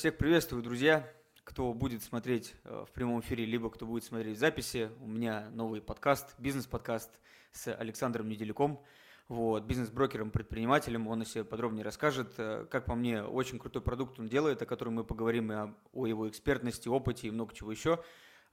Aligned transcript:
Всех 0.00 0.16
приветствую, 0.16 0.62
друзья. 0.62 1.06
Кто 1.44 1.74
будет 1.74 2.02
смотреть 2.02 2.54
э, 2.64 2.86
в 2.88 2.90
прямом 2.90 3.20
эфире, 3.20 3.44
либо 3.44 3.68
кто 3.68 3.84
будет 3.84 4.02
смотреть 4.02 4.38
записи, 4.38 4.88
у 5.02 5.06
меня 5.06 5.50
новый 5.50 5.82
подкаст, 5.82 6.34
бизнес-подкаст 6.38 7.10
с 7.52 7.70
Александром 7.74 8.30
Неделяком, 8.30 8.82
вот, 9.28 9.64
бизнес-брокером, 9.64 10.30
предпринимателем. 10.30 11.06
Он 11.06 11.20
о 11.20 11.26
себе 11.26 11.44
подробнее 11.44 11.84
расскажет. 11.84 12.32
Э, 12.38 12.64
как 12.70 12.86
по 12.86 12.94
мне, 12.94 13.22
очень 13.22 13.58
крутой 13.58 13.82
продукт 13.82 14.18
он 14.18 14.26
делает, 14.26 14.62
о 14.62 14.64
котором 14.64 14.94
мы 14.94 15.04
поговорим 15.04 15.52
и 15.52 15.54
о, 15.54 15.74
о 15.92 16.06
его 16.06 16.26
экспертности, 16.30 16.88
опыте 16.88 17.28
и 17.28 17.30
много 17.30 17.54
чего 17.54 17.70
еще. 17.70 18.02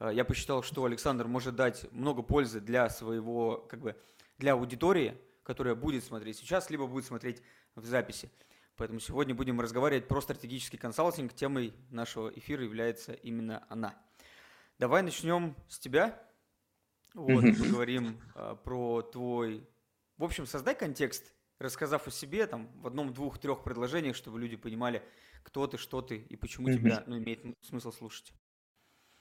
Э, 0.01 0.09
я 0.13 0.25
посчитал, 0.25 0.63
что 0.63 0.83
Александр 0.83 1.27
может 1.27 1.55
дать 1.55 1.89
много 1.93 2.23
пользы 2.23 2.59
для 2.59 2.89
своего, 2.89 3.65
как 3.69 3.79
бы, 3.79 3.95
для 4.37 4.51
аудитории, 4.51 5.17
которая 5.43 5.75
будет 5.75 6.03
смотреть 6.03 6.39
сейчас, 6.39 6.69
либо 6.69 6.87
будет 6.87 7.05
смотреть 7.05 7.41
в 7.75 7.85
записи. 7.85 8.29
Поэтому 8.77 8.99
сегодня 8.99 9.33
будем 9.33 9.59
разговаривать 9.59 10.07
про 10.07 10.21
стратегический 10.21 10.77
консалтинг. 10.77 11.33
Темой 11.33 11.73
нашего 11.89 12.29
эфира 12.29 12.63
является 12.63 13.13
именно 13.13 13.65
она. 13.69 13.95
Давай 14.77 15.01
начнем 15.01 15.55
с 15.67 15.79
тебя. 15.79 16.21
Вот, 17.15 17.43
mm-hmm. 17.43 17.63
поговорим 17.63 18.21
а, 18.35 18.55
про 18.55 19.01
твой... 19.01 19.67
В 20.17 20.23
общем, 20.23 20.45
создай 20.45 20.75
контекст, 20.75 21.33
рассказав 21.57 22.07
о 22.07 22.11
себе 22.11 22.45
там 22.45 22.69
в 22.79 22.85
одном, 22.85 23.11
двух, 23.13 23.39
трех 23.39 23.63
предложениях, 23.63 24.15
чтобы 24.15 24.39
люди 24.39 24.55
понимали, 24.55 25.01
кто 25.41 25.65
ты, 25.65 25.79
что 25.79 26.03
ты 26.03 26.17
и 26.17 26.35
почему 26.35 26.69
mm-hmm. 26.69 26.77
тебя 26.77 27.03
ну, 27.07 27.17
имеет 27.17 27.43
смысл 27.61 27.91
слушать. 27.91 28.31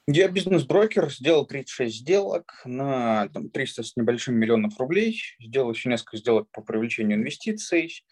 Я 0.06 0.28
бизнес-брокер, 0.28 1.10
сделал 1.10 1.46
36 1.46 1.96
сделок 1.96 2.60
на 2.66 3.28
там, 3.30 3.48
300 3.48 3.82
с 3.82 3.96
небольшим 3.96 4.34
миллионов 4.36 4.78
рублей, 4.78 5.20
сделал 5.40 5.72
еще 5.72 5.88
несколько 5.88 6.18
сделок 6.18 6.50
по 6.52 6.60
привлечению 6.60 7.18
инвестиций, 7.18 8.04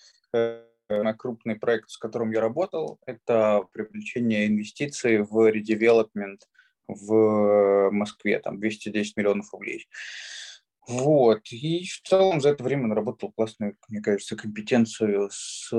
э, 0.89 0.95
Самый 0.97 1.17
крупный 1.17 1.57
проект, 1.57 1.91
с 1.91 1.99
которым 1.99 2.31
я 2.33 2.41
работал, 2.41 2.99
это 3.07 3.65
привлечение 3.73 4.47
инвестиций 4.47 5.23
в 5.23 5.51
редевелопмент 5.51 6.49
в 6.87 7.91
Москве, 7.91 8.41
там 8.41 8.59
210 8.59 9.17
миллионов 9.17 9.53
рублей. 9.53 9.87
Вот. 10.87 11.51
И 11.51 11.87
в 11.87 12.07
целом 12.07 12.41
за 12.41 12.51
это 12.51 12.63
время 12.63 12.87
наработал 12.87 13.33
классную, 13.33 13.77
мне 13.89 14.03
кажется, 14.03 14.37
компетенцию 14.37 15.31
с 15.33 15.73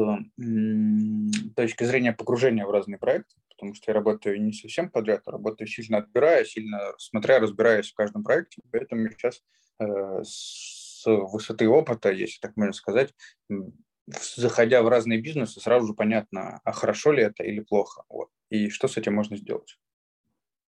точки 1.55 1.83
зрения 1.83 2.13
погружения 2.13 2.65
в 2.65 2.71
разные 2.71 2.97
проекты, 2.97 3.35
потому 3.49 3.75
что 3.75 3.91
я 3.91 3.93
работаю 3.93 4.41
не 4.41 4.53
совсем 4.53 4.89
подряд, 4.89 5.21
а 5.25 5.31
работаю 5.31 5.67
сильно 5.67 5.99
отбирая, 5.99 6.43
сильно 6.43 6.93
смотря, 6.97 7.39
разбираясь 7.39 7.91
в 7.91 7.95
каждом 7.95 8.23
проекте. 8.23 8.63
Поэтому 8.71 9.09
сейчас 9.11 9.43
э, 9.79 10.23
с 10.23 11.03
высоты 11.05 11.67
опыта, 11.67 12.11
если 12.11 12.39
так 12.39 12.57
можно 12.57 12.73
сказать, 12.73 13.13
заходя 14.07 14.83
в 14.83 14.87
разные 14.87 15.19
бизнесы, 15.19 15.59
сразу 15.59 15.87
же 15.87 15.93
понятно, 15.93 16.61
а 16.63 16.71
хорошо 16.71 17.11
ли 17.11 17.23
это 17.23 17.43
или 17.43 17.59
плохо, 17.59 18.03
вот, 18.09 18.29
и 18.49 18.69
что 18.69 18.87
с 18.87 18.97
этим 18.97 19.15
можно 19.15 19.37
сделать. 19.37 19.79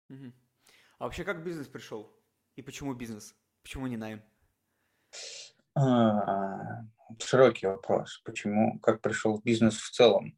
Угу. 0.09 0.33
А 0.99 1.03
вообще 1.03 1.23
как 1.23 1.43
бизнес 1.43 1.67
пришел? 1.67 2.11
И 2.55 2.61
почему 2.61 2.93
бизнес? 2.93 3.35
Почему 3.61 3.87
не 3.87 3.97
найм? 3.97 4.23
А, 5.75 6.85
широкий 7.19 7.67
вопрос. 7.67 8.21
Почему? 8.25 8.79
Как 8.79 9.01
пришел 9.01 9.39
бизнес 9.43 9.77
в 9.77 9.91
целом? 9.91 10.37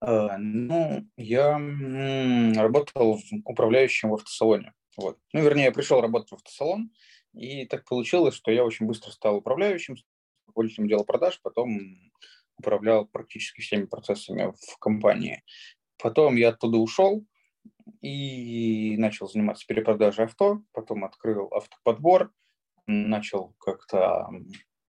А, 0.00 0.38
ну, 0.38 1.06
я 1.16 1.58
работал 2.56 3.20
управляющим 3.44 4.10
в 4.10 4.14
автосалоне. 4.14 4.72
Вот. 4.96 5.18
Ну, 5.34 5.42
вернее, 5.42 5.64
я 5.64 5.72
пришел 5.72 6.00
работать 6.00 6.30
в 6.30 6.34
автосалон, 6.36 6.90
и 7.34 7.66
так 7.66 7.84
получилось, 7.84 8.34
что 8.34 8.50
я 8.50 8.64
очень 8.64 8.86
быстро 8.86 9.10
стал 9.10 9.36
управляющим, 9.36 9.96
руководителем 10.56 10.88
дела 10.88 11.04
продаж, 11.04 11.40
потом 11.42 12.10
управлял 12.56 13.06
практически 13.06 13.60
всеми 13.60 13.84
процессами 13.84 14.52
в 14.52 14.78
компании. 14.78 15.42
Потом 16.02 16.36
я 16.36 16.48
оттуда 16.48 16.78
ушел 16.78 17.26
и 18.00 18.96
начал 18.96 19.28
заниматься 19.28 19.66
перепродажей 19.66 20.24
авто, 20.24 20.62
потом 20.72 21.04
открыл 21.04 21.52
автоподбор, 21.52 22.32
начал 22.86 23.54
как-то 23.58 24.28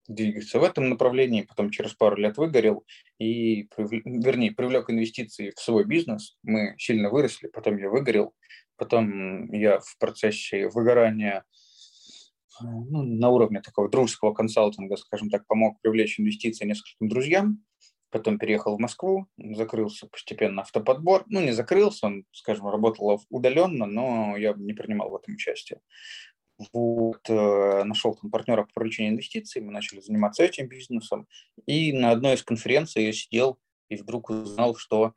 двигаться 0.07 0.59
в 0.59 0.63
этом 0.63 0.89
направлении, 0.89 1.44
потом 1.44 1.69
через 1.69 1.94
пару 1.94 2.17
лет 2.17 2.38
выгорел 2.38 2.83
и, 3.19 3.69
вернее, 3.77 4.51
привлек 4.51 4.89
инвестиции 4.89 5.51
в 5.55 5.59
свой 5.59 5.85
бизнес. 5.85 6.38
Мы 6.41 6.75
сильно 6.79 7.09
выросли, 7.09 7.47
потом 7.47 7.77
я 7.77 7.89
выгорел, 7.89 8.33
потом 8.77 9.51
я 9.53 9.79
в 9.79 9.97
процессе 10.00 10.67
выгорания 10.69 11.45
ну, 12.62 13.03
на 13.03 13.29
уровне 13.29 13.62
такого 13.62 13.89
дружеского 13.89 14.34
консалтинга, 14.34 14.97
скажем 14.97 15.29
так, 15.29 15.45
помог 15.47 15.79
привлечь 15.81 16.19
инвестиции 16.19 16.66
нескольким 16.66 17.07
друзьям. 17.07 17.63
Потом 18.09 18.38
переехал 18.38 18.75
в 18.75 18.79
Москву, 18.79 19.28
закрылся 19.38 20.06
постепенно 20.07 20.63
автоподбор. 20.63 21.23
Ну, 21.28 21.39
не 21.39 21.51
закрылся, 21.51 22.07
он, 22.07 22.25
скажем, 22.31 22.67
работал 22.67 23.22
удаленно, 23.29 23.85
но 23.85 24.35
я 24.35 24.53
не 24.53 24.73
принимал 24.73 25.09
в 25.09 25.16
этом 25.16 25.35
участие. 25.35 25.79
Вот, 26.73 27.22
э, 27.29 27.84
нашел 27.85 28.13
там 28.16 28.29
партнера 28.29 28.63
по 28.63 28.73
привлечению 28.73 29.13
инвестиций, 29.13 29.62
мы 29.62 29.72
начали 29.72 30.01
заниматься 30.01 30.44
этим 30.44 30.68
бизнесом. 30.68 31.28
И 31.66 31.94
на 31.94 32.12
одной 32.12 32.35
из 32.35 32.44
конференций 32.44 33.06
я 33.06 33.13
сидел 33.13 33.59
и 33.89 33.95
вдруг 33.95 34.29
узнал, 34.29 34.75
что 34.75 35.13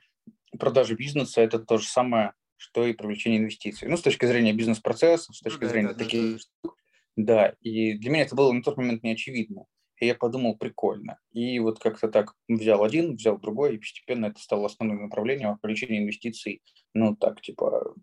продажа 0.58 0.94
бизнеса– 0.94 1.40
это 1.42 1.58
то 1.58 1.78
же 1.78 1.86
самое, 1.86 2.32
что 2.56 2.86
и 2.86 2.92
привлечение 2.92 3.40
инвестиций. 3.40 3.88
Ну, 3.88 3.96
с 3.96 4.02
точки 4.02 4.24
зрения 4.24 4.52
бизнес-процесса, 4.52 5.32
с 5.32 5.40
точки 5.40 5.64
ну, 5.64 5.68
зрения 5.68 5.88
да, 5.88 5.94
таких 5.94 6.22
да, 6.22 6.38
да. 6.64 6.70
Да, 7.16 7.54
и 7.60 7.94
для 7.94 8.10
меня 8.10 8.22
это 8.22 8.34
было 8.34 8.52
на 8.52 8.62
тот 8.62 8.76
момент 8.76 9.02
неочевидно. 9.02 9.66
И 10.00 10.06
я 10.06 10.14
подумал, 10.14 10.56
прикольно. 10.56 11.18
И 11.32 11.58
вот 11.60 11.78
как-то 11.78 12.08
так 12.08 12.34
взял 12.48 12.82
один, 12.82 13.14
взял 13.14 13.38
другой, 13.38 13.74
и 13.74 13.78
постепенно 13.78 14.26
это 14.26 14.40
стало 14.40 14.66
основным 14.66 15.02
направлением 15.02 15.56
привлечения 15.58 16.00
инвестиций. 16.00 16.62
Ну, 16.94 17.14
так, 17.14 17.40
типа, 17.40 17.94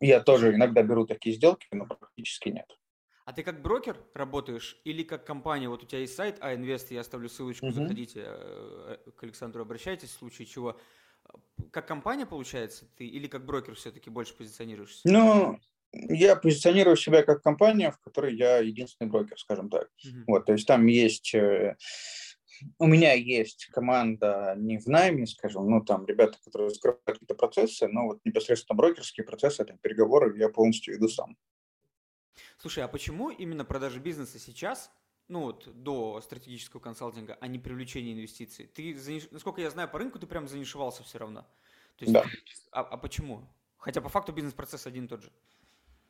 я 0.00 0.20
тоже 0.20 0.54
иногда 0.54 0.82
беру 0.82 1.06
такие 1.06 1.34
сделки, 1.36 1.66
но 1.70 1.86
практически 1.86 2.48
нет. 2.48 2.66
А 3.24 3.32
ты 3.32 3.42
как 3.42 3.60
брокер 3.60 3.96
работаешь 4.14 4.80
или 4.84 5.02
как 5.02 5.24
компания? 5.24 5.68
Вот 5.68 5.82
у 5.82 5.86
тебя 5.86 6.00
есть 6.00 6.14
сайт 6.14 6.38
iInvest, 6.38 6.86
я 6.90 7.00
оставлю 7.00 7.28
ссылочку, 7.28 7.66
uh-huh. 7.66 7.72
заходите 7.72 8.22
э, 8.24 8.98
к 9.16 9.22
Александру, 9.24 9.62
обращайтесь 9.62 10.10
в 10.10 10.18
случае 10.18 10.46
чего. 10.46 10.78
Как 11.72 11.88
компания, 11.88 12.24
получается, 12.24 12.86
ты 12.96 13.04
или 13.04 13.26
как 13.26 13.44
брокер 13.44 13.74
все-таки 13.74 14.10
больше 14.10 14.36
позиционируешься? 14.36 15.00
Ну, 15.04 15.58
я 16.08 16.36
позиционирую 16.36 16.96
себя 16.96 17.22
как 17.22 17.42
компания, 17.42 17.90
в 17.90 17.98
которой 17.98 18.36
я 18.36 18.58
единственный 18.58 19.08
брокер, 19.08 19.38
скажем 19.38 19.70
так. 19.70 19.84
Mm-hmm. 19.84 20.24
Вот, 20.26 20.46
то 20.46 20.52
есть 20.52 20.66
там 20.66 20.86
есть 20.86 21.34
э, 21.34 21.76
у 22.78 22.86
меня 22.86 23.12
есть 23.12 23.66
команда 23.66 24.54
не 24.56 24.78
в 24.78 24.86
найме, 24.86 25.26
скажем, 25.26 25.68
ну, 25.68 25.84
там 25.84 26.06
ребята, 26.06 26.38
которые 26.44 26.70
закрывают 26.70 27.02
какие-то 27.04 27.34
процессы, 27.34 27.88
но 27.88 28.06
вот 28.06 28.20
непосредственно 28.24 28.76
брокерские 28.76 29.24
процессы, 29.24 29.64
там, 29.64 29.78
переговоры 29.78 30.38
я 30.38 30.48
полностью 30.48 30.94
веду 30.94 31.08
сам. 31.08 31.36
Слушай, 32.58 32.84
а 32.84 32.88
почему 32.88 33.30
именно 33.30 33.64
продажи 33.64 34.00
бизнеса 34.00 34.38
сейчас, 34.38 34.90
ну 35.28 35.42
вот 35.42 35.68
до 35.82 36.20
стратегического 36.20 36.80
консалтинга, 36.80 37.36
а 37.40 37.46
не 37.46 37.58
привлечение 37.58 38.14
инвестиций? 38.14 38.66
Ты, 38.66 38.96
насколько 39.30 39.60
я 39.60 39.70
знаю, 39.70 39.88
по 39.88 39.98
рынку 39.98 40.18
ты 40.18 40.26
прям 40.26 40.48
занишевался 40.48 41.02
все 41.02 41.18
равно. 41.18 41.42
То 41.96 42.04
есть, 42.04 42.12
да. 42.12 42.24
А, 42.72 42.80
а 42.80 42.96
почему? 42.96 43.42
Хотя 43.78 44.00
по 44.00 44.08
факту 44.08 44.32
бизнес-процесс 44.32 44.86
один 44.86 45.04
и 45.06 45.08
тот 45.08 45.22
же. 45.22 45.32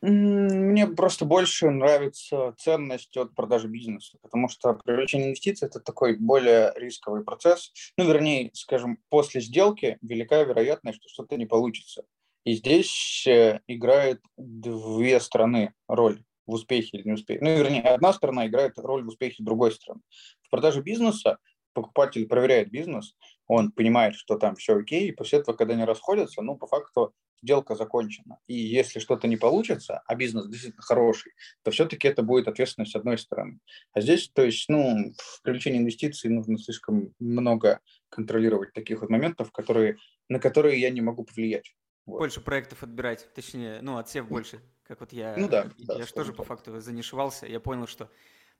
Мне 0.02 0.86
просто 0.86 1.24
больше 1.24 1.70
нравится 1.70 2.54
ценность 2.58 3.16
от 3.16 3.34
продажи 3.34 3.66
бизнеса, 3.66 4.18
потому 4.22 4.48
что 4.48 4.74
привлечение 4.74 5.28
инвестиций– 5.28 5.66
это 5.68 5.80
такой 5.80 6.16
более 6.16 6.72
рисковый 6.76 7.24
процесс. 7.24 7.72
Ну, 7.96 8.06
вернее, 8.06 8.50
скажем, 8.52 8.98
после 9.08 9.40
сделки 9.40 9.98
велика 10.02 10.42
вероятность, 10.42 10.98
что 11.00 11.08
что-то 11.08 11.36
не 11.36 11.46
получится. 11.46 12.04
И 12.44 12.54
здесь 12.54 13.26
э, 13.26 13.60
играет 13.66 14.22
две 14.36 15.18
стороны 15.18 15.74
роль 15.88 16.22
в 16.46 16.52
успехе 16.52 16.98
или 16.98 17.08
не 17.08 17.12
успехе. 17.14 17.40
Ну, 17.42 17.56
вернее, 17.56 17.82
одна 17.82 18.12
сторона 18.12 18.46
играет 18.46 18.78
роль 18.78 19.02
в 19.02 19.08
успехе 19.08 19.42
другой 19.42 19.72
стороны. 19.72 20.02
В 20.42 20.50
продаже 20.50 20.80
бизнеса 20.80 21.38
покупатель 21.72 22.26
проверяет 22.26 22.70
бизнес, 22.70 23.14
он 23.46 23.72
понимает, 23.72 24.14
что 24.14 24.36
там 24.36 24.56
все 24.56 24.76
окей, 24.76 25.08
и 25.08 25.12
после 25.12 25.40
этого, 25.40 25.56
когда 25.56 25.74
они 25.74 25.84
расходятся, 25.84 26.42
ну, 26.42 26.56
по 26.56 26.66
факту 26.66 27.14
сделка 27.42 27.74
закончена. 27.74 28.38
И 28.46 28.54
если 28.54 28.98
что-то 28.98 29.28
не 29.28 29.36
получится, 29.36 30.02
а 30.06 30.14
бизнес 30.14 30.48
действительно 30.48 30.82
хороший, 30.82 31.32
то 31.62 31.70
все-таки 31.70 32.08
это 32.08 32.22
будет 32.22 32.48
ответственность 32.48 32.94
одной 32.94 33.18
стороны. 33.18 33.60
А 33.92 34.00
здесь, 34.00 34.30
то 34.32 34.42
есть, 34.42 34.68
ну, 34.68 35.12
в 35.16 35.42
привлечении 35.42 35.78
инвестиций 35.78 36.30
нужно 36.30 36.58
слишком 36.58 37.14
много 37.18 37.80
контролировать 38.08 38.72
таких 38.72 39.00
вот 39.00 39.10
моментов, 39.10 39.52
которые, 39.52 39.98
на 40.28 40.38
которые 40.38 40.80
я 40.80 40.90
не 40.90 41.00
могу 41.00 41.24
повлиять. 41.24 41.74
Вот. 42.06 42.18
Больше 42.18 42.40
проектов 42.40 42.82
отбирать, 42.82 43.28
точнее, 43.34 43.80
ну, 43.82 43.98
отсев 43.98 44.28
больше, 44.28 44.60
как 44.84 45.00
вот 45.00 45.12
я, 45.12 45.34
ну, 45.36 45.48
да, 45.48 45.70
я, 45.76 45.86
да, 45.86 46.02
же 46.02 46.12
тоже 46.12 46.32
по 46.32 46.44
факту 46.44 46.80
занишевался, 46.80 47.46
я 47.46 47.58
понял, 47.58 47.88
что 47.88 48.10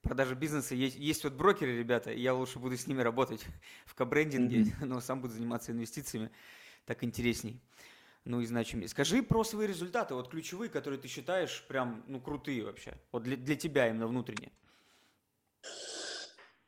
продажа 0.03 0.35
бизнеса 0.35 0.75
есть, 0.75 0.97
есть 0.97 1.25
вот 1.25 1.35
брокеры, 1.35 1.79
ребята, 1.79 2.13
я 2.13 2.35
лучше 2.35 2.59
буду 2.59 2.77
с 2.77 2.87
ними 2.87 3.03
работать 3.03 3.45
в 3.87 3.95
кабрендинге, 3.95 4.63
mm-hmm. 4.63 4.85
но 4.85 5.01
сам 5.01 5.21
буду 5.21 5.35
заниматься 5.35 5.73
инвестициями, 5.73 6.31
так 6.85 7.05
интересней 7.05 7.61
ну 8.27 8.41
и 8.41 8.47
значимее. 8.47 8.89
Скажи 8.89 9.23
про 9.23 9.45
свои 9.45 9.67
результаты, 9.67 10.15
вот 10.15 10.29
ключевые, 10.29 10.69
которые 10.69 11.01
ты 11.01 11.09
считаешь 11.09 11.65
прям, 11.69 12.03
ну, 12.09 12.21
крутые 12.21 12.65
вообще, 12.65 12.95
вот 13.13 13.23
для, 13.23 13.37
для 13.37 13.55
тебя 13.55 13.89
именно 13.89 14.09
внутренне. 14.09 14.51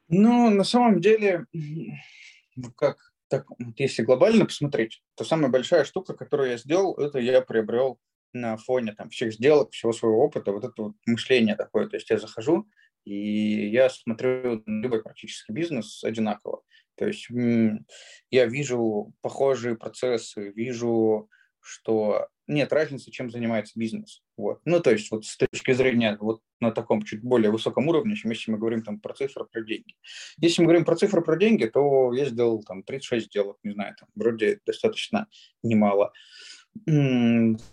Ну, 0.08 0.50
на 0.50 0.64
самом 0.64 1.00
деле, 1.00 1.46
как 2.76 3.12
так, 3.28 3.46
если 3.76 4.02
глобально 4.02 4.46
посмотреть, 4.46 5.02
то 5.16 5.24
самая 5.24 5.50
большая 5.50 5.84
штука, 5.84 6.14
которую 6.14 6.50
я 6.50 6.56
сделал, 6.56 6.94
это 6.94 7.18
я 7.18 7.42
приобрел 7.42 7.98
на 8.32 8.56
фоне 8.56 8.92
там, 8.92 9.10
всех 9.10 9.34
сделок, 9.34 9.72
всего 9.72 9.92
своего 9.92 10.24
опыта, 10.24 10.52
вот 10.52 10.64
это 10.64 10.82
вот 10.82 10.94
мышление 11.06 11.56
такое. 11.56 11.88
То 11.88 11.96
есть 11.96 12.08
я 12.08 12.18
захожу, 12.18 12.66
и 13.08 13.70
я 13.70 13.88
смотрю 13.88 14.62
на 14.66 14.82
любой 14.82 15.02
практически 15.02 15.50
бизнес 15.52 16.04
одинаково. 16.04 16.62
То 16.96 17.06
есть 17.06 17.28
я 18.30 18.46
вижу 18.46 19.12
похожие 19.22 19.76
процессы, 19.76 20.50
вижу, 20.50 21.28
что 21.60 22.28
нет 22.46 22.72
разницы, 22.72 23.10
чем 23.10 23.30
занимается 23.30 23.78
бизнес. 23.78 24.22
Вот. 24.36 24.60
Ну, 24.64 24.80
то 24.80 24.90
есть 24.90 25.10
вот 25.10 25.24
с 25.24 25.36
точки 25.36 25.72
зрения 25.72 26.16
вот 26.20 26.40
на 26.60 26.70
таком 26.70 27.02
чуть 27.02 27.22
более 27.22 27.50
высоком 27.50 27.88
уровне, 27.88 28.16
чем 28.16 28.30
если 28.30 28.50
мы 28.50 28.58
говорим 28.58 28.82
там 28.82 29.00
про 29.00 29.14
цифры, 29.14 29.44
про 29.44 29.62
деньги. 29.62 29.94
Если 30.38 30.62
мы 30.62 30.66
говорим 30.66 30.84
про 30.84 30.96
цифры, 30.96 31.22
про 31.22 31.36
деньги, 31.36 31.66
то 31.66 32.12
я 32.12 32.24
сделал 32.24 32.62
там 32.62 32.82
36 32.82 33.26
сделок, 33.26 33.58
не 33.62 33.72
знаю, 33.72 33.94
там 33.98 34.08
вроде 34.14 34.60
достаточно 34.66 35.28
немало. 35.62 36.12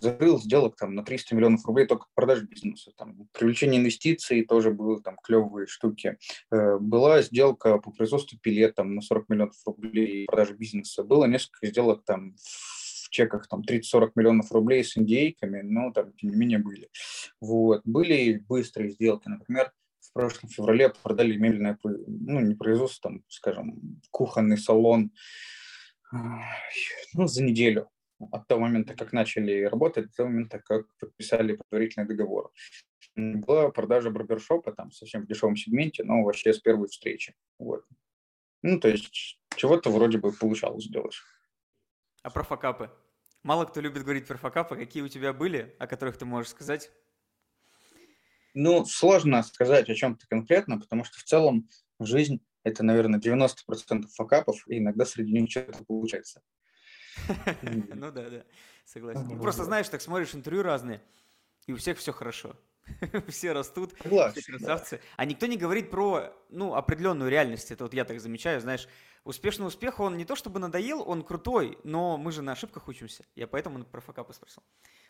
Закрыл 0.00 0.40
сделок 0.40 0.76
там 0.76 0.94
на 0.94 1.02
300 1.02 1.34
миллионов 1.34 1.64
рублей 1.64 1.86
только 1.86 2.06
продаж 2.14 2.42
бизнеса. 2.42 2.92
Там, 2.96 3.28
привлечение 3.32 3.80
инвестиций 3.80 4.44
тоже 4.44 4.70
были 4.70 5.00
там 5.00 5.16
клевые 5.22 5.66
штуки. 5.66 6.18
Э, 6.50 6.78
была 6.78 7.22
сделка 7.22 7.78
по 7.78 7.90
производству 7.92 8.38
пилет 8.38 8.74
там, 8.74 8.94
на 8.94 9.00
40 9.00 9.28
миллионов 9.28 9.56
рублей 9.64 10.26
продажи 10.26 10.54
бизнеса. 10.54 11.02
Было 11.02 11.24
несколько 11.26 11.66
сделок 11.66 12.04
там 12.04 12.34
в 12.36 13.08
чеках 13.10 13.48
там 13.48 13.62
30-40 13.62 14.12
миллионов 14.16 14.52
рублей 14.52 14.84
с 14.84 14.98
индейками, 14.98 15.62
но 15.62 15.92
там, 15.92 16.12
тем 16.14 16.30
не 16.30 16.36
менее, 16.36 16.58
были. 16.58 16.90
Вот. 17.40 17.82
Были 17.84 18.42
быстрые 18.48 18.90
сделки, 18.90 19.28
например, 19.28 19.72
в 20.00 20.12
прошлом 20.12 20.50
феврале 20.50 20.92
продали 21.02 21.36
мебельное, 21.36 21.78
ну, 21.84 22.40
не 22.40 22.54
производство, 22.54 23.10
там, 23.10 23.22
скажем, 23.28 24.00
кухонный 24.10 24.58
салон 24.58 25.10
ну, 27.14 27.26
за 27.26 27.42
неделю 27.42 27.88
от 28.18 28.46
того 28.46 28.62
момента, 28.62 28.94
как 28.94 29.12
начали 29.12 29.62
работать, 29.64 30.08
до 30.08 30.16
того 30.16 30.28
момента, 30.28 30.58
как 30.58 30.86
подписали 30.98 31.56
предварительный 31.56 32.06
договор. 32.06 32.52
Была 33.14 33.70
продажа 33.70 34.10
барбершопа 34.10 34.72
там 34.72 34.90
совсем 34.90 35.22
в 35.22 35.26
дешевом 35.26 35.56
сегменте, 35.56 36.04
но 36.04 36.22
вообще 36.22 36.52
с 36.52 36.60
первой 36.60 36.88
встречи. 36.88 37.34
Вот. 37.58 37.84
Ну, 38.62 38.80
то 38.80 38.88
есть 38.88 39.40
чего-то 39.56 39.90
вроде 39.90 40.18
бы 40.18 40.32
получалось 40.32 40.84
сделать. 40.84 41.16
А 42.22 42.30
про 42.30 42.42
факапы? 42.42 42.90
Мало 43.42 43.64
кто 43.64 43.80
любит 43.80 44.02
говорить 44.02 44.26
про 44.26 44.36
факапы. 44.36 44.76
Какие 44.76 45.02
у 45.02 45.08
тебя 45.08 45.32
были, 45.32 45.76
о 45.78 45.86
которых 45.86 46.18
ты 46.18 46.24
можешь 46.24 46.50
сказать? 46.50 46.90
Ну, 48.54 48.84
сложно 48.86 49.42
сказать 49.42 49.88
о 49.90 49.94
чем-то 49.94 50.26
конкретно, 50.26 50.80
потому 50.80 51.04
что 51.04 51.18
в 51.18 51.22
целом 51.22 51.68
жизнь– 52.00 52.40
это, 52.64 52.82
наверное, 52.82 53.20
90% 53.20 54.06
факапов, 54.14 54.66
и 54.66 54.78
иногда 54.78 55.04
среди 55.04 55.32
них 55.32 55.50
что-то 55.50 55.84
получается. 55.84 56.42
Ну 57.94 58.10
да, 58.10 58.30
да, 58.30 58.44
согласен. 58.84 59.38
Просто 59.40 59.64
знаешь, 59.64 59.88
так 59.88 60.00
смотришь 60.00 60.34
интервью 60.34 60.62
разные, 60.62 61.02
и 61.66 61.72
у 61.72 61.76
всех 61.76 61.98
все 61.98 62.12
хорошо. 62.12 62.56
Все 63.28 63.52
растут, 63.52 63.94
все 63.94 64.42
красавцы. 64.42 65.00
А 65.16 65.24
никто 65.24 65.46
не 65.46 65.56
говорит 65.56 65.90
про, 65.90 66.32
ну, 66.50 66.74
определенную 66.76 67.28
реальность. 67.28 67.72
Это 67.72 67.82
вот 67.82 67.94
я 67.94 68.04
так 68.04 68.20
замечаю, 68.20 68.60
знаешь, 68.60 68.86
успешный 69.24 69.66
успех, 69.66 69.98
он 69.98 70.16
не 70.16 70.24
то 70.24 70.36
чтобы 70.36 70.60
надоел, 70.60 71.02
он 71.06 71.22
крутой, 71.22 71.78
но 71.82 72.16
мы 72.16 72.30
же 72.30 72.42
на 72.42 72.52
ошибках 72.52 72.86
учимся. 72.88 73.24
Я 73.34 73.48
поэтому 73.48 73.84
про 73.84 74.00
факапы 74.00 74.32
спросил. 74.32 74.62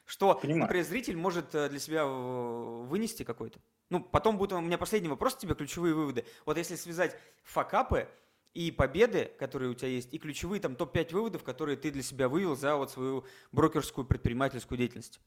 Что, 0.06 0.34
Понимаю. 0.34 0.62
например, 0.62 0.84
зритель 0.86 1.16
может 1.16 1.54
э, 1.54 1.68
для 1.68 1.78
себя 1.78 2.06
вынести 2.06 3.24
какой-то? 3.24 3.60
Ну, 3.90 4.00
потом 4.00 4.38
будет 4.38 4.52
у 4.52 4.60
меня 4.60 4.78
последний 4.78 5.08
вопрос 5.08 5.36
тебе, 5.36 5.54
ключевые 5.54 5.94
выводы. 5.94 6.24
Вот 6.44 6.56
если 6.56 6.76
связать 6.76 7.16
факапы 7.42 8.08
и 8.56 8.70
победы, 8.70 9.30
которые 9.38 9.70
у 9.70 9.74
тебя 9.74 9.88
есть, 9.88 10.14
и 10.14 10.18
ключевые 10.18 10.60
там 10.60 10.76
топ-5 10.76 11.12
выводов, 11.12 11.44
которые 11.44 11.76
ты 11.76 11.90
для 11.90 12.02
себя 12.02 12.28
вывел 12.28 12.56
за 12.56 12.76
вот 12.76 12.90
свою 12.90 13.26
брокерскую 13.52 14.06
предпринимательскую 14.06 14.78
деятельность. 14.78 15.20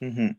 Угу. 0.00 0.36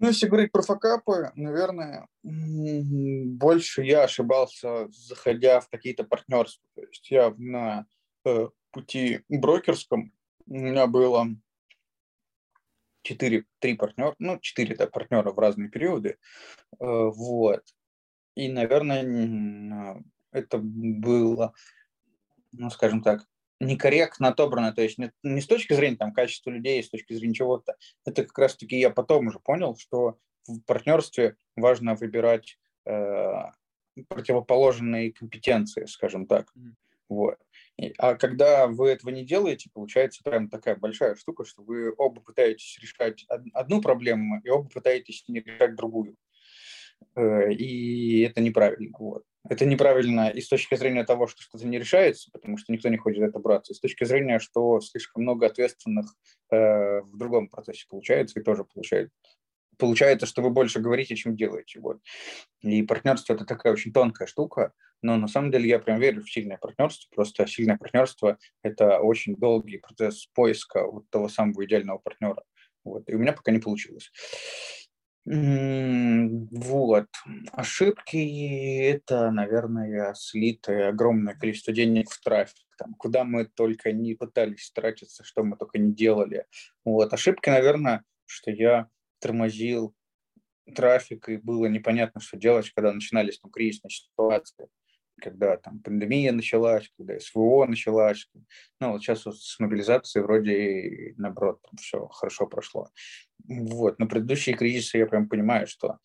Ну, 0.00 0.08
если 0.08 0.26
говорить 0.26 0.50
про 0.50 0.62
факапы, 0.62 1.30
наверное, 1.36 2.08
больше 2.24 3.84
я 3.84 4.02
ошибался, 4.02 4.88
заходя 4.90 5.60
в 5.60 5.68
какие-то 5.68 6.02
партнерства. 6.02 6.66
То 6.74 6.82
есть 6.82 7.08
я 7.08 7.32
на 7.38 7.86
э, 8.24 8.48
пути 8.72 9.20
брокерском, 9.28 10.12
у 10.46 10.54
меня 10.54 10.88
было 10.88 11.28
четыре, 13.02 13.44
три 13.60 13.76
партнера, 13.76 14.16
ну, 14.18 14.40
четыре 14.40 14.74
да, 14.74 14.88
партнера 14.88 15.30
в 15.30 15.38
разные 15.38 15.68
периоды. 15.68 16.18
Э, 16.80 17.10
вот. 17.14 17.62
И, 18.34 18.50
наверное, 18.50 20.02
это 20.32 20.58
было, 20.58 21.54
ну, 22.52 22.70
скажем 22.70 23.02
так, 23.02 23.26
некорректно 23.60 24.28
отобрано, 24.28 24.72
то 24.72 24.82
есть 24.82 24.98
не, 24.98 25.12
не 25.22 25.40
с 25.40 25.46
точки 25.46 25.72
зрения 25.72 25.96
там, 25.96 26.12
качества 26.12 26.50
людей, 26.50 26.80
а 26.80 26.82
с 26.82 26.90
точки 26.90 27.12
зрения 27.12 27.34
чего-то. 27.34 27.76
Это 28.04 28.24
как 28.24 28.36
раз-таки 28.38 28.78
я 28.78 28.90
потом 28.90 29.28
уже 29.28 29.38
понял, 29.38 29.76
что 29.76 30.18
в 30.46 30.60
партнерстве 30.62 31.36
важно 31.54 31.94
выбирать 31.94 32.58
э, 32.84 33.32
противоположные 34.08 35.12
компетенции, 35.12 35.84
скажем 35.84 36.26
так. 36.26 36.52
Mm. 36.56 36.72
Вот. 37.08 37.38
А 37.98 38.14
когда 38.14 38.66
вы 38.66 38.88
этого 38.88 39.10
не 39.10 39.24
делаете, 39.24 39.70
получается 39.72 40.22
прям 40.24 40.48
такая 40.48 40.76
большая 40.76 41.14
штука, 41.14 41.44
что 41.44 41.62
вы 41.62 41.92
оба 41.96 42.20
пытаетесь 42.20 42.78
решать 42.80 43.26
одну 43.52 43.80
проблему, 43.82 44.40
и 44.42 44.48
оба 44.48 44.68
пытаетесь 44.68 45.24
не 45.28 45.40
решать 45.40 45.74
другую. 45.76 46.16
Э, 47.14 47.52
и 47.52 48.22
это 48.22 48.40
неправильно. 48.40 48.96
Вот. 48.98 49.24
Это 49.48 49.66
неправильно 49.66 50.28
и 50.28 50.40
с 50.40 50.48
точки 50.48 50.76
зрения 50.76 51.04
того, 51.04 51.26
что 51.26 51.42
что-то 51.42 51.66
не 51.66 51.78
решается, 51.78 52.30
потому 52.32 52.58
что 52.58 52.72
никто 52.72 52.88
не 52.88 52.96
хочет 52.96 53.22
это 53.22 53.38
браться, 53.40 53.72
и 53.72 53.76
с 53.76 53.80
точки 53.80 54.04
зрения, 54.04 54.38
что 54.38 54.80
слишком 54.80 55.22
много 55.22 55.46
ответственных 55.46 56.14
э, 56.50 57.00
в 57.00 57.16
другом 57.16 57.48
процессе 57.48 57.86
получается, 57.88 58.38
и 58.38 58.42
тоже 58.42 58.64
получает, 58.64 59.10
получается, 59.78 60.26
что 60.26 60.42
вы 60.42 60.50
больше 60.50 60.78
говорите, 60.78 61.16
чем 61.16 61.36
делаете. 61.36 61.80
Вот. 61.80 62.00
И 62.60 62.82
партнерство– 62.82 63.32
это 63.34 63.44
такая 63.44 63.72
очень 63.72 63.92
тонкая 63.92 64.28
штука, 64.28 64.72
но 65.02 65.16
на 65.16 65.26
самом 65.26 65.50
деле 65.50 65.68
я 65.68 65.80
прям 65.80 65.98
верю 65.98 66.22
в 66.22 66.30
сильное 66.30 66.56
партнерство, 66.58 67.08
просто 67.12 67.46
сильное 67.48 67.76
партнерство– 67.76 68.38
это 68.62 69.00
очень 69.00 69.34
долгий 69.34 69.78
процесс 69.78 70.26
поиска 70.34 70.86
вот 70.86 71.10
того 71.10 71.28
самого 71.28 71.64
идеального 71.64 71.98
партнера. 71.98 72.44
Вот. 72.84 73.08
И 73.08 73.14
у 73.14 73.18
меня 73.18 73.32
пока 73.32 73.50
не 73.50 73.58
получилось. 73.58 74.12
Вот. 75.24 77.06
Ошибки– 77.52 78.82
это, 78.90 79.30
наверное, 79.30 80.14
слитое 80.14 80.88
огромное 80.88 81.34
количество 81.34 81.72
денег 81.72 82.10
в 82.10 82.20
трафик. 82.20 82.66
Там, 82.76 82.94
куда 82.94 83.22
мы 83.22 83.44
только 83.46 83.92
не 83.92 84.14
пытались 84.14 84.72
тратиться, 84.72 85.22
что 85.22 85.44
мы 85.44 85.56
только 85.56 85.78
не 85.78 85.94
делали. 85.94 86.46
Вот. 86.84 87.12
Ошибки, 87.12 87.50
наверное, 87.50 88.02
что 88.26 88.50
я 88.50 88.88
тормозил 89.20 89.94
трафик, 90.74 91.28
и 91.28 91.36
было 91.36 91.66
непонятно, 91.66 92.20
что 92.20 92.36
делать, 92.36 92.70
когда 92.70 92.92
начинались 92.92 93.38
там 93.38 93.50
кризисные 93.50 93.90
ситуации 93.90 94.68
когда 95.20 95.56
там 95.56 95.80
пандемия 95.80 96.32
началась, 96.32 96.90
когда 96.96 97.18
СВО 97.18 97.66
началась. 97.66 98.28
Ну, 98.80 98.92
вот 98.92 99.02
сейчас 99.02 99.24
вот 99.26 99.38
с 99.38 99.58
мобилизацией 99.60 100.24
вроде 100.24 101.14
наоборот 101.16 101.60
все 101.78 102.06
хорошо 102.08 102.46
прошло. 102.46 102.88
Вот, 103.44 103.98
на 103.98 104.06
предыдущие 104.06 104.56
кризисы 104.56 104.98
я 104.98 105.06
прям 105.06 105.28
понимаю, 105.28 105.66
что 105.66 105.98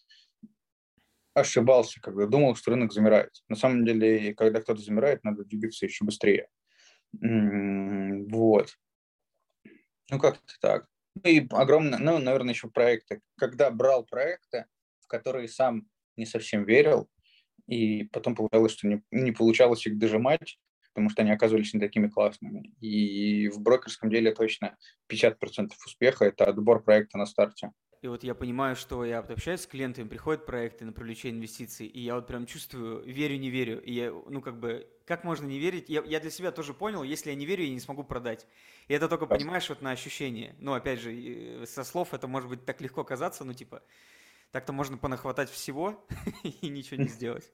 ошибался, 1.34 2.02
когда 2.02 2.26
думал, 2.26 2.56
что 2.56 2.72
рынок 2.72 2.92
замирает. 2.92 3.32
На 3.48 3.56
самом 3.56 3.86
деле, 3.86 4.34
когда 4.34 4.60
кто-то 4.62 4.82
замирает, 4.82 5.24
надо 5.24 5.46
двигаться 5.46 5.86
еще 5.86 6.04
быстрее. 6.04 6.50
Вот. 7.14 8.76
Ну, 10.10 10.20
как-то 10.20 10.54
так. 10.62 10.88
Ну, 11.16 11.30
и 11.30 11.48
огромное, 11.52 12.00
ну, 12.00 12.18
наверное, 12.18 12.54
еще 12.54 12.70
проекты. 12.70 13.22
Когда 13.38 13.70
брал 13.72 14.04
проекты, 14.06 14.66
в 15.02 15.08
которые 15.08 15.48
сам 15.48 15.88
не 16.16 16.26
совсем 16.26 16.64
верил, 16.66 17.10
и 17.68 18.06
потом 18.06 18.36
получалось, 18.36 18.72
что 18.72 18.88
не, 18.88 19.04
не 19.12 19.32
получалось 19.32 19.86
их 19.86 19.98
дожимать, 19.98 20.58
потому 20.94 21.10
что 21.10 21.22
они 21.22 21.32
оказывались 21.32 21.74
не 21.74 21.80
такими 21.80 22.08
классными. 22.08 22.74
И 22.82 23.50
в 23.50 23.60
брокерском 23.60 24.10
деле 24.10 24.34
точно 24.34 24.78
50% 25.12 25.70
успеха– 25.86 26.26
это 26.26 26.46
отбор 26.46 26.84
проекта 26.84 27.18
на 27.18 27.26
старте. 27.26 27.72
И 28.02 28.08
вот 28.08 28.24
я 28.24 28.36
понимаю, 28.36 28.76
что 28.76 29.04
я 29.06 29.22
вот 29.22 29.32
общаюсь 29.32 29.62
с 29.62 29.68
клиентами, 29.68 30.08
приходят 30.08 30.46
проекты 30.46 30.86
на 30.86 30.94
привлечение 30.94 31.38
инвестиций, 31.40 31.88
и 31.88 32.00
я 32.00 32.16
вот 32.16 32.28
прям 32.28 32.46
чувствую, 32.46 33.04
верю, 33.04 33.38
не 33.38 33.50
верю. 33.50 33.82
И 33.82 33.92
я, 33.92 34.12
ну, 34.12 34.42
как 34.42 34.60
бы, 34.60 34.88
как 35.06 35.24
можно 35.24 35.46
не 35.48 35.58
верить? 35.58 35.90
Я, 35.90 36.04
я 36.04 36.20
для 36.20 36.30
себя 36.30 36.52
тоже 36.52 36.74
понял, 36.74 37.02
если 37.04 37.32
я 37.32 37.36
не 37.36 37.46
верю, 37.46 37.64
я 37.64 37.72
не 37.72 37.80
смогу 37.80 38.04
продать. 38.04 38.46
И 38.88 38.94
это 38.94 39.10
только 39.10 39.26
понимаешь 39.26 39.68
вот 39.70 39.82
на 39.82 39.92
ощущение. 39.92 40.56
Ну, 40.60 40.74
опять 40.74 41.00
же, 41.00 41.66
со 41.66 41.84
слов 41.84 42.14
это 42.14 42.28
может 42.28 42.50
быть 42.50 42.66
так 42.66 42.82
легко 42.82 43.04
казаться, 43.04 43.44
ну, 43.44 43.54
типа, 43.54 43.82
так-то 44.52 44.74
можно 44.74 44.98
понахватать 44.98 45.50
всего 45.50 46.06
и 46.62 46.70
ничего 46.70 47.02
не 47.02 47.10
сделать. 47.10 47.52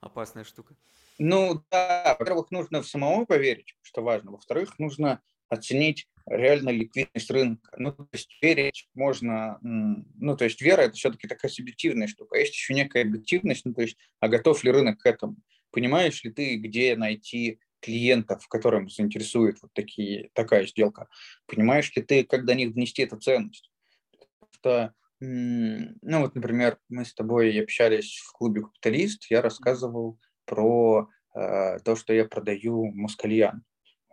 Опасная 0.00 0.44
штука. 0.44 0.76
Ну 1.18 1.64
да, 1.70 2.16
во-первых, 2.18 2.50
нужно 2.50 2.82
в 2.82 2.88
самому 2.88 3.26
поверить, 3.26 3.76
что 3.82 4.02
важно. 4.02 4.30
Во-вторых, 4.30 4.78
нужно 4.78 5.20
оценить 5.48 6.08
реально 6.26 6.70
ликвидность 6.70 7.30
рынка. 7.30 7.74
Ну, 7.76 7.92
то 7.92 8.06
есть 8.12 8.30
верить 8.40 8.88
можно, 8.94 9.58
ну, 9.62 10.36
то 10.36 10.44
есть 10.44 10.60
вера– 10.60 10.82
это 10.82 10.94
все-таки 10.94 11.26
такая 11.26 11.50
субъективная 11.50 12.06
штука. 12.06 12.36
А 12.36 12.38
есть 12.38 12.52
еще 12.52 12.74
некая 12.74 13.02
объективность, 13.02 13.64
ну, 13.64 13.74
то 13.74 13.82
есть, 13.82 13.96
а 14.20 14.28
готов 14.28 14.62
ли 14.62 14.70
рынок 14.70 15.00
к 15.00 15.06
этому? 15.06 15.36
Понимаешь 15.70 16.22
ли 16.22 16.30
ты, 16.30 16.56
где 16.56 16.96
найти 16.96 17.60
клиентов, 17.80 18.46
которым 18.48 18.88
заинтересует 18.88 19.58
вот 19.62 19.72
такие, 19.72 20.30
такая 20.34 20.66
сделка, 20.66 21.08
понимаешь 21.46 21.94
ли 21.94 22.02
ты, 22.02 22.24
как 22.24 22.44
до 22.44 22.54
них 22.54 22.70
внести 22.70 23.02
эту 23.02 23.18
ценность? 23.18 23.70
Потому 24.10 24.52
что, 24.52 24.94
ну 25.20 26.20
вот, 26.20 26.34
например, 26.34 26.78
мы 26.88 27.04
с 27.04 27.14
тобой 27.14 27.60
общались 27.60 28.18
в 28.24 28.32
клубе 28.32 28.62
«Капиталист», 28.62 29.26
я 29.30 29.42
рассказывал 29.42 30.18
про 30.44 31.08
э, 31.34 31.78
то, 31.80 31.96
что 31.96 32.12
я 32.12 32.24
продаю 32.24 32.86
москальян 32.92 33.62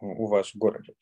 у 0.01 0.27
вас 0.27 0.51
в 0.51 0.57
городе 0.57 0.93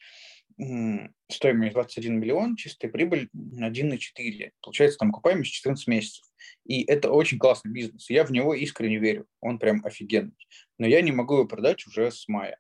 стоимость 1.30 1.74
21 1.74 2.20
миллион, 2.20 2.56
чистая 2.56 2.92
прибыль 2.92 3.30
1,4. 3.36 4.52
Получается, 4.62 4.98
там 5.00 5.10
окупаемость 5.10 5.52
14 5.52 5.88
месяцев. 5.88 6.26
И 6.66 6.84
это 6.84 7.12
очень 7.12 7.40
классный 7.40 7.72
бизнес. 7.72 8.10
Я 8.10 8.24
в 8.24 8.32
него 8.32 8.54
искренне 8.54 8.98
верю. 8.98 9.26
Он 9.40 9.60
прям 9.60 9.84
офигенный. 9.86 10.38
Но 10.78 10.88
я 10.88 11.02
не 11.02 11.12
могу 11.12 11.36
его 11.36 11.46
продать 11.46 11.86
уже 11.88 12.12
с 12.12 12.28
мая. 12.28 12.60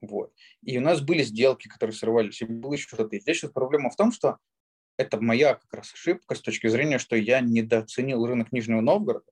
Вот. 0.00 0.32
И 0.62 0.78
у 0.78 0.80
нас 0.80 1.00
были 1.00 1.22
сделки, 1.22 1.68
которые 1.68 1.94
срывались, 1.94 2.40
и 2.40 2.46
было 2.46 2.72
еще 2.72 2.88
что-то. 2.88 3.16
И 3.16 3.20
здесь 3.20 3.38
сейчас 3.38 3.50
проблема 3.50 3.90
в 3.90 3.96
том, 3.96 4.12
что 4.12 4.38
это 5.00 5.20
моя 5.20 5.54
как 5.54 5.72
раз 5.72 5.92
ошибка 5.94 6.34
с 6.34 6.40
точки 6.40 6.66
зрения, 6.68 6.98
что 6.98 7.16
я 7.16 7.40
недооценил 7.40 8.26
рынок 8.26 8.52
Нижнего 8.52 8.80
Новгорода, 8.80 9.24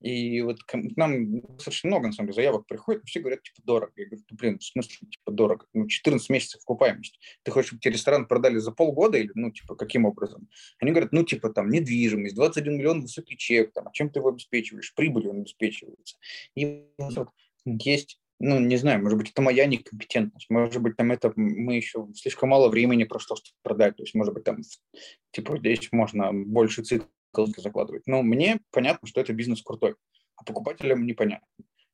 и 0.00 0.42
вот 0.42 0.62
к 0.62 0.74
нам 0.74 1.40
достаточно 1.40 1.88
много, 1.88 2.08
на 2.08 2.12
самом 2.12 2.28
деле, 2.28 2.36
заявок 2.36 2.66
приходит, 2.66 3.04
все 3.06 3.20
говорят, 3.20 3.42
типа, 3.42 3.62
дорого. 3.64 3.92
Я 3.96 4.06
говорю, 4.06 4.24
блин, 4.30 4.58
в 4.58 4.64
смысле, 4.64 5.08
типа, 5.10 5.32
дорого? 5.32 5.66
Ну, 5.72 5.88
14 5.88 6.28
месяцев 6.28 6.60
окупаемость. 6.62 7.18
Ты 7.42 7.50
хочешь, 7.50 7.68
чтобы 7.68 7.80
тебе 7.80 7.94
ресторан 7.94 8.28
продали 8.28 8.58
за 8.58 8.72
полгода 8.72 9.16
или, 9.16 9.30
ну, 9.34 9.50
типа, 9.50 9.74
каким 9.74 10.04
образом? 10.04 10.48
Они 10.80 10.90
говорят, 10.90 11.12
ну, 11.12 11.24
типа, 11.24 11.48
там, 11.48 11.70
недвижимость, 11.70 12.34
21 12.34 12.76
миллион 12.76 13.00
высокий 13.00 13.38
чек, 13.38 13.72
там, 13.72 13.88
а 13.88 13.92
чем 13.92 14.10
ты 14.10 14.18
его 14.18 14.28
обеспечиваешь? 14.28 14.94
Прибылью 14.94 15.30
он 15.30 15.40
обеспечивается. 15.40 16.18
И 16.54 16.84
вот 16.98 17.30
есть 17.64 18.20
ну, 18.38 18.58
не 18.60 18.76
знаю, 18.76 19.02
может 19.02 19.18
быть, 19.18 19.30
это 19.30 19.42
моя 19.42 19.66
некомпетентность, 19.66 20.50
может 20.50 20.82
быть, 20.82 20.96
там 20.96 21.10
это 21.12 21.32
мы 21.36 21.76
еще 21.76 22.06
слишком 22.14 22.50
мало 22.50 22.68
времени 22.68 23.04
прошло, 23.04 23.36
чтобы 23.36 23.56
продать, 23.62 23.96
то 23.96 24.02
есть, 24.02 24.14
может 24.14 24.34
быть, 24.34 24.44
там, 24.44 24.58
типа, 25.32 25.58
здесь 25.58 25.88
можно 25.92 26.32
больше 26.32 26.82
цикл 26.82 27.06
закладывать. 27.56 28.06
Но 28.06 28.22
мне 28.22 28.60
понятно, 28.70 29.08
что 29.08 29.20
это 29.20 29.32
бизнес 29.32 29.62
крутой, 29.62 29.96
а 30.36 30.44
покупателям 30.44 31.06
непонятно. 31.06 31.46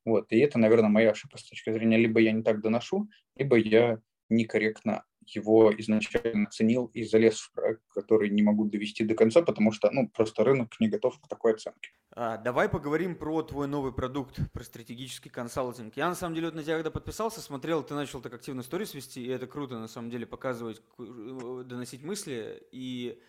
Вот, 0.04 0.32
и 0.32 0.38
это, 0.38 0.58
наверное, 0.58 0.90
моя 0.90 1.10
ошибка 1.10 1.38
с 1.38 1.48
точки 1.48 1.72
зрения, 1.72 1.96
либо 1.96 2.20
я 2.20 2.32
не 2.32 2.42
так 2.42 2.60
доношу, 2.60 3.08
либо 3.36 3.56
я 3.56 4.00
некорректно 4.28 5.04
его 5.26 5.72
изначально 5.78 6.48
оценил 6.48 6.86
и 6.86 7.04
залез 7.04 7.38
в 7.38 7.52
проект, 7.52 7.82
который 7.88 8.30
не 8.30 8.42
могу 8.42 8.64
довести 8.64 9.04
до 9.04 9.14
конца, 9.14 9.42
потому 9.42 9.70
что, 9.70 9.90
ну, 9.90 10.08
просто 10.08 10.42
рынок 10.42 10.74
не 10.80 10.88
готов 10.88 11.20
к 11.20 11.28
такой 11.28 11.54
оценке. 11.54 11.90
А, 12.14 12.36
давай 12.36 12.68
поговорим 12.68 13.16
про 13.16 13.42
твой 13.42 13.66
новый 13.66 13.92
продукт, 13.92 14.38
про 14.52 14.62
стратегический 14.64 15.30
консалтинг. 15.30 15.96
Я, 15.96 16.08
на 16.08 16.14
самом 16.14 16.34
деле, 16.34 16.48
вот 16.48 16.54
на 16.54 16.62
тебя 16.62 16.74
когда 16.74 16.90
подписался, 16.90 17.40
смотрел, 17.40 17.82
ты 17.82 17.94
начал 17.94 18.20
так 18.20 18.34
активно 18.34 18.62
сторис 18.62 18.92
вести, 18.92 19.24
и 19.24 19.28
это 19.28 19.46
круто, 19.46 19.78
на 19.78 19.88
самом 19.88 20.10
деле, 20.10 20.26
показывать, 20.26 20.82
э, 20.98 21.62
доносить 21.64 22.02
мысли. 22.02 22.66
И 22.70 23.22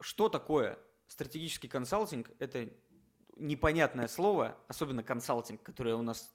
что 0.00 0.28
такое 0.28 0.78
стратегический 1.08 1.66
консалтинг– 1.66 2.30
это 2.38 2.68
непонятное 3.36 4.06
слово, 4.06 4.56
особенно 4.68 5.02
консалтинг, 5.02 5.60
которое 5.62 5.96
у 5.96 6.02
нас 6.02 6.32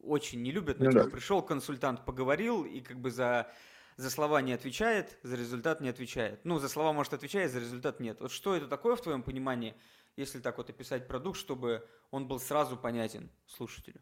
очень 0.00 0.42
не 0.42 0.50
любят. 0.50 0.80
Ну, 0.80 0.90
да. 0.90 1.04
пришел 1.04 1.40
консультант, 1.40 2.04
поговорил, 2.04 2.64
и 2.64 2.80
как 2.80 2.98
бы 2.98 3.12
за, 3.12 3.48
за 3.96 4.10
слова 4.10 4.42
не 4.42 4.52
отвечает, 4.52 5.18
за 5.22 5.36
результат 5.36 5.80
не 5.80 5.88
отвечает. 5.88 6.44
Ну, 6.44 6.58
за 6.58 6.68
слова, 6.68 6.92
может, 6.92 7.12
отвечает, 7.14 7.52
за 7.52 7.60
результат 7.60 8.00
нет. 8.00 8.20
Вот 8.20 8.32
что 8.32 8.56
это 8.56 8.66
такое 8.66 8.96
в 8.96 9.02
твоем 9.02 9.22
понимании, 9.22 9.76
если 10.16 10.40
так 10.40 10.58
вот 10.58 10.70
описать 10.70 11.06
продукт, 11.06 11.38
чтобы 11.38 11.86
он 12.10 12.26
был 12.26 12.40
сразу 12.40 12.76
понятен 12.76 13.30
слушателю? 13.46 14.00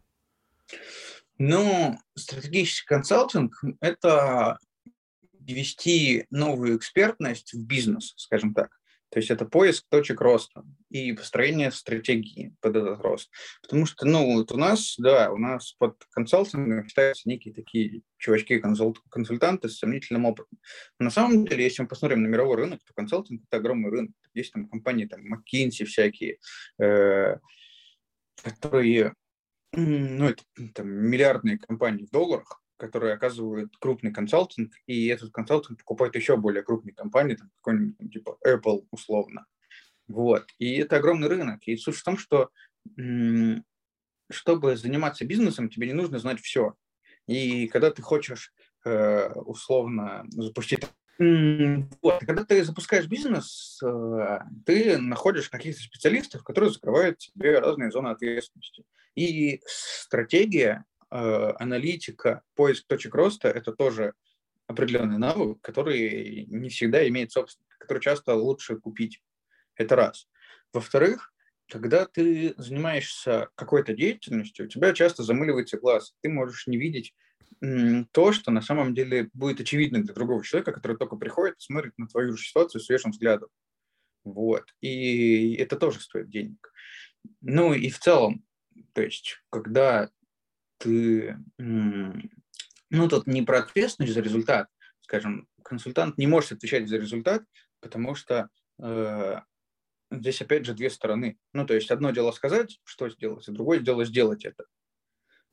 Ну, 1.38 1.98
стратегический 2.14 2.86
консалтинг– 2.86 3.60
это 3.80 4.58
ввести 5.32 6.26
новую 6.30 6.76
экспертность 6.76 7.52
в 7.52 7.66
бизнес, 7.66 8.14
скажем 8.16 8.54
так. 8.54 8.80
То 9.14 9.20
есть 9.20 9.30
это 9.30 9.44
поиск 9.44 9.84
точек 9.88 10.20
роста 10.20 10.64
и 10.90 11.12
построение 11.12 11.70
стратегии 11.70 12.52
под 12.60 12.74
этот 12.74 13.00
рост. 13.00 13.30
Потому 13.62 13.86
что, 13.86 14.04
ну, 14.06 14.34
вот 14.34 14.50
у 14.50 14.56
нас, 14.56 14.96
да, 14.98 15.30
у 15.30 15.38
нас 15.38 15.70
под 15.78 16.04
консалтингом 16.10 16.84
считаются 16.88 17.28
некие 17.28 17.54
такие 17.54 18.02
чувачки-консультанты 18.18 19.68
с 19.68 19.78
сомнительным 19.78 20.24
опытом. 20.24 20.58
Но 20.98 21.04
на 21.04 21.10
самом 21.12 21.46
деле, 21.46 21.62
если 21.62 21.82
мы 21.82 21.88
посмотрим 21.88 22.24
на 22.24 22.26
мировой 22.26 22.56
рынок, 22.56 22.80
то 22.84 22.92
консалтинг– 22.92 23.44
это 23.48 23.58
огромный 23.58 23.90
рынок. 23.90 24.16
Есть 24.34 24.52
там 24.52 24.68
компании, 24.68 25.06
там, 25.06 25.20
McKinsey 25.32 25.84
всякие, 25.84 26.38
э, 26.80 27.36
которые, 28.42 29.14
ну, 29.70 30.28
это 30.28 30.42
там 30.74 30.88
миллиардные 30.88 31.58
компании 31.58 32.06
в 32.06 32.10
долларах, 32.10 32.63
которые 32.84 33.14
оказывают 33.14 33.74
крупный 33.78 34.12
консалтинг, 34.12 34.74
и 34.86 35.06
этот 35.06 35.32
консалтинг 35.32 35.78
покупает 35.78 36.14
еще 36.14 36.36
более 36.36 36.62
крупные 36.62 36.94
компании, 36.94 37.36
там, 37.36 37.50
какой-нибудь 37.56 38.12
типа 38.12 38.36
Apple 38.46 38.86
условно. 38.90 39.46
Вот. 40.06 40.46
И 40.58 40.76
это 40.76 40.96
огромный 40.96 41.28
рынок. 41.28 41.66
И 41.66 41.76
суть 41.76 41.96
в 41.96 42.04
том, 42.04 42.18
что 42.18 42.50
чтобы 44.30 44.76
заниматься 44.76 45.24
бизнесом, 45.24 45.70
тебе 45.70 45.86
не 45.86 45.94
нужно 45.94 46.18
знать 46.18 46.40
все. 46.40 46.74
И 47.26 47.68
когда 47.68 47.90
ты 47.90 48.02
хочешь 48.02 48.52
э, 48.84 49.32
условно 49.32 50.26
запустить 50.30 50.84
вот. 51.18 52.20
Когда 52.26 52.44
ты 52.44 52.64
запускаешь 52.64 53.06
бизнес, 53.06 53.80
э, 53.84 54.38
ты 54.66 54.98
находишь 54.98 55.48
каких-то 55.48 55.80
специалистов, 55.80 56.42
которые 56.42 56.72
закрывают 56.72 57.18
тебе 57.18 57.60
разные 57.60 57.92
зоны 57.92 58.08
ответственности. 58.08 58.84
И 59.14 59.60
стратегия 59.64 60.84
аналитика, 61.14 62.42
поиск 62.54 62.86
точек 62.88 63.14
роста– 63.14 63.48
это 63.50 63.72
тоже 63.72 64.14
определенный 64.66 65.18
навык, 65.18 65.60
который 65.60 66.46
не 66.46 66.68
всегда 66.70 67.06
имеет 67.08 67.30
собственник, 67.30 67.76
который 67.78 68.00
часто 68.00 68.34
лучше 68.34 68.76
купить. 68.76 69.22
Это 69.76 69.94
раз. 69.94 70.28
Во-вторых, 70.72 71.32
когда 71.68 72.06
ты 72.06 72.54
занимаешься 72.56 73.48
какой-то 73.54 73.94
деятельностью, 73.94 74.66
у 74.66 74.68
тебя 74.68 74.92
часто 74.92 75.22
замыливается 75.22 75.78
глаз. 75.78 76.14
Ты 76.20 76.30
можешь 76.30 76.66
не 76.66 76.78
видеть 76.78 77.14
то, 78.12 78.32
что 78.32 78.50
на 78.50 78.60
самом 78.60 78.94
деле 78.94 79.30
будет 79.32 79.60
очевидно 79.60 80.02
для 80.02 80.14
другого 80.14 80.42
человека, 80.44 80.72
который 80.72 80.96
только 80.96 81.16
приходит 81.16 81.56
и 81.58 81.62
смотрит 81.62 81.96
на 81.96 82.08
твою 82.08 82.36
же 82.36 82.44
ситуацию 82.44 82.80
свежим 82.80 83.12
взглядом. 83.12 83.48
Вот. 84.24 84.64
И 84.80 85.54
это 85.54 85.76
тоже 85.76 86.00
стоит 86.00 86.28
денег. 86.28 86.72
Ну 87.40 87.72
и 87.72 87.88
в 87.88 88.00
целом, 88.00 88.44
то 88.92 89.02
есть, 89.02 89.38
когда 89.50 90.10
ты, 90.78 91.36
ну, 91.58 93.08
тут 93.08 93.26
не 93.26 93.42
про 93.42 93.60
ответственность 93.60 94.14
за 94.14 94.20
результат, 94.20 94.68
скажем, 95.00 95.48
консультант 95.62 96.18
не 96.18 96.26
может 96.26 96.52
отвечать 96.52 96.88
за 96.88 96.96
результат, 96.96 97.44
потому 97.80 98.14
что 98.14 98.48
э, 98.82 99.40
здесь 100.10 100.40
опять 100.42 100.64
же 100.64 100.74
две 100.74 100.90
стороны. 100.90 101.38
Ну, 101.52 101.66
то 101.66 101.74
есть 101.74 101.90
одно 101.90 102.10
дело 102.10 102.32
сказать, 102.32 102.80
что 102.84 103.08
сделать, 103.08 103.48
а 103.48 103.52
другое 103.52 103.80
дело 103.80 104.04
сделать 104.04 104.44
это. 104.44 104.64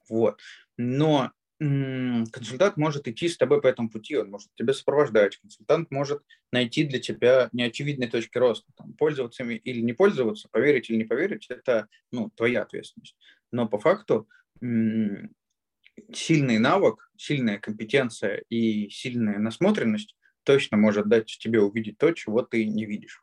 Вот. 0.09 0.39
Но 0.77 1.31
консультант 1.59 2.75
может 2.77 3.07
идти 3.07 3.29
с 3.29 3.37
тобой 3.37 3.61
по 3.61 3.67
этому 3.67 3.87
пути, 3.87 4.17
он 4.17 4.31
может 4.31 4.49
тебя 4.55 4.73
сопровождать, 4.73 5.37
консультант 5.37 5.91
может 5.91 6.23
найти 6.51 6.85
для 6.85 6.99
тебя 6.99 7.49
неочевидные 7.51 8.09
точки 8.09 8.39
роста, 8.39 8.71
там, 8.75 8.93
пользоваться 8.93 9.43
ими 9.43 9.55
или 9.55 9.79
не 9.81 9.93
пользоваться, 9.93 10.49
поверить 10.49 10.89
или 10.89 10.97
не 10.97 11.03
поверить, 11.03 11.45
это 11.49 11.87
ну, 12.11 12.31
твоя 12.35 12.63
ответственность. 12.63 13.15
Но 13.51 13.67
по 13.67 13.77
факту 13.77 14.27
сильный 16.13 16.59
навык, 16.59 17.11
сильная 17.17 17.59
компетенция 17.59 18.43
и 18.49 18.89
сильная 18.89 19.39
насмотренность 19.39 20.15
точно 20.43 20.77
может 20.77 21.07
дать 21.07 21.27
тебе 21.27 21.61
увидеть 21.61 21.97
то, 21.97 22.11
чего 22.11 22.41
ты 22.41 22.65
не 22.65 22.85
видишь. 22.85 23.21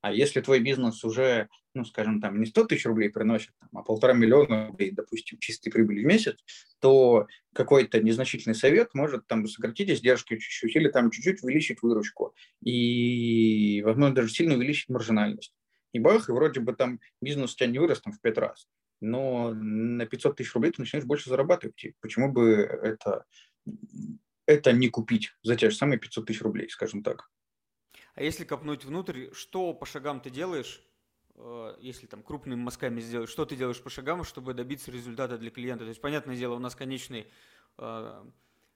А 0.00 0.12
если 0.12 0.40
твой 0.40 0.60
бизнес 0.60 1.02
уже, 1.04 1.48
ну, 1.74 1.84
скажем, 1.84 2.20
там 2.20 2.38
не 2.38 2.46
100 2.46 2.66
тысяч 2.66 2.86
рублей 2.86 3.10
приносит, 3.10 3.50
там, 3.58 3.70
а 3.72 3.82
полтора 3.82 4.12
миллиона 4.12 4.68
рублей, 4.68 4.92
допустим, 4.92 5.38
чистой 5.38 5.70
прибыли 5.70 6.02
в 6.02 6.06
месяц, 6.06 6.36
то 6.80 7.26
какой-то 7.52 8.00
незначительный 8.00 8.54
совет 8.54 8.94
может 8.94 9.26
там 9.26 9.46
сократить 9.48 9.90
издержки 9.90 10.36
чуть-чуть 10.36 10.76
или 10.76 10.88
там 10.90 11.10
чуть-чуть 11.10 11.42
увеличить 11.42 11.82
выручку 11.82 12.34
и, 12.62 13.82
возможно, 13.84 14.14
даже 14.14 14.28
сильно 14.28 14.54
увеличить 14.54 14.90
маржинальность. 14.90 15.54
И 15.92 15.98
бах, 15.98 16.28
и 16.28 16.32
вроде 16.32 16.60
бы 16.60 16.74
там 16.74 17.00
бизнес 17.20 17.54
у 17.54 17.56
тебя 17.56 17.68
не 17.68 17.78
вырос 17.78 18.00
там 18.00 18.12
в 18.12 18.20
пять 18.20 18.38
раз 18.38 18.68
но 19.00 19.52
на 19.54 20.06
500 20.06 20.36
тысяч 20.36 20.54
рублей 20.54 20.72
ты 20.72 20.82
начинаешь 20.82 21.06
больше 21.06 21.28
зарабатывать. 21.28 21.84
И 21.84 21.94
почему 22.00 22.32
бы 22.32 22.52
это, 22.60 23.24
это 24.46 24.72
не 24.72 24.88
купить 24.88 25.34
за 25.42 25.56
те 25.56 25.70
же 25.70 25.76
самые 25.76 25.98
500 25.98 26.26
тысяч 26.26 26.40
рублей, 26.42 26.68
скажем 26.68 27.02
так? 27.02 27.30
А 28.14 28.22
если 28.22 28.44
копнуть 28.44 28.84
внутрь, 28.84 29.32
что 29.32 29.74
по 29.74 29.84
шагам 29.84 30.20
ты 30.20 30.30
делаешь, 30.30 30.82
э, 31.34 31.76
если 31.80 32.06
там 32.06 32.22
крупными 32.22 32.58
мазками 32.58 33.00
сделать, 33.00 33.28
что 33.28 33.44
ты 33.44 33.56
делаешь 33.56 33.82
по 33.82 33.90
шагам, 33.90 34.24
чтобы 34.24 34.54
добиться 34.54 34.90
результата 34.90 35.36
для 35.36 35.50
клиента? 35.50 35.84
То 35.84 35.90
есть, 35.90 36.00
понятное 36.00 36.36
дело, 36.36 36.54
у 36.54 36.58
нас 36.58 36.74
конечный, 36.74 37.26
э, 37.76 38.24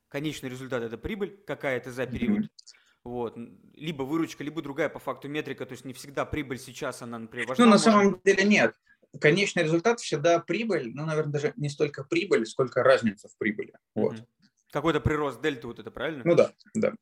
конечный 0.09 0.51
результат– 0.51 0.83
это 0.85 0.99
прибыль 0.99 1.39
какая-то 1.47 1.91
за 1.91 2.07
период. 2.07 2.45
Mm-hmm. 2.45 2.75
Вот. 3.03 3.39
Либо 3.73 4.03
выручка, 4.03 4.45
либо 4.45 4.61
другая 4.61 4.91
по 4.91 4.99
факту 4.99 5.27
метрика. 5.29 5.65
То 5.65 5.73
есть 5.73 5.87
не 5.87 5.95
всегда 5.95 6.27
прибыль 6.27 6.59
сейчас, 6.59 7.01
она, 7.01 7.19
например, 7.19 7.49
важна. 7.49 7.65
Ну, 7.65 7.71
на 7.71 7.79
самом 7.79 8.21
деле 8.23 8.45
нет 8.45 8.77
конечный 9.19 9.65
результат 9.65 10.01
всегда 10.01 10.39
прибыль, 10.39 10.93
ну, 10.95 11.05
наверное, 11.05 11.33
даже 11.33 11.53
не 11.57 11.69
столько 11.69 12.05
прибыль, 12.05 12.47
сколько 12.47 12.83
разница 12.83 13.29
в 13.29 13.37
прибыли. 13.39 13.73
Вот. 13.95 14.15
Mm-hmm. 14.15 14.27
Какой-то 14.73 15.01
прирост 15.01 15.41
дельты 15.41 15.67
вот 15.67 15.79
это, 15.79 15.91
правильно? 15.91 16.23
Ну 16.25 16.35
да, 16.35 16.53
да. 16.75 16.95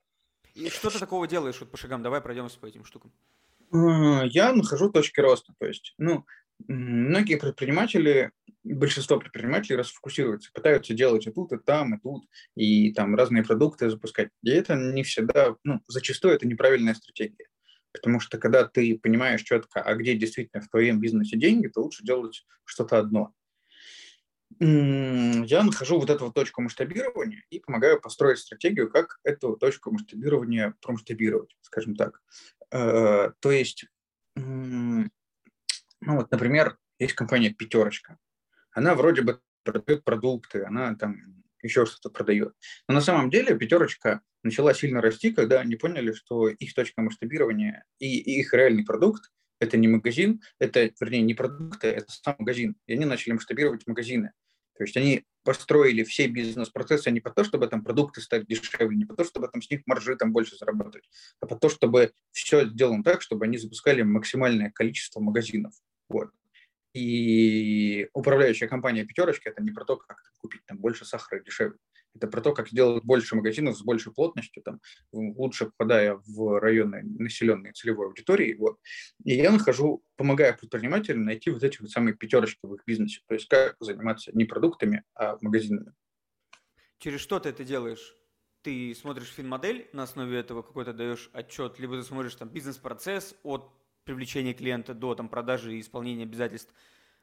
И 0.55 0.71
что 0.71 0.91
ты 0.91 0.99
такого 0.99 1.27
делаешь 1.29 1.61
вот 1.61 1.71
по 1.71 1.77
шагам? 1.77 2.03
Давай 2.03 2.21
пройдемся 2.21 2.59
по 2.59 2.67
этим 2.67 2.85
штукам. 2.85 3.13
А, 3.73 4.25
я 4.25 4.53
нахожу 4.53 4.91
точки 4.91 5.21
роста. 5.21 5.53
То 5.59 5.67
есть, 5.67 5.95
ну, 5.99 6.25
многие 6.67 7.37
предприниматели, 7.37 8.33
большинство 8.65 9.19
предпринимателей 9.19 9.77
расфокусируются, 9.77 10.51
пытаются 10.53 10.95
делать 10.95 11.27
и 11.27 11.31
тут, 11.31 11.53
и 11.53 11.59
там, 11.59 11.95
и 11.95 12.01
тут, 12.01 12.25
и 12.57 12.93
там 12.93 13.15
разные 13.15 13.45
продукты 13.45 13.91
запускать. 13.91 14.31
И 14.43 14.51
это 14.51 14.75
не 14.75 15.03
всегда, 15.03 15.55
ну, 15.63 15.81
зачастую 15.87 16.35
это 16.35 16.47
неправильная 16.47 16.95
стратегия. 16.95 17.47
Потому 18.01 18.21
что 18.21 18.39
когда 18.39 18.65
ты 18.65 18.99
понимаешь 18.99 19.43
четко, 19.43 19.81
а 19.81 19.95
где 19.95 20.15
действительно 20.15 20.63
в 20.63 20.69
твоем 20.69 21.01
бизнесе 21.01 21.37
деньги, 21.37 21.69
то 21.69 21.83
лучше 21.83 22.05
делать 22.05 22.47
что-то 22.65 22.99
одно. 22.99 23.33
Я 24.61 25.63
нахожу 25.63 26.01
вот 26.01 26.11
эту 26.11 26.27
вот 26.27 26.35
точку 26.35 26.63
масштабирования 26.63 27.45
и 27.51 27.61
помогаю 27.61 28.01
построить 28.01 28.39
стратегию, 28.39 28.91
как 28.91 29.19
эту 29.23 29.57
точку 29.57 29.93
масштабирования 29.93 30.75
промасштабировать, 30.81 31.55
скажем 31.61 31.95
так. 31.95 32.21
Э, 32.71 33.31
то 33.41 33.51
есть, 33.51 33.87
ну 34.35 35.11
вот, 36.01 36.31
например, 36.31 36.79
есть 36.99 37.15
компания 37.15 37.51
«Пятерочка». 37.51 38.19
Она 38.73 38.95
вроде 38.95 39.23
бы 39.23 39.41
продает 39.65 40.05
продукты, 40.05 40.65
она 40.65 40.95
там 40.95 41.38
еще 41.63 41.87
что-то 41.87 42.11
продает. 42.11 42.55
Но 42.89 42.95
на 42.95 43.01
самом 43.01 43.31
деле 43.31 43.57
«Пятерочка» 43.57 44.21
начала 44.43 44.75
сильно 44.75 45.01
расти, 45.01 45.33
когда 45.33 45.61
они 45.61 45.77
поняли, 45.77 46.13
что 46.13 46.49
их 46.49 46.75
точка 46.75 47.03
масштабирования 47.03 47.85
и 47.99 48.19
их 48.41 48.53
реальный 48.53 48.85
продукт– 48.85 49.31
это 49.61 49.77
не 49.77 49.89
магазин, 49.89 50.41
это, 50.61 50.91
вернее, 51.01 51.23
не 51.23 51.35
продукты, 51.35 51.89
это 51.89 52.07
сам 52.09 52.37
магазин. 52.39 52.77
И 52.87 52.93
они 52.93 53.05
начали 53.05 53.33
масштабировать 53.33 53.87
магазины. 53.87 54.33
То 54.77 54.85
есть 54.85 54.97
они 54.97 55.25
построили 55.43 56.05
все 56.05 56.29
бизнес-процессы 56.29 57.11
не 57.11 57.21
по 57.21 57.31
то, 57.31 57.43
чтобы 57.43 57.67
там 57.67 57.83
продукты 57.83 58.21
стали 58.21 58.45
дешевле, 58.45 58.97
не 58.97 59.07
по 59.07 59.17
то, 59.17 59.25
чтобы 59.25 59.49
там 59.49 59.61
с 59.61 59.71
них 59.71 59.81
маржи 59.87 60.15
там 60.15 60.33
больше 60.33 60.57
заработать, 60.57 61.09
а 61.41 61.47
по 61.47 61.57
то, 61.57 61.69
чтобы 61.69 62.13
все 62.31 62.67
сделано 62.69 63.03
так, 63.03 63.23
чтобы 63.23 63.47
они 63.47 63.59
запускали 63.59 64.03
максимальное 64.03 64.71
количество 64.71 65.21
магазинов. 65.21 65.75
Вот. 66.09 66.31
И 66.99 68.09
управляющая 68.13 68.67
компания 68.67 69.05
«Пятерочка»– 69.05 69.51
это 69.51 69.63
не 69.63 69.71
про 69.71 69.85
то, 69.85 69.97
как 69.97 70.19
купить 70.39 70.65
там 70.67 70.79
больше 70.79 71.05
сахара 71.05 71.41
дешевле. 71.41 71.79
Это 72.15 72.27
про 72.27 72.41
то, 72.41 72.53
как 72.53 72.69
сделать 72.69 73.05
больше 73.05 73.37
магазинов 73.37 73.77
с 73.77 73.83
большей 73.83 74.13
плотностью, 74.13 74.63
там, 74.63 74.81
лучше 75.13 75.67
попадая 75.67 76.21
в 76.27 76.59
районы 76.59 77.03
населенные 77.05 77.73
целевой 77.73 78.07
аудитории. 78.07 78.55
Вот. 78.55 78.79
И 79.25 79.35
я 79.35 79.53
нахожу, 79.53 80.03
помогаю 80.17 80.57
предпринимателям 80.59 81.25
найти 81.25 81.51
вот 81.51 81.63
эти 81.63 81.81
вот 81.81 81.91
самые 81.91 82.15
пятерочки 82.15 82.59
в 82.63 82.75
их 82.75 82.83
бизнесе. 82.85 83.21
То 83.29 83.35
есть 83.35 83.47
как 83.47 83.77
заниматься 83.79 84.33
не 84.35 84.45
продуктами, 84.45 85.05
а 85.15 85.39
магазинами. 85.41 85.93
Через 86.99 87.21
что 87.21 87.39
ты 87.39 87.51
это 87.51 87.63
делаешь? 87.63 88.17
Ты 88.63 88.93
смотришь 88.97 89.29
финмодель, 89.29 89.89
на 89.93 90.03
основе 90.03 90.37
этого 90.39 90.63
какой-то 90.63 90.93
даешь 90.93 91.31
отчет, 91.33 91.79
либо 91.79 91.97
ты 91.97 92.03
смотришь 92.03 92.35
там 92.35 92.49
бизнес-процесс 92.49 93.37
от 93.45 93.71
привлечения 94.09 94.55
клиента 94.55 94.95
до 94.95 95.15
там, 95.15 95.29
продажи 95.29 95.77
и 95.77 95.81
исполнения 95.81 96.23
обязательств. 96.23 96.73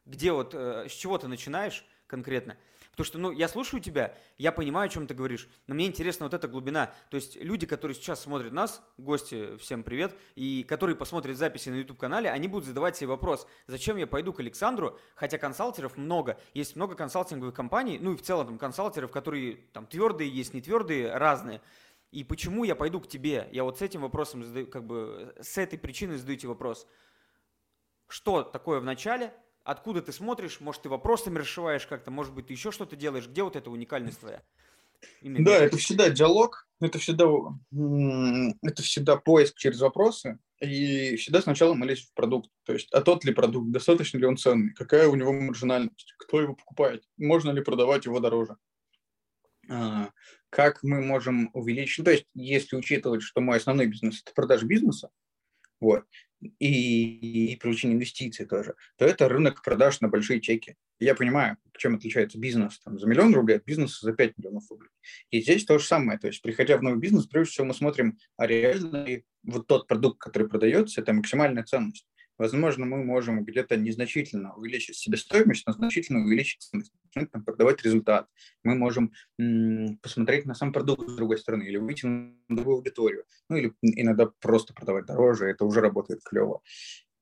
Где 0.06 0.32
вот, 0.32 0.54
э, 0.54 0.88
с 0.88 0.92
чего 0.92 1.18
ты 1.18 1.28
начинаешь 1.28 1.84
конкретно? 2.06 2.58
Потому 2.92 3.06
что, 3.06 3.18
ну, 3.18 3.32
я 3.32 3.48
слушаю 3.48 3.82
тебя, 3.82 4.14
я 4.38 4.52
понимаю, 4.52 4.86
о 4.86 4.90
чем 4.90 5.08
ты 5.08 5.16
говоришь, 5.16 5.50
но 5.66 5.74
мне 5.74 5.88
интересна 5.88 6.28
вот 6.28 6.36
эта 6.36 6.48
глубина. 6.48 6.94
То 7.10 7.16
есть 7.16 7.38
люди, 7.38 7.66
которые 7.66 7.96
сейчас 7.96 8.22
смотрят 8.22 8.54
нас, 8.54 8.84
гости, 8.98 9.58
всем 9.58 9.82
привет, 9.82 10.16
и 10.36 10.64
которые 10.64 10.96
посмотрят 10.96 11.38
записи 11.38 11.70
на 11.70 11.76
YouTube-канале, 11.76 12.30
они 12.30 12.48
будут 12.48 12.68
задавать 12.68 12.96
себе 12.96 13.08
вопрос, 13.08 13.48
зачем 13.66 13.98
я 13.98 14.06
пойду 14.06 14.32
к 14.32 14.40
Александру, 14.40 15.00
хотя 15.16 15.40
консалтеров 15.40 15.98
много, 15.98 16.40
есть 16.54 16.76
много 16.76 16.94
консалтинговых 16.94 17.56
компаний, 17.56 17.98
ну 18.00 18.14
и 18.14 18.16
в 18.16 18.22
целом 18.22 18.46
там 18.46 18.58
консалтеров, 18.60 19.10
которые 19.10 19.56
там 19.74 19.88
твердые 19.88 20.30
есть, 20.30 20.54
не 20.54 20.62
твердые, 20.62 21.18
разные. 21.18 21.62
И 22.16 22.24
почему 22.24 22.64
я 22.64 22.76
пойду 22.76 23.02
к 23.02 23.10
тебе? 23.10 23.50
Я 23.52 23.66
вот 23.66 23.80
с 23.80 23.82
этим 23.82 24.00
вопросом 24.00 24.42
задаю, 24.42 24.68
как 24.68 24.88
бы 24.88 25.36
с 25.42 25.58
этой 25.58 25.78
причиной 25.78 26.16
задаю 26.16 26.38
тебе 26.38 26.48
вопрос. 26.48 26.88
Что 28.08 28.42
такое 28.42 28.80
в 28.80 28.86
начале, 28.86 29.34
откуда 29.66 30.02
ты 30.02 30.14
смотришь, 30.14 30.62
может, 30.62 30.84
ты 30.84 30.88
вопросами 30.88 31.40
расшиваешь 31.40 31.86
как-то, 31.86 32.12
может 32.12 32.34
быть, 32.34 32.48
ты 32.48 32.54
еще 32.54 32.72
что-то 32.72 32.96
делаешь, 32.96 33.28
где 33.28 33.44
вот 33.44 33.58
эта 33.58 33.70
уникальность 33.70 34.22
твоя? 34.22 34.42
Именно 35.20 35.44
да, 35.44 35.58
это 35.58 35.76
всегда 35.76 36.10
диалог, 36.10 36.70
это 36.80 37.00
всегда, 37.00 37.26
это 38.62 38.82
всегда 38.82 39.18
поиск 39.18 39.58
через 39.58 39.82
вопросы, 39.82 40.40
и 40.62 41.18
всегда 41.18 41.42
сначала 41.42 41.74
мы 41.74 41.86
лезем 41.86 42.06
в 42.06 42.14
продукт, 42.14 42.50
то 42.64 42.72
есть, 42.72 42.94
а 42.94 43.02
тот 43.02 43.26
ли 43.26 43.34
продукт, 43.34 43.72
достаточно 43.72 44.20
ли 44.20 44.26
он 44.26 44.38
ценный, 44.38 44.74
какая 44.74 45.10
у 45.10 45.16
него 45.16 45.34
маржинальность, 45.34 46.14
кто 46.18 46.40
его 46.40 46.56
покупает, 46.56 47.04
можно 47.18 47.52
ли 47.52 47.62
продавать 47.62 48.06
его 48.06 48.22
дороже, 48.22 48.56
а, 49.70 50.12
как 50.56 50.84
мы 50.84 51.02
можем 51.02 51.50
увеличить, 51.52 52.06
то 52.06 52.12
есть, 52.12 52.26
если 52.34 52.78
учитывать, 52.78 53.22
что 53.22 53.42
мой 53.42 53.58
основной 53.58 53.88
бизнес– 53.88 54.22
это 54.26 54.34
продажа 54.34 54.66
бизнеса, 54.66 55.10
вот, 55.82 56.06
и, 56.60 57.52
и 57.52 57.58
привлечение 57.58 57.98
инвестиций 57.98 58.46
тоже, 58.46 58.76
то 58.98 59.04
это 59.04 59.28
рынок 59.28 59.62
продаж 59.62 60.00
на 60.00 60.08
большие 60.08 60.40
чеки. 60.40 60.78
Я 60.98 61.14
понимаю, 61.14 61.58
чем 61.78 61.96
отличается 61.96 62.40
бизнес 62.40 62.80
там, 62.80 62.98
за 62.98 63.06
миллион 63.06 63.36
рублей 63.36 63.58
от 63.58 63.66
бизнеса 63.66 63.98
за 64.02 64.14
5 64.14 64.38
миллионов 64.38 64.64
рублей. 64.70 64.92
И 65.30 65.42
здесь 65.42 65.66
то 65.66 65.78
же 65.78 65.86
самое. 65.86 66.18
То 66.18 66.28
есть, 66.28 66.42
приходя 66.42 66.78
в 66.78 66.84
новый 66.84 67.00
бизнес, 67.00 67.26
прежде 67.26 67.52
всего 67.52 67.68
мы 67.68 67.74
смотрим, 67.74 68.18
а 68.38 68.48
реально 68.48 69.24
вот 69.44 69.68
тот 69.68 69.88
продукт, 69.88 70.20
который 70.20 70.48
продается, 70.48 71.02
это 71.02 71.12
максимальная 71.12 71.66
ценность 71.66 72.08
возможно, 72.38 72.86
мы 72.86 73.04
можем 73.04 73.44
где-то 73.44 73.78
незначительно 73.78 74.54
увеличить 74.56 74.96
себестоимость, 74.96 75.66
но 75.66 75.74
значительно 75.74 76.20
увеличить 76.20 76.62
ценность, 76.62 76.94
там, 77.14 77.44
продавать 77.44 77.84
результат. 77.84 78.28
Мы 78.64 78.76
можем 78.76 79.12
м- 79.40 79.98
посмотреть 79.98 80.46
на 80.46 80.54
сам 80.54 80.74
продукт 80.74 81.10
с 81.10 81.16
другой 81.16 81.38
стороны 81.38 81.64
или 81.64 81.78
выйти 81.78 82.06
на 82.06 82.34
другую 82.50 82.78
аудиторию. 82.78 83.26
Ну 83.50 83.58
или 83.58 83.74
иногда 83.82 84.32
просто 84.40 84.74
продавать 84.74 85.06
дороже, 85.06 85.46
это 85.46 85.66
уже 85.66 85.82
работает 85.82 86.22
клево. 86.24 86.62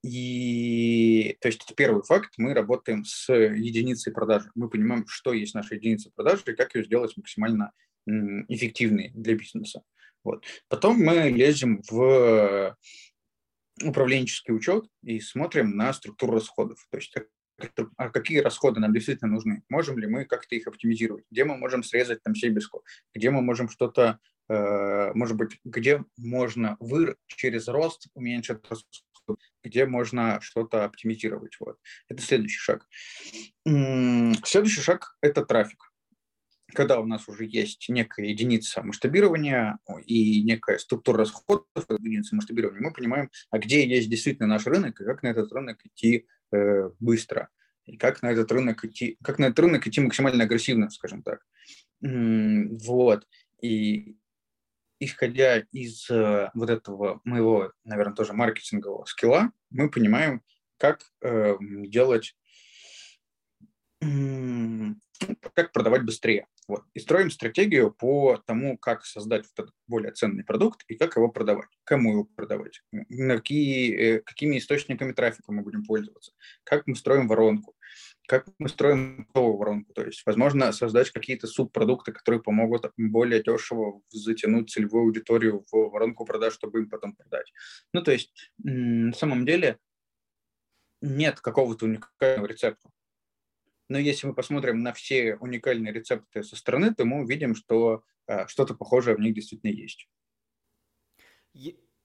И, 0.04 1.38
то 1.40 1.48
есть, 1.48 1.64
это 1.64 1.74
первый 1.76 2.04
факт, 2.04 2.34
мы 2.38 2.54
работаем 2.54 3.06
с 3.06 3.34
единицей 3.34 4.12
продажи. 4.12 4.52
Мы 4.54 4.70
понимаем, 4.70 5.06
что 5.08 5.32
есть 5.32 5.56
наша 5.56 5.76
единица 5.76 6.12
продажи 6.14 6.44
и 6.48 6.56
как 6.56 6.76
ее 6.76 6.84
сделать 6.84 7.16
максимально 7.16 7.72
эффективной 8.06 9.12
для 9.14 9.36
бизнеса. 9.36 9.82
Вот. 10.24 10.44
Потом 10.68 10.98
мы 10.98 11.30
лезем 11.30 11.82
в 11.90 12.76
управленческий 13.82 14.54
учет 14.54 14.86
и 15.04 15.20
смотрим 15.20 15.76
на 15.76 15.94
структуру 15.94 16.34
расходов. 16.34 16.86
То 16.90 16.98
есть 16.98 17.14
а 17.98 18.10
какие 18.10 18.40
расходы 18.40 18.80
нам 18.80 18.94
действительно 18.94 19.32
нужны, 19.32 19.64
можем 19.70 19.98
ли 19.98 20.08
мы 20.08 20.26
как-то 20.26 20.56
их 20.56 20.68
оптимизировать, 20.68 21.26
где 21.30 21.46
мы 21.46 21.56
можем 21.56 21.84
срезать 21.84 22.22
там 22.24 22.36
себеску, 22.36 22.84
где 23.14 23.30
мы 23.30 23.42
можем 23.42 23.70
что-то, 23.70 24.20
э, 24.50 25.14
может 25.14 25.38
быть, 25.38 25.60
где 25.64 26.04
можно 26.18 26.78
вы 26.80 27.16
через 27.28 27.68
рост 27.68 28.08
уменьшить 28.16 28.68
расходы, 28.68 29.42
где 29.64 29.86
можно 29.86 30.40
что-то 30.42 30.84
оптимизировать. 30.84 31.56
Вот. 31.60 31.78
Это 32.10 32.22
следующий 32.22 32.60
шаг. 32.60 32.88
Следующий 33.66 34.82
шаг– 34.82 35.16
это 35.22 35.46
трафик 35.46 35.93
когда 36.74 37.00
у 37.00 37.06
нас 37.06 37.28
уже 37.28 37.46
есть 37.46 37.88
некая 37.90 38.28
единица 38.28 38.84
масштабирования 38.84 39.80
и 40.06 40.44
некая 40.44 40.78
структура 40.78 41.20
расходов 41.20 41.66
единицы 41.76 42.36
масштабирования, 42.36 42.82
мы 42.82 42.94
понимаем, 42.94 43.30
а 43.50 43.60
где 43.60 43.88
есть 43.88 44.10
действительно 44.10 44.48
наш 44.48 44.66
рынок 44.66 45.00
и 45.00 45.06
как 45.06 45.24
на 45.24 45.28
этот 45.28 45.52
рынок 45.52 45.80
идти 45.86 46.28
э, 46.52 46.90
быстро, 47.00 47.50
и 47.86 47.98
как 47.98 48.22
на 48.22 48.32
этот 48.32 48.52
рынок 48.52 48.84
идти, 48.86 49.18
как 49.24 49.40
на 49.40 49.46
этот 49.46 49.60
рынок 49.60 49.88
идти 49.88 50.02
максимально 50.02 50.44
агрессивно, 50.44 50.90
скажем 50.90 51.24
так. 51.24 51.42
Вот. 52.02 53.28
И 53.62 54.18
исходя 55.00 55.60
из 55.72 56.10
э, 56.10 56.50
вот 56.54 56.70
этого 56.70 57.22
моего, 57.24 57.72
наверное, 57.84 58.16
тоже 58.16 58.34
маркетингового 58.34 59.06
скилла, 59.06 59.52
мы 59.70 59.90
понимаем, 59.90 60.42
как 60.78 61.02
э, 61.22 61.56
делать 61.60 62.36
как 65.54 65.72
продавать 65.72 66.04
быстрее. 66.04 66.48
Вот. 66.68 66.84
И 66.94 67.00
строим 67.00 67.30
стратегию 67.30 67.92
по 67.92 68.38
тому, 68.46 68.78
как 68.78 69.06
создать 69.06 69.46
этот 69.54 69.72
более 69.88 70.12
ценный 70.12 70.44
продукт 70.44 70.84
и 70.88 70.96
как 70.96 71.16
его 71.16 71.30
продавать, 71.30 71.70
кому 71.84 72.12
его 72.14 72.24
продавать, 72.24 72.82
на 72.92 73.38
какие, 73.38 73.96
э, 73.96 74.20
какими 74.22 74.58
источниками 74.58 75.12
трафика 75.12 75.52
мы 75.52 75.62
будем 75.62 75.84
пользоваться, 75.84 76.32
как 76.64 76.88
мы 76.88 76.96
строим 76.96 77.28
воронку, 77.28 77.76
как 78.28 78.48
мы 78.60 78.70
строим 78.70 79.28
новую 79.34 79.58
воронку. 79.58 79.94
То 79.94 80.06
есть, 80.06 80.26
возможно, 80.26 80.72
создать 80.72 81.12
какие-то 81.12 81.48
субпродукты, 81.48 82.12
которые 82.12 82.42
помогут 82.42 82.92
более 82.98 83.44
дешево 83.44 84.02
затянуть 84.10 84.70
целевую 84.70 85.04
аудиторию 85.04 85.66
в 85.70 85.90
воронку 85.90 86.26
продаж, 86.26 86.54
чтобы 86.54 86.80
им 86.80 86.90
потом 86.90 87.16
продать. 87.16 87.52
Ну, 87.92 88.02
то 88.02 88.12
есть, 88.12 88.52
на 88.58 89.14
самом 89.14 89.46
деле, 89.46 89.78
нет 91.02 91.42
какого-то 91.42 91.86
уникального 91.86 92.48
рецепта. 92.48 92.90
Но 93.90 93.98
если 93.98 94.28
мы 94.28 94.34
посмотрим 94.34 94.82
на 94.82 94.94
все 94.94 95.36
уникальные 95.36 95.94
рецепты 95.94 96.44
со 96.44 96.56
стороны, 96.56 96.94
то 96.94 97.06
мы 97.06 97.22
увидим, 97.22 97.56
что 97.56 98.04
э, 98.28 98.48
что-то 98.48 98.74
похожее 98.74 99.16
в 99.16 99.20
них 99.20 99.36
действительно 99.36 99.72
есть. 99.72 100.08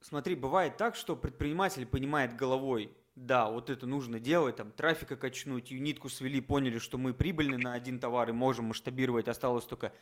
Смотри, 0.00 0.34
бывает 0.36 0.76
так, 0.76 0.94
что 0.94 1.16
предприниматель 1.16 1.84
понимает 1.84 2.36
головой, 2.36 2.96
да, 3.16 3.50
вот 3.50 3.68
это 3.68 3.84
нужно 3.84 4.20
делать, 4.20 4.56
там, 4.56 4.70
трафика 4.70 5.16
качнуть, 5.16 5.72
юнитку 5.72 6.08
свели, 6.08 6.40
поняли, 6.40 6.78
что 6.78 6.98
мы 6.98 7.12
прибыльны 7.12 7.58
на 7.58 7.72
один 7.72 7.98
товар 7.98 8.28
и 8.28 8.32
можем 8.32 8.66
масштабировать, 8.66 9.26
осталось 9.26 9.64
только 9.64 9.92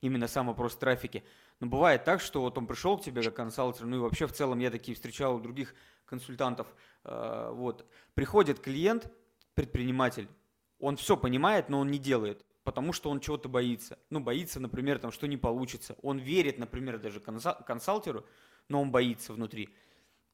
именно 0.00 0.26
сам 0.26 0.46
вопрос 0.46 0.76
трафики. 0.76 1.22
Но 1.60 1.66
бывает 1.66 2.04
так, 2.04 2.22
что 2.22 2.40
вот 2.40 2.56
он 2.56 2.66
пришел 2.66 2.96
к 2.96 3.04
тебе 3.04 3.22
как 3.22 3.34
консалтер, 3.36 3.84
ну 3.84 3.96
и 3.96 4.00
вообще 4.00 4.26
в 4.26 4.32
целом 4.32 4.58
я 4.58 4.70
такие 4.70 4.94
встречал 4.94 5.36
у 5.36 5.40
других 5.40 5.74
консультантов. 6.06 6.66
Э, 7.04 7.50
вот, 7.52 7.86
приходит 8.14 8.58
клиент, 8.58 9.12
предприниматель, 9.54 10.28
он 10.82 10.96
все 10.96 11.16
понимает, 11.16 11.68
но 11.68 11.80
он 11.80 11.90
не 11.90 11.98
делает, 11.98 12.44
потому 12.64 12.92
что 12.92 13.08
он 13.10 13.20
чего-то 13.20 13.48
боится. 13.48 13.98
Ну, 14.10 14.20
боится, 14.20 14.60
например, 14.60 14.98
там, 14.98 15.12
что 15.12 15.26
не 15.26 15.36
получится. 15.36 15.96
Он 16.02 16.18
верит, 16.18 16.58
например, 16.58 16.98
даже 16.98 17.20
консалтеру, 17.20 18.26
но 18.68 18.82
он 18.82 18.90
боится 18.90 19.32
внутри 19.32 19.70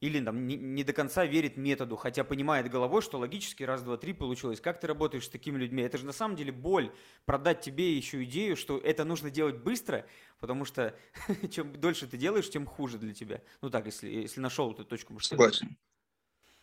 или 0.00 0.24
там 0.24 0.46
не, 0.46 0.56
не 0.56 0.84
до 0.84 0.92
конца 0.92 1.24
верит 1.24 1.56
методу, 1.56 1.96
хотя 1.96 2.22
понимает 2.22 2.70
головой, 2.70 3.02
что 3.02 3.18
логически 3.18 3.64
раз, 3.64 3.82
два, 3.82 3.96
три 3.96 4.12
получилось. 4.12 4.60
Как 4.60 4.78
ты 4.78 4.86
работаешь 4.86 5.24
с 5.24 5.28
такими 5.28 5.58
людьми? 5.58 5.82
Это 5.82 5.98
же 5.98 6.06
на 6.06 6.12
самом 6.12 6.36
деле 6.36 6.52
боль 6.52 6.92
продать 7.24 7.60
тебе 7.60 7.96
еще 7.96 8.22
идею, 8.24 8.56
что 8.56 8.78
это 8.78 9.04
нужно 9.04 9.30
делать 9.30 9.56
быстро, 9.56 10.06
потому 10.38 10.64
что 10.64 10.96
чем 11.50 11.72
дольше 11.72 12.06
ты 12.06 12.16
делаешь, 12.16 12.48
тем 12.48 12.66
хуже 12.66 12.98
для 12.98 13.12
тебя. 13.12 13.42
Ну 13.60 13.70
так, 13.70 13.86
если, 13.86 14.08
если 14.08 14.40
нашел 14.40 14.72
эту 14.72 14.84
точку. 14.84 15.18
Согласен. 15.18 15.76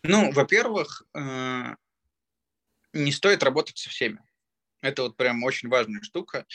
Ну, 0.04 0.32
во-первых, 0.32 1.04
э, 1.14 1.76
не 2.96 3.12
стоит 3.12 3.44
работать 3.44 3.78
со 3.78 3.90
всеми. 3.90 4.20
Это 4.82 5.04
вот 5.04 5.18
прям 5.18 5.44
очень 5.44 5.70
важная 5.70 6.02
штука, 6.02 6.46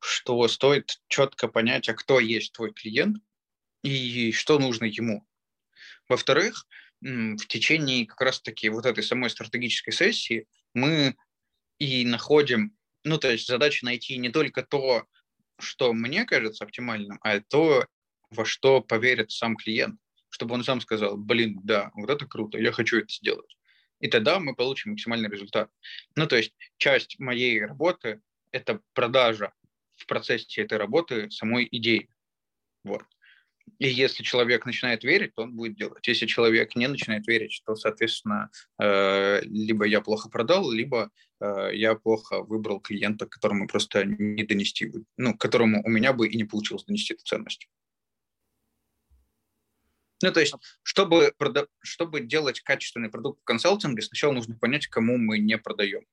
что 0.00 0.48
стоит 0.48 1.00
четко 1.08 1.48
понять, 1.48 1.88
а 1.88 1.94
кто 1.94 2.20
есть 2.20 2.52
твой 2.52 2.72
клиент 2.72 3.18
и 3.82 4.32
что 4.32 4.58
нужно 4.58 4.84
ему. 4.84 5.26
Во-вторых, 6.08 6.66
в 7.00 7.46
течение 7.46 8.06
как 8.06 8.20
раз-таки 8.20 8.68
вот 8.68 8.86
этой 8.86 9.02
самой 9.02 9.30
стратегической 9.30 9.92
сессии 9.92 10.46
мы 10.74 11.16
и 11.78 12.04
находим, 12.04 12.76
ну, 13.04 13.18
то 13.18 13.30
есть 13.30 13.46
задача 13.46 13.84
найти 13.84 14.16
не 14.18 14.30
только 14.30 14.62
то, 14.62 15.04
что 15.58 15.92
мне 15.92 16.24
кажется 16.24 16.64
оптимальным, 16.64 17.18
а 17.22 17.40
то, 17.40 17.86
во 18.30 18.44
что 18.44 18.80
поверит 18.80 19.30
сам 19.30 19.56
клиент, 19.56 20.00
чтобы 20.28 20.54
он 20.54 20.64
сам 20.64 20.80
сказал, 20.80 21.16
блин, 21.16 21.60
да, 21.62 21.90
вот 21.94 22.10
это 22.10 22.26
круто, 22.26 22.58
я 22.58 22.72
хочу 22.72 22.98
это 22.98 23.12
сделать. 23.12 23.55
И 24.00 24.08
тогда 24.08 24.38
мы 24.38 24.54
получим 24.54 24.92
максимальный 24.92 25.30
результат. 25.30 25.70
Ну, 26.16 26.26
то 26.26 26.36
есть 26.36 26.54
часть 26.76 27.18
моей 27.18 27.64
работы– 27.64 28.20
это 28.50 28.80
продажа 28.92 29.52
в 29.96 30.06
процессе 30.06 30.62
этой 30.62 30.78
работы 30.78 31.30
самой 31.30 31.66
идеи. 31.70 32.08
Вот. 32.84 33.02
И 33.78 33.88
если 33.88 34.22
человек 34.22 34.64
начинает 34.64 35.04
верить, 35.04 35.34
то 35.34 35.42
он 35.42 35.54
будет 35.54 35.76
делать. 35.76 36.06
Если 36.06 36.26
человек 36.26 36.76
не 36.76 36.86
начинает 36.86 37.26
верить, 37.26 37.62
то, 37.66 37.74
соответственно, 37.74 38.50
э, 38.80 39.40
либо 39.42 39.84
я 39.84 40.00
плохо 40.00 40.28
продал, 40.28 40.70
либо 40.70 41.10
э, 41.40 41.70
я 41.74 41.94
плохо 41.94 42.42
выбрал 42.42 42.80
клиента, 42.80 43.26
которому 43.26 43.66
просто 43.66 44.04
не 44.04 44.44
донести, 44.44 44.92
ну, 45.16 45.36
которому 45.36 45.82
у 45.84 45.90
меня 45.90 46.12
бы 46.12 46.28
и 46.28 46.36
не 46.36 46.44
получилось 46.44 46.84
донести 46.84 47.14
эту 47.14 47.24
ценность. 47.24 47.68
Ну, 50.22 50.32
то 50.32 50.40
есть, 50.40 50.54
чтобы, 50.82 51.34
чтобы 51.82 52.20
делать 52.20 52.60
качественный 52.60 53.10
продукт 53.10 53.40
в 53.40 53.44
консалтинге, 53.44 54.02
сначала 54.02 54.32
нужно 54.32 54.56
понять, 54.56 54.86
кому 54.86 55.18
мы 55.18 55.38
не 55.38 55.58
продаем. 55.58 56.04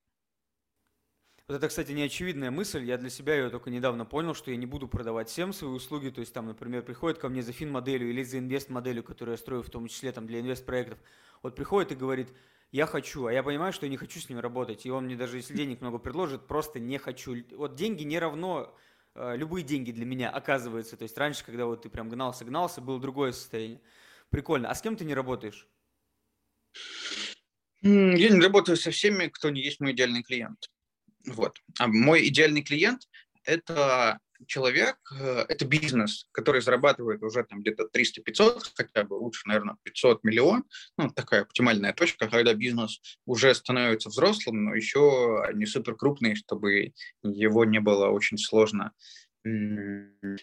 Вот 1.48 1.56
это, 1.56 1.68
кстати, 1.68 1.92
неочевидная 1.92 2.52
мысль. 2.52 2.86
Я 2.86 2.98
для 2.98 3.10
себя 3.10 3.36
ее 3.36 3.50
только 3.50 3.70
недавно 3.70 4.06
понял, 4.06 4.34
что 4.34 4.52
я 4.52 4.58
не 4.58 4.66
буду 4.66 4.88
продавать 4.88 5.30
всем 5.30 5.52
свои 5.52 5.72
услуги. 5.72 6.10
То 6.10 6.22
есть 6.22 6.34
там, 6.34 6.48
например, 6.48 6.84
приходит 6.84 7.18
ко 7.18 7.28
мне 7.28 7.42
за 7.44 7.52
фин-моделью 7.52 8.10
или 8.10 8.24
за 8.24 8.40
инвест-моделью, 8.40 9.04
которую 9.04 9.34
я 9.34 9.38
строю 9.38 9.62
в 9.62 9.70
том 9.70 9.88
числе 9.88 10.14
там, 10.14 10.26
для 10.26 10.40
инвест-проектов. 10.40 11.00
Вот 11.42 11.56
приходит 11.56 11.92
и 11.92 11.96
говорит, 11.96 12.30
я 12.72 12.86
хочу, 12.86 13.26
а 13.26 13.34
я 13.34 13.44
понимаю, 13.44 13.74
что 13.74 13.86
я 13.86 13.90
не 13.90 13.98
хочу 13.98 14.20
с 14.22 14.30
ним 14.30 14.40
работать. 14.40 14.86
И 14.86 14.90
он 14.90 15.06
мне 15.06 15.16
даже, 15.18 15.38
если 15.38 15.54
денег 15.54 15.82
много 15.82 15.98
предложит, 15.98 16.48
просто 16.48 16.80
не 16.80 16.98
хочу. 16.98 17.36
Вот 17.52 17.76
деньги 17.76 18.04
не 18.04 18.20
равно 18.20 18.76
любые 19.16 19.64
деньги 19.64 19.92
для 19.92 20.06
меня, 20.06 20.30
оказывается. 20.30 20.98
То 20.98 21.04
есть 21.04 21.18
раньше, 21.18 21.44
когда 21.46 21.66
вот 21.66 21.84
ты 21.84 21.90
прям 21.90 22.10
гнался-гнался, 22.10 22.82
было 22.82 23.00
другое 23.00 23.32
состояние. 23.32 23.82
Прикольно. 24.30 24.70
А 24.70 24.76
с 24.76 24.82
кем 24.82 24.96
ты 24.96 25.06
не 25.06 25.14
работаешь? 25.14 25.68
Я 27.82 28.30
не 28.30 28.40
работаю 28.40 28.78
со 28.78 28.92
всеми, 28.92 29.28
кто 29.28 29.50
не 29.50 29.62
есть 29.62 29.80
мой 29.80 29.92
идеальный 29.92 30.24
клиент. 30.24 30.72
Вот. 31.26 31.62
А 31.80 31.88
мой 31.88 32.28
идеальный 32.28 32.64
клиент– 32.64 33.08
это 33.44 34.20
человек, 34.48 34.98
э, 35.20 35.46
это 35.48 35.66
бизнес, 35.66 36.28
который 36.32 36.62
зарабатывает 36.62 37.22
уже 37.24 37.44
там 37.44 37.62
где-то 37.62 37.88
300-500, 37.94 38.62
хотя 38.76 39.04
бы 39.04 39.16
лучше, 39.16 39.48
наверное, 39.48 39.76
500 39.84 40.24
миллион. 40.24 40.64
Ну, 40.98 41.10
такая 41.10 41.42
оптимальная 41.42 41.94
точка, 41.94 42.30
когда 42.30 42.54
бизнес 42.54 43.02
уже 43.26 43.54
становится 43.54 44.10
взрослым, 44.10 44.66
но 44.66 44.76
еще 44.76 45.46
не 45.54 45.66
супер 45.66 45.96
крупный, 45.96 46.36
чтобы 46.36 46.94
его 47.24 47.66
не 47.66 47.80
было 47.80 48.08
очень 48.08 48.38
сложно 48.38 48.92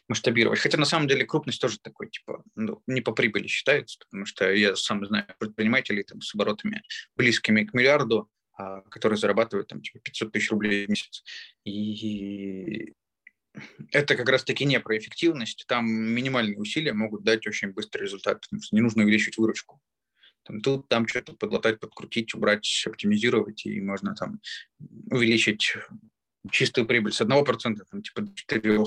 масштабировать. 0.08 0.58
Хотя 0.58 0.76
на 0.76 0.84
самом 0.84 1.08
деле 1.08 1.24
крупность 1.24 1.60
тоже 1.60 1.78
такой, 1.80 2.10
типа, 2.10 2.44
ну, 2.54 2.82
не 2.86 3.00
по 3.00 3.12
прибыли 3.12 3.46
считается, 3.46 3.98
потому 3.98 4.26
что 4.26 4.52
я 4.52 4.76
сам 4.76 5.04
знаю 5.06 5.26
предпринимателей 5.38 6.02
там, 6.02 6.20
с 6.20 6.34
оборотами 6.34 6.82
близкими 7.16 7.64
к 7.64 7.72
миллиарду, 7.72 8.28
а, 8.60 8.82
которые 8.90 9.18
зарабатывают 9.18 9.68
там 9.68 9.80
типа 9.80 10.00
500 10.00 10.32
тысяч 10.32 10.50
рублей 10.50 10.86
в 10.86 10.90
месяц. 10.90 11.24
И 11.64 12.92
это 13.90 14.16
как 14.16 14.28
раз-таки 14.28 14.64
не 14.64 14.80
про 14.80 14.98
эффективность. 14.98 15.64
Там 15.66 15.86
минимальные 15.90 16.58
усилия 16.58 16.92
могут 16.92 17.24
дать 17.24 17.46
очень 17.46 17.72
быстрый 17.72 18.02
результат, 18.02 18.40
потому 18.42 18.62
что 18.62 18.76
не 18.76 18.82
нужно 18.82 19.02
увеличить 19.02 19.38
выручку. 19.38 19.80
Там, 20.44 20.60
тут 20.60 20.88
там 20.88 21.06
что-то 21.06 21.34
подлатать, 21.34 21.80
подкрутить, 21.80 22.34
убрать, 22.34 22.84
оптимизировать, 22.86 23.66
и 23.66 23.80
можно 23.80 24.14
там 24.14 24.40
увеличить 25.10 25.76
чистую 26.50 26.86
прибыль 26.86 27.12
с 27.12 27.20
1% 27.20 27.76
там, 27.90 28.02
типа 28.02 28.22
до 28.22 28.32
4%. 28.32 28.86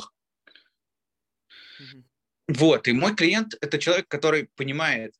Mm-hmm. 1.80 2.04
Вот, 2.50 2.88
и 2.88 2.94
мой 2.94 3.16
клиент– 3.16 3.56
это 3.62 3.80
человек, 3.80 4.08
который 4.08 4.50
понимает, 4.56 5.16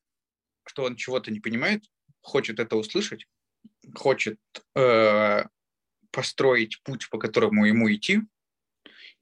что 0.66 0.84
он 0.84 0.96
чего-то 0.96 1.30
не 1.30 1.40
понимает, 1.40 1.84
хочет 2.20 2.58
это 2.58 2.76
услышать, 2.76 3.26
хочет 3.94 4.38
э, 4.74 5.44
построить 6.10 6.82
путь, 6.82 7.08
по 7.10 7.18
которому 7.18 7.64
ему 7.66 7.92
идти, 7.92 8.20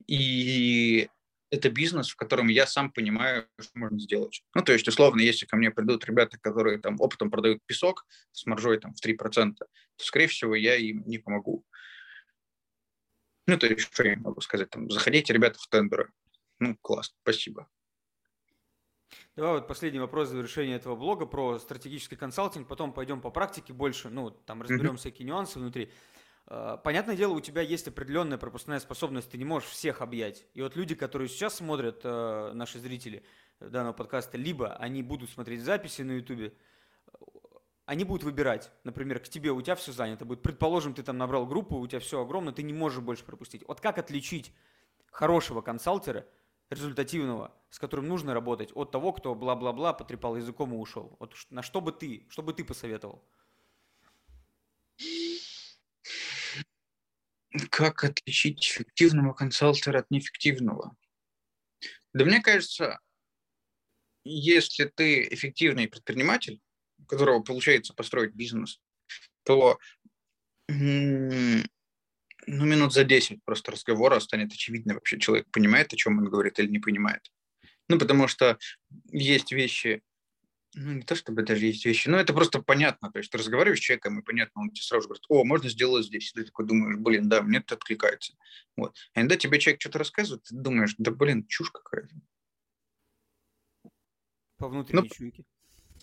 и 0.07 1.09
это 1.51 1.71
бизнес, 1.71 2.09
в 2.09 2.17
котором 2.17 2.49
я 2.49 2.67
сам 2.67 2.91
понимаю, 2.91 3.47
что 3.61 3.79
можно 3.79 3.99
сделать. 4.01 4.43
Ну, 4.55 4.63
то 4.63 4.73
есть, 4.73 4.89
условно, 4.89 5.21
если 5.21 5.45
ко 5.45 5.57
мне 5.57 5.71
придут 5.71 6.07
ребята, 6.07 6.39
которые 6.41 6.79
там 6.79 6.97
опытом 6.99 7.31
продают 7.31 7.61
песок 7.67 8.07
с 8.33 8.47
маржой 8.47 8.79
там 8.79 8.95
в 8.95 9.05
3%, 9.05 9.55
то, 9.57 9.67
скорее 9.97 10.29
всего, 10.29 10.55
я 10.55 10.77
им 10.77 11.03
не 11.07 11.19
помогу. 11.19 11.65
Ну, 13.47 13.59
то 13.59 13.67
есть, 13.67 13.93
что 13.93 14.05
я 14.05 14.17
могу 14.17 14.41
сказать? 14.41 14.71
Там, 14.71 14.91
заходите, 14.91 15.35
ребята, 15.35 15.59
в 15.59 15.69
тендеры. 15.69 16.11
Ну, 16.59 16.77
класс, 16.81 17.13
спасибо. 17.23 17.69
Давай 19.37 19.53
вот 19.55 19.69
последний 19.69 19.99
вопрос 19.99 20.29
завершения 20.29 20.77
этого 20.77 20.97
блога 20.97 21.27
про 21.27 21.59
стратегический 21.59 22.17
консалтинг, 22.17 22.67
потом 22.67 22.95
пойдем 22.95 23.21
по 23.21 23.31
практике 23.31 23.75
больше, 23.75 24.09
ну, 24.09 24.31
там 24.31 24.63
разберем 24.63 24.95
mm-hmm. 24.95 24.97
всякие 24.97 25.27
нюансы 25.27 25.59
внутри. 25.59 25.93
А, 26.47 26.77
понятное 26.77 27.17
дело, 27.17 27.33
у 27.33 27.41
тебя 27.41 27.63
есть 27.63 27.89
определенная 27.89 28.39
пропускная 28.39 28.81
способность, 28.81 29.31
ты 29.31 29.39
не 29.39 29.45
можешь 29.45 29.69
всех 29.69 30.01
объять. 30.01 30.47
И 30.55 30.63
вот 30.63 30.77
люди, 30.77 30.95
которые 30.95 31.29
сейчас 31.29 31.57
смотрят, 31.57 32.01
э, 32.05 32.53
наши 32.55 32.79
зрители 32.79 33.25
данного 33.61 33.93
подкаста, 33.93 34.37
либо 34.39 34.75
они 34.77 35.03
будут 35.03 35.31
смотреть 35.31 35.63
записи 35.63 36.03
на 36.03 36.13
YouTube, 36.13 36.53
они 37.85 38.05
будут 38.05 38.25
выбирать. 38.25 38.71
Например, 38.85 39.19
к 39.19 39.29
тебе 39.29 39.51
у 39.51 39.61
тебя 39.61 39.75
все 39.75 39.93
занято 39.93 40.25
будет. 40.25 40.43
Предположим, 40.43 40.95
ты 40.95 41.03
там 41.03 41.19
набрал 41.19 41.47
группу, 41.47 41.77
у 41.77 41.87
тебя 41.87 42.01
все 42.01 42.23
огромно, 42.23 42.53
ты 42.53 42.63
не 42.63 42.73
можешь 42.73 43.01
больше 43.01 43.25
пропустить. 43.25 43.65
Вот 43.67 43.81
как 43.81 43.99
отличить 43.99 44.53
хорошего 45.11 45.61
консалтера– 45.61 46.27
результативного, 46.75 47.53
с 47.71 47.79
которым 47.79 48.09
нужно 48.09 48.35
работать, 48.35 48.71
от 48.75 48.91
того, 48.91 49.13
кто 49.13 49.35
бла-бла-бла 49.35 49.93
потрепал 49.93 50.37
языком 50.37 50.75
и 50.75 50.77
ушел? 50.77 51.17
Вот 51.19 51.35
на 51.51 51.63
что 51.63 51.81
бы 51.81 51.93
ты, 51.93 52.27
что 52.29 52.43
бы 52.43 52.53
ты 52.53 52.65
посоветовал? 52.65 53.23
Как 57.71 58.05
отличить 58.05 58.65
эффективного 58.65 59.35
консалтера 59.35 60.01
от 60.01 60.11
неэффективного? 60.11 60.97
Да 62.15 62.25
мне 62.25 62.41
кажется, 62.41 62.99
если 64.25 64.85
ты 64.85 65.29
эффективный 65.31 65.89
предприниматель, 65.89 66.61
у 66.99 67.05
которого 67.05 67.43
получается 67.43 67.95
построить 67.95 68.35
бизнес, 68.35 68.81
то 69.45 69.79
ну, 70.69 71.65
минут 72.47 72.93
за 72.93 73.05
10 73.05 73.45
просто 73.45 73.73
разговора 73.73 74.21
станет 74.21 74.53
очевидно 74.53 74.95
вообще, 74.95 75.19
человек 75.19 75.51
понимает, 75.51 75.93
о 75.93 75.97
чем 75.97 76.19
он 76.19 76.29
говорит 76.29 76.59
или 76.59 76.69
не 76.69 76.79
понимает. 76.79 77.31
Ну, 77.89 77.99
потому 77.99 78.29
что 78.29 78.59
есть 79.11 79.53
вещи, 79.53 80.03
ну, 80.75 80.93
не 80.93 81.03
то 81.03 81.15
чтобы 81.15 81.43
даже 81.43 81.67
есть 81.67 81.85
вещи, 81.85 82.09
но 82.09 82.19
это 82.19 82.33
просто 82.33 82.63
понятно. 82.63 83.13
То 83.13 83.19
есть 83.19 83.31
ты 83.31 83.39
разговариваешь 83.39 83.79
с 83.79 83.83
человеком, 83.83 84.21
и 84.21 84.23
понятно, 84.23 84.63
он 84.63 84.71
тебе 84.71 84.83
сразу 84.83 85.09
говорит, 85.09 85.25
о, 85.29 85.45
можно 85.45 85.69
сделать 85.69 86.07
здесь. 86.07 86.31
И 86.31 86.35
ты 86.35 86.45
такой 86.45 86.67
думаешь, 86.67 86.97
блин, 86.99 87.29
да, 87.29 87.43
мне 87.43 87.59
это 87.59 87.75
откликается. 87.75 88.35
Вот. 88.77 88.97
А 89.15 89.21
иногда 89.21 89.37
тебе 89.37 89.59
человек 89.59 89.81
что-то 89.81 89.99
рассказывает, 89.99 90.45
ты 90.45 90.55
думаешь, 90.55 90.95
да, 90.99 91.11
блин, 91.11 91.47
чушь 91.47 91.71
какая-то. 91.71 92.15
По 94.57 94.69
внутренней 94.69 95.03
ну, 95.03 95.09
чуйке. 95.09 95.45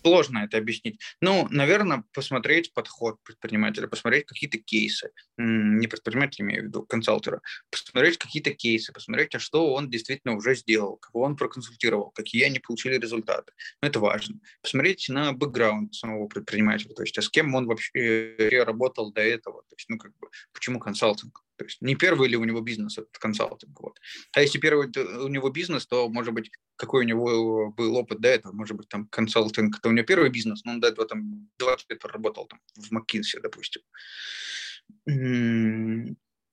Сложно 0.02 0.38
это 0.38 0.58
объяснить. 0.58 1.00
Ну, 1.20 1.46
наверное, 1.50 2.04
посмотреть 2.12 2.72
подход 2.72 3.16
предпринимателя, 3.22 3.88
посмотреть 3.88 4.26
какие-то 4.26 4.58
кейсы, 4.58 5.10
не 5.36 5.86
предпринимателя 5.86 6.44
имею 6.44 6.62
в 6.62 6.66
виду, 6.66 6.82
консалтера, 6.84 7.40
посмотреть 7.70 8.18
какие-то 8.18 8.52
кейсы, 8.52 8.92
посмотреть, 8.92 9.34
а 9.34 9.38
что 9.38 9.72
он 9.72 9.90
действительно 9.90 10.36
уже 10.36 10.54
сделал, 10.54 10.96
кого 10.96 11.24
он 11.24 11.36
проконсультировал, 11.36 12.10
какие 12.10 12.44
они 12.44 12.58
получили 12.58 12.96
результаты. 12.96 13.52
Ну, 13.82 13.88
это 13.88 14.00
важно. 14.00 14.40
Посмотреть 14.62 15.08
на 15.08 15.32
бэкграунд 15.32 15.94
самого 15.94 16.26
предпринимателя, 16.26 16.94
то 16.94 17.02
есть, 17.02 17.16
а 17.18 17.22
с 17.22 17.28
кем 17.28 17.54
он 17.54 17.66
вообще 17.66 18.62
работал 18.64 19.12
до 19.12 19.20
этого, 19.20 19.62
то 19.62 19.74
есть, 19.76 19.88
ну, 19.88 19.98
как 19.98 20.12
бы, 20.18 20.28
почему 20.52 20.78
консалтинг? 20.78 21.42
То 21.60 21.64
есть 21.64 21.82
не 21.82 21.94
первый 21.94 22.30
ли 22.30 22.38
у 22.38 22.44
него 22.44 22.62
бизнес 22.62 22.96
этот 22.96 23.18
консалтинг. 23.18 23.78
Вот. 23.80 24.00
А 24.32 24.40
если 24.40 24.58
первый 24.58 24.88
у 25.18 25.28
него 25.28 25.50
бизнес, 25.50 25.86
то, 25.86 26.08
может 26.08 26.32
быть, 26.32 26.50
какой 26.74 27.04
у 27.04 27.06
него 27.06 27.70
был 27.70 27.96
опыт 27.96 28.18
до 28.18 28.28
этого? 28.28 28.54
Может 28.54 28.78
быть, 28.78 28.88
там 28.88 29.06
консалтинг, 29.08 29.76
это 29.76 29.90
у 29.90 29.92
него 29.92 30.06
первый 30.06 30.30
бизнес, 30.30 30.64
но 30.64 30.72
он 30.72 30.80
до 30.80 30.88
этого 30.88 31.06
там 31.06 31.50
20 31.58 31.90
лет 31.90 31.98
проработал 32.00 32.46
там, 32.46 32.60
в 32.76 32.90
McKinsey, 32.96 33.42
допустим. 33.42 33.82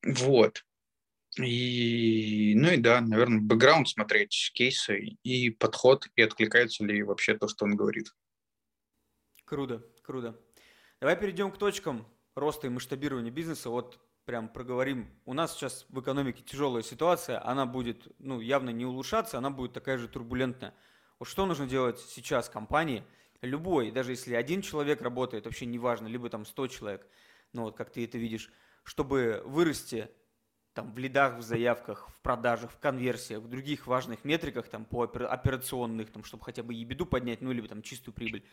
Вот. 0.04 0.66
И, 1.40 2.54
ну 2.58 2.70
и 2.74 2.76
да, 2.76 3.00
наверное, 3.00 3.40
бэкграунд 3.40 3.88
смотреть, 3.88 4.52
кейсы 4.54 5.18
и 5.24 5.52
подход, 5.52 6.10
и 6.18 6.22
откликается 6.22 6.84
ли 6.84 7.02
вообще 7.02 7.38
то, 7.38 7.48
что 7.48 7.64
он 7.64 7.78
говорит. 7.78 8.14
Круто, 9.46 9.82
круто. 10.04 10.38
Давай 11.00 11.18
перейдем 11.18 11.50
к 11.54 11.58
точкам 11.58 12.06
роста 12.36 12.68
и 12.68 12.70
масштабирования 12.70 13.32
бизнеса. 13.32 13.70
Вот 13.70 14.06
прям 14.28 14.50
проговорим. 14.50 15.10
У 15.26 15.34
нас 15.34 15.56
сейчас 15.56 15.86
в 15.88 16.02
экономике 16.02 16.44
тяжелая 16.44 16.84
ситуация, 16.84 17.44
она 17.48 17.66
будет 17.66 18.08
ну, 18.20 18.42
явно 18.42 18.72
не 18.72 18.86
улучшаться, 18.86 19.38
она 19.38 19.50
будет 19.50 19.72
такая 19.72 19.98
же 19.98 20.10
турбулентная. 20.10 20.74
Вот 21.18 21.30
что 21.30 21.46
нужно 21.46 21.66
делать 21.66 21.98
сейчас 22.00 22.50
компании, 22.50 23.06
любой, 23.42 23.90
даже 23.90 24.12
если 24.12 24.36
один 24.36 24.62
человек 24.62 25.02
работает, 25.02 25.46
вообще 25.46 25.66
неважно, 25.66 26.08
либо 26.08 26.30
там 26.30 26.46
100 26.46 26.68
человек, 26.68 27.08
ну 27.54 27.64
вот 27.64 27.78
как 27.78 27.90
ты 27.90 28.04
это 28.04 28.18
видишь, 28.18 28.52
чтобы 28.84 29.42
вырасти 29.46 30.10
там 30.74 30.92
в 30.92 30.98
лидах, 30.98 31.38
в 31.38 31.42
заявках, 31.42 32.10
в 32.10 32.20
продажах, 32.22 32.72
в 32.74 32.80
конверсиях, 32.80 33.42
в 33.42 33.48
других 33.48 33.88
важных 33.88 34.26
метриках, 34.26 34.68
там 34.68 34.84
по 34.84 35.04
операционных, 35.04 36.12
там, 36.12 36.26
чтобы 36.26 36.44
хотя 36.44 36.64
бы 36.64 36.74
ебеду 36.74 37.06
поднять, 37.06 37.42
ну, 37.42 37.54
либо 37.54 37.70
там 37.70 37.82
чистую 37.82 38.14
прибыль. 38.14 38.46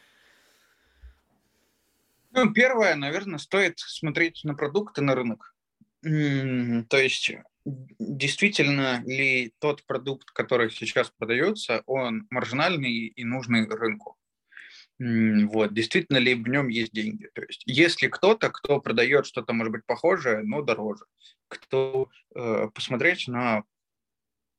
Ну, 2.30 2.52
первое, 2.52 2.94
наверное, 2.94 3.38
стоит 3.38 3.80
смотреть 3.80 4.42
на 4.44 4.54
продукты, 4.54 5.02
на 5.02 5.14
рынок. 5.14 5.53
То 6.04 6.98
есть 6.98 7.32
действительно 7.64 9.02
ли 9.06 9.52
тот 9.58 9.84
продукт, 9.86 10.30
который 10.30 10.70
сейчас 10.70 11.10
продается, 11.16 11.82
он 11.86 12.26
маржинальный 12.30 13.06
и 13.06 13.24
нужный 13.24 13.66
рынку? 13.66 14.16
Вот, 14.98 15.74
действительно 15.74 16.18
ли 16.18 16.34
в 16.34 16.46
нем 16.46 16.68
есть 16.68 16.92
деньги? 16.92 17.28
То 17.34 17.42
есть, 17.42 17.62
если 17.66 18.06
кто-то, 18.06 18.50
кто 18.50 18.80
продает 18.80 19.26
что-то, 19.26 19.52
может 19.52 19.72
быть, 19.72 19.84
похожее, 19.86 20.42
но 20.44 20.62
дороже, 20.62 21.04
кто 21.48 22.10
э, 22.34 22.68
посмотреть 22.72 23.26
на 23.26 23.64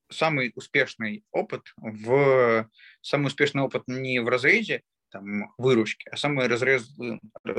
самый 0.10 0.52
успешный 0.56 1.24
опыт 1.32 1.74
в 1.78 2.70
самый 3.02 3.28
успешный 3.28 3.64
опыт 3.64 3.84
не 3.88 4.20
в 4.20 4.28
разрезе 4.28 4.84
там, 5.16 5.54
выручки, 5.58 6.10
а 6.12 6.18
самый, 6.18 6.48
разрез, 6.48 6.94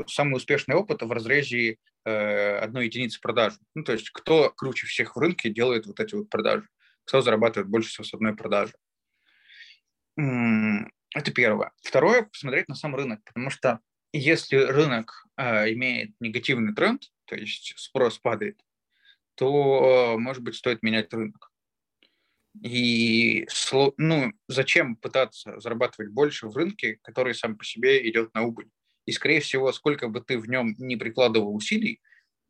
самый 0.05 0.35
успешный 0.35 0.75
опыт 0.75 1.01
в 1.01 1.11
разрезе 1.11 1.77
э, 2.05 2.57
одной 2.57 2.85
единицы 2.85 3.19
продажи. 3.19 3.57
Ну, 3.73 3.83
то 3.83 3.93
есть 3.93 4.11
кто 4.11 4.51
круче 4.51 4.85
всех 4.85 5.15
в 5.15 5.19
рынке 5.19 5.49
делает 5.49 5.87
вот 5.87 5.99
эти 5.99 6.13
вот 6.13 6.29
продажи, 6.29 6.67
кто 7.05 7.21
зарабатывает 7.21 7.67
больше 7.67 7.89
всего 7.89 8.03
с 8.03 8.13
одной 8.13 8.35
продажи. 8.35 8.73
Это 10.15 11.31
первое. 11.33 11.71
Второе, 11.81 12.23
посмотреть 12.23 12.67
на 12.67 12.75
сам 12.75 12.95
рынок, 12.95 13.21
потому 13.25 13.49
что 13.49 13.79
если 14.13 14.57
рынок 14.57 15.25
э, 15.37 15.73
имеет 15.73 16.11
негативный 16.19 16.75
тренд, 16.75 17.01
то 17.25 17.35
есть 17.35 17.73
спрос 17.77 18.19
падает, 18.19 18.59
то, 19.33 20.13
э, 20.13 20.19
может 20.19 20.43
быть, 20.43 20.55
стоит 20.55 20.83
менять 20.83 21.11
рынок. 21.11 21.51
И 22.63 23.47
ну, 23.97 24.31
зачем 24.47 24.95
пытаться 24.95 25.59
зарабатывать 25.59 26.11
больше 26.11 26.47
в 26.47 26.55
рынке, 26.55 26.99
который 27.01 27.35
сам 27.35 27.57
по 27.57 27.63
себе 27.63 28.09
идет 28.09 28.33
на 28.33 28.43
убыль? 28.43 28.69
И, 29.05 29.11
скорее 29.11 29.39
всего, 29.39 29.71
сколько 29.71 30.09
бы 30.09 30.21
ты 30.21 30.37
в 30.37 30.49
нем 30.49 30.75
не 30.77 30.97
прикладывал 30.97 31.55
усилий, 31.55 32.01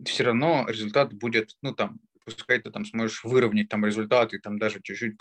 все 0.05 0.23
равно 0.23 0.65
результат 0.67 1.13
будет, 1.13 1.55
ну, 1.61 1.73
там, 1.73 1.99
пускай 2.25 2.59
ты 2.59 2.71
там 2.71 2.85
сможешь 2.85 3.23
выровнять 3.23 3.69
там 3.69 3.85
результаты, 3.85 4.39
там 4.39 4.57
даже 4.59 4.81
чуть-чуть 4.81 5.15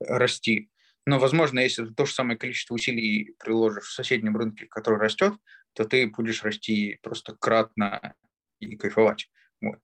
расти. 0.00 0.70
Но, 1.06 1.18
возможно, 1.18 1.60
если 1.60 1.86
ты 1.86 1.94
то 1.94 2.04
же 2.04 2.12
самое 2.12 2.38
количество 2.38 2.74
усилий 2.74 3.34
приложишь 3.38 3.88
в 3.88 3.94
соседнем 3.94 4.36
рынке, 4.36 4.66
который 4.66 4.98
растет, 4.98 5.34
то 5.72 5.84
ты 5.84 6.06
будешь 6.06 6.42
расти 6.42 6.98
просто 7.02 7.34
кратно 7.34 8.14
и 8.60 8.76
кайфовать. 8.76 9.30
Вот. 9.60 9.78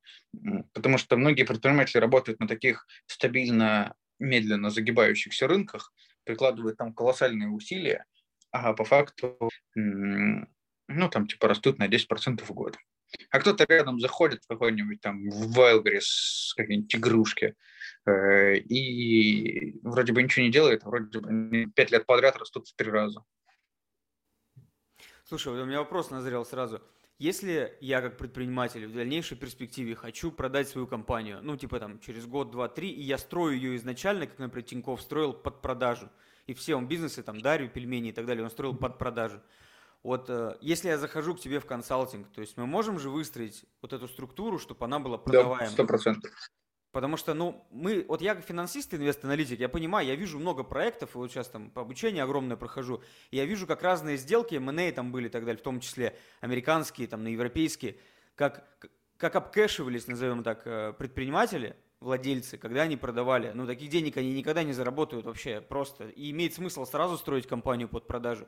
Потому 0.73 0.99
что 0.99 1.17
многие 1.17 1.45
предприниматели 1.45 2.01
работают 2.01 2.41
на 2.41 2.49
таких 2.49 2.87
стабильно 3.07 3.95
медленно 4.19 4.71
загибающихся 4.71 5.47
рынках, 5.47 5.93
прикладывают 6.25 6.77
там 6.77 6.93
колоссальные 6.93 7.49
усилия, 7.49 8.07
а 8.51 8.73
по 8.73 8.85
факту, 8.85 9.39
ну, 9.75 11.09
там, 11.11 11.27
типа, 11.27 11.49
растут 11.49 11.79
на 11.79 11.89
10% 11.89 12.45
в 12.45 12.51
год. 12.53 12.77
А 13.31 13.41
кто-то 13.41 13.65
рядом 13.69 14.01
заходит 14.01 14.43
в 14.45 14.49
какой-нибудь 14.49 15.01
там 15.01 15.29
в 15.29 15.59
Wildberries, 15.59 16.55
какие-нибудь 16.57 16.95
игрушки, 16.97 17.55
э, 18.07 18.57
и 18.57 19.79
вроде 19.83 20.13
бы 20.13 20.23
ничего 20.23 20.45
не 20.45 20.51
делает, 20.51 20.83
а 20.85 20.89
вроде 20.89 21.21
бы 21.21 21.67
пять 21.75 21.91
лет 21.91 22.07
подряд 22.07 22.37
растут 22.37 22.69
в 22.69 22.75
три 22.75 22.91
раза. 22.91 23.25
Слушай, 25.25 25.53
у 25.53 25.65
меня 25.65 25.79
вопрос 25.79 26.11
назрел 26.11 26.45
сразу. 26.45 26.83
Если 27.19 27.77
я 27.81 28.01
как 28.01 28.17
предприниматель 28.17 28.87
в 28.87 28.95
дальнейшей 28.95 29.37
перспективе 29.37 29.95
хочу 29.95 30.33
продать 30.33 30.69
свою 30.69 30.89
компанию, 30.89 31.39
ну 31.43 31.57
типа 31.57 31.79
там 31.79 32.01
через 32.01 32.27
год, 32.27 32.51
два, 32.51 32.69
три, 32.69 32.91
и 32.91 33.03
я 33.03 33.19
строю 33.19 33.55
ее 33.55 33.77
изначально, 33.77 34.27
как, 34.27 34.39
например, 34.39 34.67
Тиньков 34.67 35.01
строил 35.01 35.33
под 35.33 35.63
продажу, 35.63 36.11
и 36.47 36.55
все 36.55 36.75
он 36.75 36.89
бизнесы, 36.89 37.23
там, 37.23 37.41
Дарью, 37.41 37.71
пельмени 37.71 38.09
и 38.09 38.13
так 38.13 38.27
далее, 38.27 38.43
он 38.43 38.51
строил 38.51 38.75
под 38.75 38.99
продажу. 38.99 39.41
Вот 40.03 40.29
э, 40.29 40.59
если 40.61 40.89
я 40.89 40.99
захожу 40.99 41.35
к 41.35 41.41
тебе 41.41 41.61
в 41.61 41.67
консалтинг, 41.67 42.31
то 42.33 42.41
есть 42.41 42.57
мы 42.57 42.67
можем 42.67 42.99
же 42.99 43.11
выстроить 43.11 43.65
вот 43.81 43.93
эту 43.93 44.09
структуру, 44.09 44.59
чтобы 44.59 44.85
она 44.85 44.99
была 44.99 45.17
продаваемой? 45.17 45.69
Да, 45.69 45.73
сто 45.73 45.87
процентов. 45.87 46.33
Потому 46.95 47.17
что, 47.17 47.35
ну, 47.35 47.67
мы, 47.73 48.05
вот 48.07 48.23
я 48.23 48.37
как 48.37 48.45
финансист, 48.45 48.95
инвест-аналитик, 48.95 49.59
я 49.59 49.69
понимаю, 49.69 50.07
я 50.07 50.15
вижу 50.15 50.39
много 50.39 50.63
проектов, 50.63 51.17
и 51.17 51.19
вот 51.19 51.29
сейчас 51.29 51.49
там 51.49 51.71
по 51.71 51.83
обучению 51.83 52.23
огромное 52.23 52.57
прохожу, 52.57 53.03
я 53.33 53.45
вижу, 53.47 53.67
как 53.67 53.83
разные 53.83 54.17
сделки, 54.17 54.55
M&A 54.55 54.93
там 54.93 55.11
были 55.11 55.27
и 55.27 55.29
так 55.29 55.45
далее, 55.45 55.59
в 55.59 55.65
том 55.65 55.81
числе 55.81 56.17
американские, 56.41 57.09
там, 57.09 57.25
на 57.25 57.29
европейские, 57.29 57.97
как, 58.37 58.65
как 59.17 59.35
обкэшивались, 59.35 60.07
назовем 60.07 60.45
так, 60.45 60.63
э, 60.67 60.93
предприниматели, 60.97 61.75
владельцы, 61.99 62.59
когда 62.59 62.83
они 62.83 62.97
продавали. 62.97 63.51
Ну, 63.53 63.67
таких 63.67 63.91
денег 63.91 64.17
они 64.17 64.33
никогда 64.33 64.63
не 64.63 64.73
заработают 64.73 65.27
вообще 65.27 65.61
просто. 65.61 66.11
И 66.11 66.31
имеет 66.31 66.55
смысл 66.55 66.87
сразу 66.87 67.19
строить 67.19 67.49
компанию 67.49 67.89
под 67.89 68.07
продажу. 68.07 68.47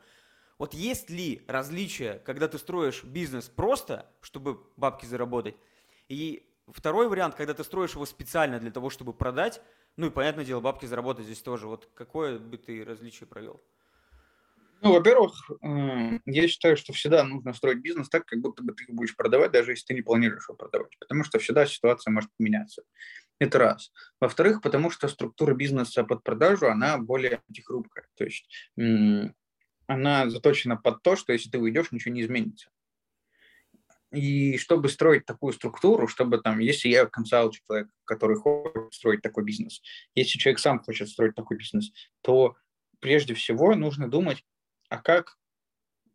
Вот 0.58 0.72
есть 0.72 1.10
ли 1.10 1.42
различия, 1.48 2.22
когда 2.24 2.46
ты 2.46 2.58
строишь 2.58 3.02
бизнес 3.02 3.48
просто, 3.48 4.08
чтобы 4.20 4.60
бабки 4.76 5.04
заработать, 5.04 5.56
и 6.08 6.48
Второй 6.68 7.08
вариант, 7.08 7.36
когда 7.36 7.54
ты 7.54 7.62
строишь 7.62 7.94
его 7.94 8.06
специально 8.06 8.58
для 8.58 8.70
того, 8.70 8.90
чтобы 8.90 9.12
продать, 9.12 9.62
ну 9.96 10.06
и, 10.08 10.10
понятное 10.10 10.44
дело, 10.44 10.60
бабки 10.60 10.86
заработать 10.86 11.26
здесь 11.26 11.40
тоже. 11.40 11.66
Вот 11.66 11.88
какое 11.94 12.38
бы 12.38 12.58
ты 12.58 12.84
различие 12.84 13.26
провел? 13.26 13.62
Ну, 14.82 14.92
во-первых, 14.92 15.32
я 16.26 16.48
считаю, 16.48 16.76
что 16.76 16.92
всегда 16.92 17.24
нужно 17.24 17.54
строить 17.54 17.78
бизнес 17.78 18.08
так, 18.08 18.26
как 18.26 18.40
будто 18.40 18.62
бы 18.62 18.72
ты 18.72 18.84
будешь 18.92 19.16
продавать, 19.16 19.52
даже 19.52 19.72
если 19.72 19.86
ты 19.86 19.94
не 19.94 20.02
планируешь 20.02 20.48
его 20.48 20.56
продавать, 20.56 20.98
потому 20.98 21.24
что 21.24 21.38
всегда 21.38 21.66
ситуация 21.66 22.10
может 22.10 22.30
поменяться. 22.36 22.82
Это 23.38 23.58
раз. 23.58 23.92
Во-вторых, 24.20 24.60
потому 24.60 24.90
что 24.90 25.08
структура 25.08 25.54
бизнеса 25.54 26.04
под 26.04 26.22
продажу, 26.22 26.68
она 26.68 26.98
более 26.98 27.42
антихрупкая. 27.48 28.06
То 28.16 28.24
есть 28.24 28.48
она 29.86 30.28
заточена 30.28 30.76
под 30.76 31.02
то, 31.02 31.16
что 31.16 31.32
если 31.32 31.48
ты 31.48 31.58
уйдешь, 31.58 31.92
ничего 31.92 32.14
не 32.14 32.22
изменится. 32.22 32.70
И 34.12 34.56
чтобы 34.58 34.88
строить 34.88 35.26
такую 35.26 35.52
структуру, 35.52 36.06
чтобы 36.06 36.38
там, 36.38 36.60
если 36.60 36.88
я 36.88 37.06
консалт 37.06 37.54
человек, 37.54 37.88
который 38.04 38.36
хочет 38.36 38.94
строить 38.94 39.22
такой 39.22 39.44
бизнес, 39.44 39.82
если 40.14 40.38
человек 40.38 40.60
сам 40.60 40.80
хочет 40.80 41.08
строить 41.08 41.34
такой 41.34 41.56
бизнес, 41.56 41.90
то 42.22 42.56
прежде 43.00 43.34
всего 43.34 43.74
нужно 43.74 44.08
думать, 44.08 44.44
а 44.88 44.98
как 44.98 45.36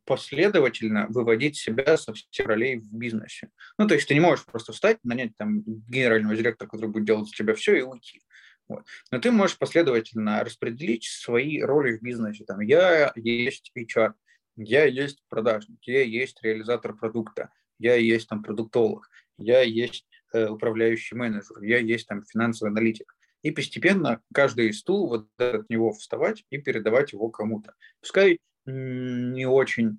последовательно 0.05 1.07
выводить 1.09 1.57
себя 1.57 1.97
со 1.97 2.13
всех 2.13 2.47
ролей 2.47 2.77
в 2.77 2.91
бизнесе. 2.93 3.49
Ну, 3.77 3.87
то 3.87 3.93
есть 3.93 4.07
ты 4.07 4.13
не 4.13 4.19
можешь 4.19 4.45
просто 4.45 4.73
встать, 4.73 4.97
нанять 5.03 5.35
там 5.37 5.61
генерального 5.65 6.35
директора, 6.35 6.67
который 6.67 6.89
будет 6.89 7.05
делать 7.05 7.27
за 7.27 7.35
тебя 7.35 7.53
все 7.53 7.75
и 7.75 7.81
уйти. 7.81 8.21
Вот. 8.67 8.85
Но 9.11 9.19
ты 9.19 9.31
можешь 9.31 9.57
последовательно 9.57 10.43
распределить 10.43 11.03
свои 11.03 11.61
роли 11.61 11.97
в 11.97 12.01
бизнесе. 12.01 12.45
Там, 12.45 12.61
я 12.61 13.11
есть 13.15 13.71
HR, 13.77 14.13
я 14.55 14.85
есть 14.85 15.23
продажник, 15.29 15.79
я 15.83 16.03
есть 16.03 16.41
реализатор 16.41 16.95
продукта, 16.95 17.51
я 17.81 17.95
есть 17.95 18.29
там 18.29 18.43
продуктолог, 18.43 19.09
я 19.37 19.61
есть 19.61 20.05
э, 20.33 20.47
управляющий 20.47 21.15
менеджер, 21.15 21.61
я 21.61 21.79
есть 21.79 22.07
там 22.07 22.23
финансовый 22.23 22.69
аналитик. 22.69 23.15
И 23.41 23.51
постепенно 23.51 24.21
каждый 24.33 24.71
стул 24.73 25.07
вот 25.07 25.27
от 25.37 25.67
него 25.69 25.93
вставать 25.93 26.45
и 26.51 26.59
передавать 26.59 27.11
его 27.11 27.29
кому-то. 27.29 27.73
Пускай 27.99 28.39
не 28.65 29.47
очень 29.47 29.97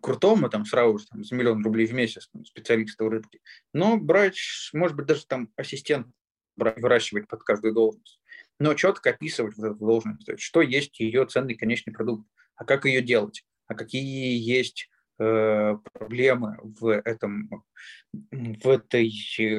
крутому, 0.00 0.48
там 0.48 0.64
сразу 0.64 0.98
же 0.98 1.06
там, 1.06 1.24
за 1.24 1.34
миллион 1.34 1.64
рублей 1.64 1.86
в 1.86 1.94
месяц 1.94 2.28
там, 2.32 2.44
специалиста 2.44 3.04
в 3.04 3.08
рынке, 3.08 3.40
но 3.72 3.96
брать, 3.96 4.38
может 4.72 4.96
быть, 4.96 5.06
даже 5.06 5.26
там 5.26 5.50
ассистент 5.56 6.06
брать, 6.56 6.80
выращивать 6.80 7.26
под 7.26 7.42
каждую 7.42 7.72
должность, 7.72 8.20
но 8.60 8.74
четко 8.74 9.10
описывать 9.10 9.56
вот 9.56 9.72
эту 9.72 9.78
должность, 9.78 10.26
то 10.26 10.32
есть, 10.32 10.44
что 10.44 10.62
есть 10.62 11.00
ее 11.00 11.26
ценный 11.26 11.54
конечный 11.54 11.92
продукт, 11.92 12.28
а 12.54 12.64
как 12.64 12.84
ее 12.84 13.02
делать, 13.02 13.44
а 13.66 13.74
какие 13.74 14.38
есть 14.38 14.88
проблемы 15.16 16.58
в 16.62 17.00
этом 17.04 17.64
в 18.12 18.68
этой 18.68 19.12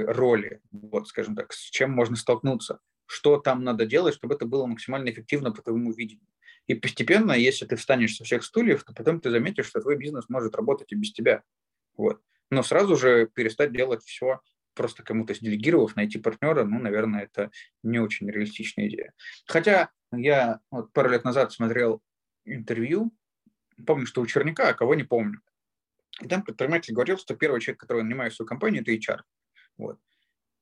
роли, 0.05 0.61
вот, 0.71 1.07
скажем 1.07 1.35
так, 1.35 1.53
с 1.53 1.69
чем 1.69 1.91
можно 1.91 2.15
столкнуться, 2.15 2.79
что 3.05 3.37
там 3.37 3.63
надо 3.63 3.85
делать, 3.85 4.15
чтобы 4.15 4.35
это 4.35 4.45
было 4.45 4.65
максимально 4.65 5.09
эффективно 5.09 5.51
по 5.51 5.61
твоему 5.61 5.91
видению. 5.91 6.27
И 6.67 6.73
постепенно, 6.73 7.33
если 7.33 7.65
ты 7.65 7.75
встанешь 7.75 8.15
со 8.15 8.23
всех 8.23 8.43
стульев, 8.43 8.83
то 8.83 8.93
потом 8.93 9.21
ты 9.21 9.29
заметишь, 9.29 9.67
что 9.67 9.81
твой 9.81 9.97
бизнес 9.97 10.29
может 10.29 10.55
работать 10.55 10.91
и 10.91 10.95
без 10.95 11.13
тебя. 11.13 11.43
Вот. 11.95 12.21
Но 12.49 12.63
сразу 12.63 12.95
же 12.95 13.27
перестать 13.27 13.71
делать 13.71 14.03
все, 14.03 14.41
просто 14.73 15.03
кому-то 15.03 15.33
делегировав, 15.39 15.95
найти 15.95 16.19
партнера, 16.19 16.63
ну, 16.63 16.79
наверное, 16.79 17.23
это 17.23 17.51
не 17.83 17.99
очень 17.99 18.29
реалистичная 18.29 18.87
идея. 18.87 19.13
Хотя 19.47 19.89
я 20.11 20.59
вот 20.71 20.91
пару 20.91 21.09
лет 21.09 21.23
назад 21.23 21.51
смотрел 21.51 22.01
интервью, 22.45 23.11
помню, 23.85 24.05
что 24.05 24.21
у 24.21 24.25
Черняка, 24.25 24.69
а 24.69 24.73
кого 24.73 24.95
не 24.95 25.03
помню. 25.03 25.41
И 26.21 26.27
там 26.27 26.43
предприниматель 26.43 26.93
говорил, 26.93 27.17
что 27.17 27.35
первый 27.35 27.59
человек, 27.61 27.79
который 27.79 28.03
нанимает 28.03 28.33
свою 28.33 28.47
компанию, 28.47 28.81
это 28.81 28.91
HR. 28.91 29.21
Вот. 29.77 29.99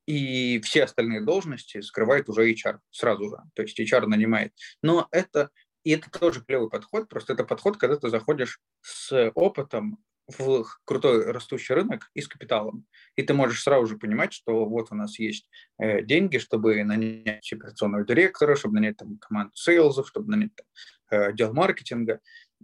И 0.05 0.59
все 0.61 0.83
остальные 0.83 1.21
должности 1.21 1.81
скрывает 1.81 2.27
уже 2.27 2.51
HR 2.51 2.79
сразу 2.89 3.29
же. 3.29 3.37
То 3.53 3.61
есть 3.61 3.79
HR 3.79 4.07
нанимает. 4.07 4.53
Но 4.81 5.07
это 5.11 5.49
и 5.83 5.91
это 5.91 6.09
тоже 6.09 6.43
клевый 6.43 6.69
подход, 6.69 7.09
просто 7.09 7.33
это 7.33 7.43
подход, 7.43 7.77
когда 7.77 7.97
ты 7.97 8.09
заходишь 8.09 8.59
с 8.81 9.31
опытом 9.35 9.97
в 10.27 10.65
крутой 10.85 11.31
растущий 11.31 11.75
рынок 11.75 12.09
и 12.13 12.21
с 12.21 12.29
капиталом. 12.29 12.85
И 13.17 13.23
ты 13.23 13.33
можешь 13.33 13.61
сразу 13.61 13.87
же 13.87 13.97
понимать, 13.97 14.31
что 14.31 14.65
вот 14.65 14.87
у 14.91 14.95
нас 14.95 15.19
есть 15.19 15.49
э, 15.77 16.01
деньги, 16.01 16.37
чтобы 16.37 16.81
нанять 16.85 17.51
операционного 17.51 18.05
директора, 18.05 18.55
чтобы 18.55 18.75
нанять 18.75 18.95
там, 18.95 19.17
команду 19.17 19.51
сейлзов, 19.53 20.07
чтобы 20.07 20.31
нанять 20.31 20.51
там, 20.55 20.65
э, 21.11 21.25
отдел 21.27 21.53
маркетинга 21.53 22.21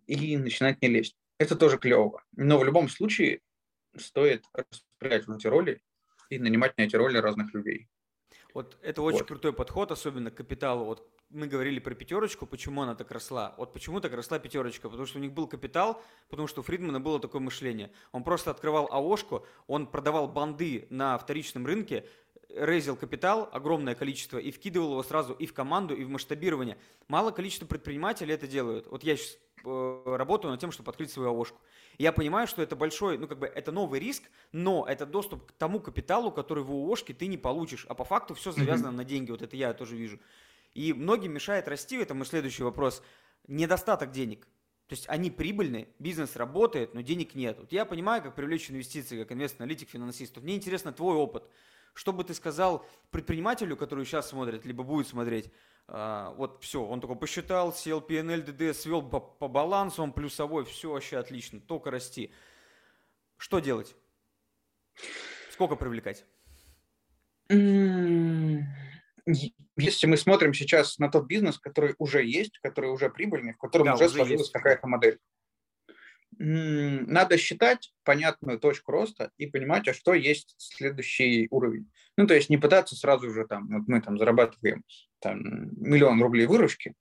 и 0.08 0.38
начинать 0.38 0.82
не 0.82 0.90
лезть. 0.90 1.16
Это 1.38 1.56
тоже 1.56 1.78
клево. 1.78 2.24
Но 2.36 2.58
в 2.58 2.66
любом 2.66 2.90
случае 2.90 3.42
стоит 3.98 4.46
распределять 4.54 5.28
эти 5.28 5.48
роли 5.48 5.82
и 6.30 6.40
нанимать 6.40 6.78
на 6.78 6.84
эти 6.84 6.96
роли 6.96 7.18
разных 7.18 7.54
людей. 7.54 7.88
Вот 8.54 8.78
это 8.82 9.02
очень 9.02 9.20
вот. 9.20 9.28
крутой 9.28 9.54
подход, 9.54 9.92
особенно 9.92 10.32
к 10.32 10.36
капиталу. 10.36 10.86
Вот 10.86 11.08
мы 11.30 11.48
говорили 11.48 11.80
про 11.80 11.94
пятерочку, 11.94 12.48
почему 12.48 12.82
она 12.82 12.96
так 12.96 13.12
росла. 13.12 13.54
Вот 13.58 13.72
почему 13.72 14.02
так 14.02 14.14
росла 14.14 14.40
пятерочка? 14.40 14.90
Потому 14.90 15.06
что 15.06 15.20
у 15.20 15.22
них 15.22 15.32
был 15.32 15.48
капитал, 15.48 16.02
потому 16.30 16.48
что 16.48 16.62
у 16.62 16.64
Фридмана 16.64 17.00
было 17.00 17.20
такое 17.20 17.42
мышление. 17.42 17.92
Он 18.12 18.24
просто 18.24 18.50
открывал 18.50 18.88
АОшку, 18.92 19.46
он 19.68 19.86
продавал 19.86 20.28
банды 20.28 20.88
на 20.90 21.18
вторичном 21.18 21.66
рынке, 21.68 22.06
рейзил 22.50 22.96
капитал, 22.96 23.50
огромное 23.52 23.96
количество, 23.96 24.38
и 24.38 24.52
вкидывал 24.52 24.92
его 24.92 25.04
сразу 25.04 25.34
и 25.34 25.46
в 25.46 25.54
команду, 25.54 25.96
и 25.96 26.04
в 26.04 26.10
масштабирование. 26.10 26.78
Мало 27.08 27.32
количество 27.32 27.66
предпринимателей 27.66 28.34
это 28.34 28.48
делают. 28.48 28.88
Вот 28.88 29.04
я 29.04 29.16
сейчас 29.16 29.38
э, 29.66 30.16
работаю 30.18 30.52
над 30.52 30.60
тем, 30.60 30.72
чтобы 30.72 30.90
открыть 30.90 31.12
свою 31.12 31.30
АОшку. 31.30 31.60
Я 31.98 32.12
понимаю, 32.12 32.48
что 32.48 32.62
это 32.62 32.76
большой, 32.76 33.18
ну 33.18 33.28
как 33.28 33.40
бы 33.40 33.48
это 33.48 33.72
новый 33.72 34.00
риск, 34.00 34.24
но 34.52 34.86
это 34.88 35.06
доступ 35.06 35.46
к 35.48 35.52
тому 35.54 35.80
капиталу, 35.80 36.32
который 36.32 36.64
в 36.64 36.72
ООшке 36.72 37.14
ты 37.14 37.28
не 37.28 37.38
получишь. 37.38 37.86
А 37.90 37.94
по 37.94 38.04
факту 38.04 38.34
все 38.34 38.52
завязано 38.52 38.90
mm-hmm. 38.90 38.98
на 38.98 39.04
деньги. 39.04 39.32
Вот 39.32 39.42
это 39.42 39.56
я 39.56 39.74
тоже 39.74 39.96
вижу. 39.96 40.20
И 40.74 40.94
многим 40.94 41.34
мешает 41.34 41.68
расти, 41.68 41.98
это 41.98 42.14
мой 42.14 42.26
следующий 42.26 42.64
вопрос, 42.64 43.02
недостаток 43.48 44.12
денег. 44.12 44.48
То 44.88 44.94
есть 44.94 45.08
они 45.08 45.30
прибыльны, 45.30 45.88
бизнес 46.00 46.36
работает, 46.36 46.96
но 46.96 47.02
денег 47.02 47.36
нет. 47.36 47.60
Вот 47.60 47.72
я 47.72 47.86
понимаю, 47.86 48.24
как 48.24 48.34
привлечь 48.34 48.72
инвестиции, 48.72 49.22
как 49.22 49.32
инвест-аналитик, 49.32 49.90
финансист. 49.90 50.38
Мне 50.38 50.56
интересно 50.56 50.92
твой 50.92 51.16
опыт. 51.16 51.44
Что 51.94 52.14
бы 52.14 52.24
ты 52.24 52.34
сказал 52.34 52.86
предпринимателю, 53.12 53.76
который 53.78 54.06
сейчас 54.06 54.30
смотрит, 54.30 54.66
либо 54.66 54.84
будет 54.84 55.08
смотреть, 55.08 55.52
а, 55.88 56.34
вот 56.36 56.64
все, 56.64 56.84
он 56.84 57.02
только 57.02 57.16
посчитал, 57.16 57.74
сел 57.74 58.00
PNL, 58.00 58.46
DD, 58.46 58.74
свел 58.74 59.02
по, 59.02 59.20
по 59.20 59.48
балансу, 59.48 60.04
он 60.04 60.14
плюсовой, 60.14 60.64
все 60.66 60.92
вообще 60.92 61.18
отлично, 61.18 61.60
только 61.60 61.90
расти. 61.90 62.32
Что 63.38 63.60
делать? 63.60 63.96
Сколько 65.52 65.76
привлекать? 65.76 66.26
Если 69.76 70.08
мы 70.08 70.18
смотрим 70.18 70.54
сейчас 70.54 71.00
на 71.00 71.10
тот 71.10 71.26
бизнес, 71.26 71.58
который 71.58 71.96
уже 71.98 72.24
есть, 72.24 72.60
который 72.60 72.92
уже 72.92 73.10
прибыльный, 73.10 73.54
в 73.54 73.58
котором 73.58 73.88
да, 73.88 73.96
уже, 73.96 74.06
уже 74.06 74.16
сложилась 74.16 74.52
какая-то 74.52 74.88
модель, 74.88 75.20
надо 76.38 77.38
считать 77.38 77.94
понятную 78.04 78.60
точку 78.60 78.92
роста 78.92 79.32
и 79.38 79.48
понимать, 79.48 79.88
а 79.88 79.94
что 79.94 80.14
есть 80.14 80.56
следующий 80.58 81.48
уровень. 81.50 81.92
Ну, 82.18 82.28
то 82.28 82.34
есть 82.34 82.50
не 82.50 82.58
пытаться 82.58 82.96
сразу 82.96 83.32
же 83.32 83.46
там, 83.48 83.68
вот 83.70 83.88
мы 83.88 84.02
там 84.02 84.18
зарабатываем 84.18 84.84
там, 85.20 85.42
миллион 85.42 86.22
рублей 86.22 86.46
выручки, 86.46 86.94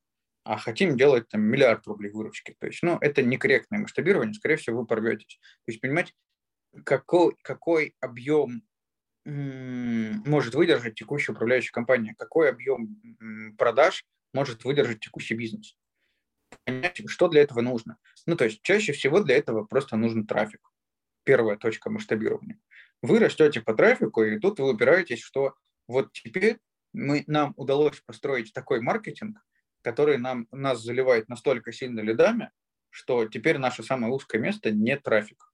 а 0.45 0.57
хотим 0.57 0.97
делать 0.97 1.29
там 1.29 1.43
миллиард 1.43 1.87
рублей 1.87 2.11
выручки. 2.11 2.57
То 2.59 2.67
есть, 2.67 2.83
ну, 2.83 2.99
это 3.01 3.23
некорректное 3.23 3.81
масштабирование, 3.81 4.35
скорее 4.35 4.57
всего, 4.57 4.81
вы 4.81 4.87
порветесь. 4.87 5.39
То 5.67 5.73
есть, 5.73 5.81
понимать, 5.81 6.15
какой, 6.85 7.37
какой 7.43 7.95
объем 8.01 8.63
может 9.25 10.55
выдержать 10.55 10.95
текущая 10.95 11.33
управляющая 11.33 11.73
компания, 11.73 12.15
какой 12.17 12.49
объем 12.49 13.55
продаж 13.59 14.05
может 14.33 14.65
выдержать 14.65 15.01
текущий 15.01 15.35
бизнес 15.35 15.77
понять, 16.65 17.03
что 17.07 17.29
для 17.29 17.43
этого 17.43 17.61
нужно. 17.61 17.99
Ну, 18.27 18.37
то 18.37 18.45
есть 18.45 18.63
чаще 18.63 18.93
всего 18.93 19.21
для 19.21 19.37
этого 19.37 19.65
просто 19.65 19.97
нужен 19.97 20.27
трафик. 20.27 20.61
Первая 21.25 21.57
точка 21.57 21.91
масштабирования. 21.91 22.59
Вы 23.03 23.19
растете 23.19 23.61
по 23.61 23.75
трафику, 23.75 24.23
и 24.23 24.39
тут 24.39 24.59
вы 24.59 24.73
упираетесь, 24.73 25.21
что 25.21 25.55
вот 25.87 26.13
теперь 26.13 26.59
мы, 26.93 27.25
нам 27.27 27.55
удалось 27.57 28.01
построить 28.01 28.53
такой 28.53 28.81
маркетинг, 28.81 29.39
который 29.83 30.19
нам, 30.19 30.47
нас 30.51 30.83
заливает 30.83 31.29
настолько 31.29 31.73
сильно 31.73 32.01
лидами, 32.01 32.51
что 32.91 33.27
теперь 33.27 33.59
наше 33.59 33.83
самое 33.83 34.13
узкое 34.13 34.41
место 34.41 34.71
не 34.71 34.97
трафик, 34.97 35.53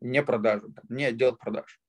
не 0.00 0.22
продажи, 0.22 0.66
не 0.88 1.04
отдел 1.04 1.36
продаж. 1.36 1.80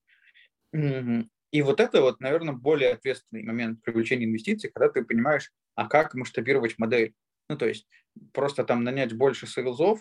И 1.51 1.61
вот 1.61 1.79
это 1.79 2.01
вот, 2.01 2.19
наверное, 2.19 2.53
более 2.53 2.91
ответственный 2.91 3.43
момент 3.43 3.81
привлечения 3.81 4.25
инвестиций, 4.25 4.69
когда 4.69 4.89
ты 4.89 5.03
понимаешь, 5.03 5.51
а 5.75 5.87
как 5.87 6.13
масштабировать 6.13 6.77
модель. 6.77 7.13
Ну, 7.49 7.57
то 7.57 7.67
есть 7.67 7.87
просто 8.33 8.63
там 8.63 8.83
нанять 8.83 9.13
больше 9.13 9.47
сейлзов 9.47 9.99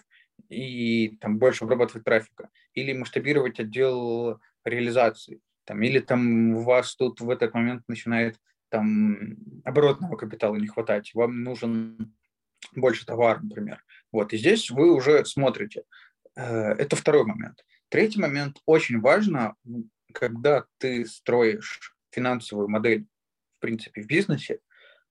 и 0.49 1.17
там 1.21 1.39
больше 1.39 1.65
обрабатывать 1.65 2.05
трафика, 2.05 2.51
или 2.75 2.93
масштабировать 2.93 3.61
отдел 3.61 4.41
реализации, 4.65 5.41
там, 5.65 5.83
или 5.83 6.01
там 6.01 6.55
у 6.55 6.63
вас 6.63 6.95
тут 6.97 7.21
в 7.21 7.31
этот 7.31 7.55
момент 7.55 7.83
начинает 7.89 8.39
там 8.69 9.37
оборотного 9.65 10.17
капитала 10.17 10.57
не 10.57 10.67
хватать, 10.67 11.15
вам 11.15 11.43
нужен 11.43 12.15
больше 12.75 13.07
товара, 13.07 13.41
например. 13.41 13.83
Вот, 14.13 14.33
и 14.33 14.37
здесь 14.37 14.71
вы 14.71 14.93
уже 14.93 15.25
смотрите. 15.25 15.85
Э, 16.35 16.73
это 16.73 16.97
второй 16.97 17.25
момент. 17.25 17.65
Третий 17.89 18.21
момент 18.21 18.59
очень 18.67 19.01
важно, 19.01 19.55
когда 20.13 20.65
ты 20.79 21.07
строишь 21.07 21.95
финансовую 22.11 22.69
модель, 22.69 23.07
в 23.59 23.61
принципе, 23.61 24.03
в 24.03 24.07
бизнесе, 24.07 24.61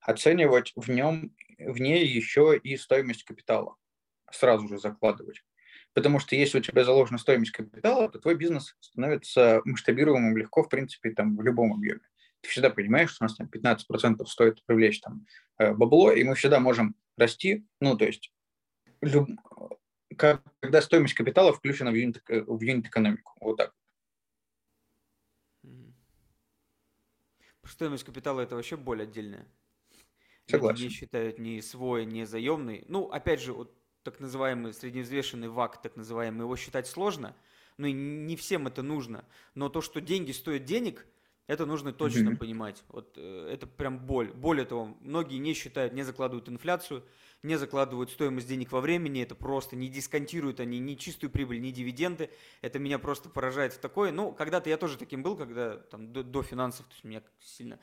оценивать 0.01 0.73
в 0.75 0.89
нем 0.89 1.33
в 1.57 1.79
ней 1.79 2.05
еще 2.05 2.59
и 2.61 2.77
стоимость 2.77 3.23
капитала 3.23 3.75
сразу 4.31 4.67
же 4.67 4.77
закладывать. 4.77 5.43
Потому 5.93 6.19
что 6.19 6.35
если 6.35 6.59
у 6.59 6.61
тебя 6.61 6.83
заложена 6.83 7.17
стоимость 7.17 7.51
капитала, 7.51 8.09
то 8.09 8.19
твой 8.19 8.35
бизнес 8.35 8.75
становится 8.81 9.61
масштабируемым 9.63 10.35
легко, 10.35 10.63
в 10.63 10.69
принципе, 10.69 11.11
там, 11.11 11.37
в 11.37 11.41
любом 11.41 11.73
объеме. 11.73 12.01
Ты 12.41 12.49
всегда 12.49 12.69
понимаешь, 12.69 13.11
что 13.11 13.23
у 13.23 13.27
нас 13.27 13.35
там 13.35 13.47
15% 13.47 14.25
стоит 14.25 14.63
привлечь 14.65 14.99
там 14.99 15.25
э, 15.57 15.73
бабло, 15.73 16.11
и 16.11 16.23
мы 16.25 16.35
всегда 16.35 16.59
можем 16.59 16.95
расти, 17.17 17.65
ну, 17.79 17.97
то 17.97 18.05
есть, 18.05 18.33
люб... 19.01 19.29
когда 20.17 20.81
стоимость 20.81 21.13
капитала 21.13 21.53
включена 21.53 21.91
в 21.91 21.95
юнит, 21.95 22.21
э, 22.27 22.41
в 22.41 22.61
юнит-экономику. 22.61 23.33
Вот 23.39 23.55
так. 23.55 23.73
Стоимость 27.63 28.03
капитала– 28.03 28.41
это 28.41 28.55
вообще 28.55 28.75
боль 28.75 29.01
отдельная. 29.01 29.47
Люди 30.47 30.83
не 30.83 30.89
считают 30.89 31.39
ни 31.39 31.59
свой, 31.59 32.05
ни 32.05 32.23
заемный. 32.23 32.85
Ну, 32.87 33.05
опять 33.05 33.41
же, 33.41 33.53
вот 33.53 33.73
так 34.03 34.19
называемый 34.19 34.73
средневзвешенный 34.73 35.49
ВАК, 35.49 35.81
так 35.81 35.95
называемый, 35.95 36.41
его 36.41 36.55
считать 36.55 36.87
сложно, 36.87 37.35
ну 37.77 37.87
и 37.87 37.91
не 37.91 38.35
всем 38.35 38.67
это 38.67 38.83
нужно. 38.83 39.25
Но 39.55 39.69
то, 39.69 39.81
что 39.81 39.99
деньги 39.99 40.31
стоят 40.31 40.63
денег, 40.63 41.05
это 41.47 41.65
нужно 41.65 41.91
точно 41.91 42.29
mm-hmm. 42.29 42.37
понимать. 42.37 42.83
Вот 42.89 43.13
э, 43.17 43.49
это 43.51 43.67
прям 43.67 43.99
боль. 43.99 44.31
Более 44.31 44.65
того, 44.65 44.95
многие 45.01 45.37
не 45.37 45.53
считают, 45.53 45.93
не 45.93 46.03
закладывают 46.03 46.49
инфляцию, 46.49 47.03
не 47.43 47.57
закладывают 47.57 48.09
стоимость 48.09 48.47
денег 48.47 48.71
во 48.71 48.81
времени, 48.81 49.21
это 49.21 49.35
просто 49.35 49.75
не 49.75 49.87
дисконтируют 49.87 50.59
они 50.59 50.79
ни 50.79 50.95
чистую 50.95 51.29
прибыль, 51.29 51.61
ни 51.61 51.71
дивиденды. 51.71 52.29
Это 52.61 52.79
меня 52.79 52.97
просто 52.97 53.29
поражает 53.29 53.73
в 53.73 53.79
такое. 53.79 54.11
Ну, 54.11 54.31
когда-то 54.31 54.69
я 54.69 54.77
тоже 54.77 54.97
таким 54.97 55.21
был, 55.21 55.35
когда 55.35 55.77
там 55.77 56.11
до, 56.11 56.23
до 56.23 56.41
финансов, 56.41 56.87
то 56.87 56.93
есть 56.93 57.03
меня 57.03 57.21
сильно 57.39 57.79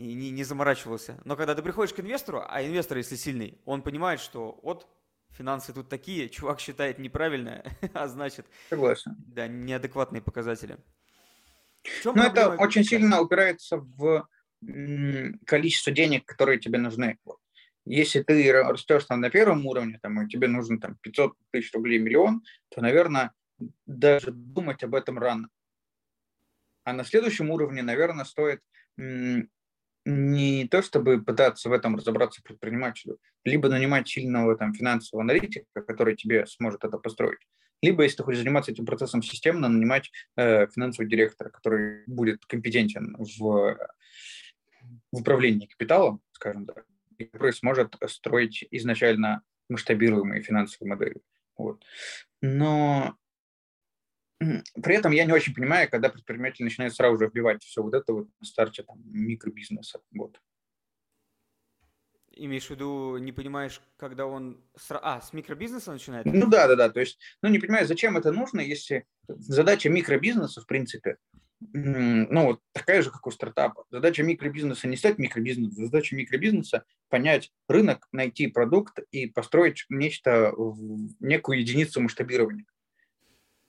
и 0.00 0.14
не, 0.14 0.30
не 0.30 0.44
заморачивался. 0.44 1.20
Но 1.24 1.36
когда 1.36 1.54
ты 1.54 1.62
приходишь 1.62 1.92
к 1.92 2.00
инвестору, 2.00 2.42
а 2.48 2.62
инвестор, 2.62 2.96
если 2.96 3.16
сильный, 3.16 3.58
он 3.66 3.82
понимает, 3.82 4.20
что 4.20 4.58
вот 4.62 4.88
финансы 5.32 5.72
тут 5.74 5.88
такие, 5.88 6.28
чувак 6.30 6.60
считает 6.60 6.98
неправильно, 6.98 7.62
а 7.94 8.08
значит, 8.08 8.46
Согласен. 8.70 9.14
да, 9.18 9.46
неадекватные 9.46 10.22
показатели. 10.22 10.78
Ну, 12.04 12.22
это 12.22 12.50
очень 12.56 12.84
сильно 12.84 13.20
упирается 13.20 13.78
в 13.78 14.26
количество 15.46 15.92
денег, 15.92 16.26
которые 16.26 16.58
тебе 16.58 16.78
нужны. 16.78 17.18
Если 17.86 18.22
ты 18.22 18.52
растешь 18.52 19.04
там 19.04 19.20
на 19.20 19.30
первом 19.30 19.66
уровне, 19.66 19.98
там, 20.02 20.20
и 20.20 20.28
тебе 20.28 20.48
нужно 20.48 20.78
там 20.78 20.96
500 20.96 21.32
тысяч 21.50 21.72
рублей, 21.72 21.98
миллион, 21.98 22.42
то, 22.68 22.82
наверное, 22.82 23.32
даже 23.86 24.32
думать 24.32 24.82
об 24.82 24.94
этом 24.94 25.18
рано. 25.18 25.48
А 26.84 26.92
на 26.92 27.04
следующем 27.04 27.50
уровне, 27.50 27.82
наверное, 27.82 28.26
стоит 28.26 28.60
не 30.04 30.66
то, 30.68 30.82
чтобы 30.82 31.22
пытаться 31.22 31.68
в 31.68 31.72
этом 31.72 31.96
разобраться 31.96 32.42
предпринимателю, 32.42 33.18
либо 33.44 33.68
нанимать 33.68 34.08
сильного 34.08 34.56
там, 34.56 34.74
финансового 34.74 35.22
аналитика, 35.22 35.66
который 35.82 36.16
тебе 36.16 36.46
сможет 36.46 36.84
это 36.84 36.98
построить, 36.98 37.40
либо, 37.82 38.02
если 38.02 38.18
ты 38.18 38.22
хочешь 38.24 38.40
заниматься 38.40 38.72
этим 38.72 38.84
процессом 38.86 39.22
системно, 39.22 39.68
нанимать 39.68 40.10
э, 40.36 40.66
финансового 40.68 41.08
директора, 41.08 41.48
который 41.48 42.04
будет 42.06 42.44
компетентен 42.46 43.16
в, 43.18 43.78
в 45.12 45.18
управлении 45.18 45.66
капиталом, 45.66 46.20
скажем 46.32 46.66
так, 46.66 46.84
и 47.16 47.24
который 47.24 47.52
сможет 47.52 47.96
строить 48.08 48.66
изначально 48.70 49.42
масштабируемые 49.68 50.42
финансовые 50.42 50.90
модели. 50.90 51.20
Вот. 51.56 51.82
Но 52.42 53.16
при 54.82 54.94
этом 54.94 55.12
я 55.12 55.24
не 55.24 55.32
очень 55.32 55.54
понимаю, 55.54 55.88
когда 55.90 56.08
предприниматель 56.08 56.64
начинает 56.64 56.94
сразу 56.94 57.18
же 57.18 57.28
вбивать 57.28 57.62
все 57.62 57.82
вот 57.82 57.94
это 57.94 58.12
вот 58.12 58.28
на 58.40 58.46
старте 58.46 58.82
там, 58.82 58.98
микробизнеса. 59.04 60.00
Вот. 60.12 60.40
Имеешь 62.32 62.66
в 62.66 62.70
виду, 62.70 63.18
не 63.18 63.32
понимаешь, 63.32 63.82
когда 63.98 64.26
он... 64.26 64.62
С... 64.76 64.96
А, 64.96 65.20
с 65.20 65.34
микробизнеса 65.34 65.92
начинает? 65.92 66.24
Ну 66.24 66.48
да, 66.48 66.68
да, 66.68 66.76
да. 66.76 66.88
То 66.88 67.00
есть, 67.00 67.18
ну 67.42 67.50
не 67.50 67.58
понимаю, 67.58 67.86
зачем 67.86 68.16
это 68.16 68.32
нужно, 68.32 68.60
если 68.60 69.04
задача 69.28 69.90
микробизнеса, 69.90 70.62
в 70.62 70.66
принципе, 70.66 71.18
ну 71.60 72.46
вот 72.46 72.60
такая 72.72 73.02
же, 73.02 73.10
как 73.10 73.26
у 73.26 73.30
стартапа. 73.30 73.84
Задача 73.90 74.22
микробизнеса 74.22 74.88
не 74.88 74.96
стать 74.96 75.18
микробизнесом, 75.18 75.84
задача 75.84 76.16
микробизнеса 76.16 76.84
понять 77.10 77.52
рынок, 77.68 78.08
найти 78.10 78.46
продукт 78.46 79.00
и 79.10 79.26
построить 79.26 79.84
нечто, 79.90 80.54
некую 81.18 81.60
единицу 81.60 82.00
масштабирования 82.00 82.64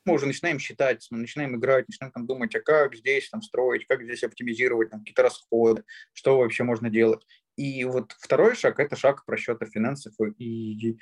мы 0.06 0.16
уже 0.16 0.26
начинаем 0.26 0.60
считать, 0.60 1.08
мы 1.12 1.20
начинаем 1.20 1.56
играть, 1.56 1.88
начинаем 1.88 2.12
там 2.12 2.26
думать, 2.26 2.56
а 2.56 2.62
как 2.62 2.96
здесь 2.96 3.30
там 3.30 3.42
строить, 3.42 3.86
как 3.88 4.04
здесь 4.04 4.24
оптимизировать 4.24 4.90
там, 4.90 5.02
какие-то 5.02 5.24
расходы, 5.24 5.84
что 6.14 6.38
вообще 6.38 6.64
можно 6.64 6.90
делать. 6.90 7.26
И 7.56 7.84
вот 7.84 8.14
второй 8.20 8.56
шаг– 8.56 8.80
это 8.80 8.96
шаг 8.96 9.26
просчета 9.26 9.66
финансов 9.66 10.14
и 10.38 10.98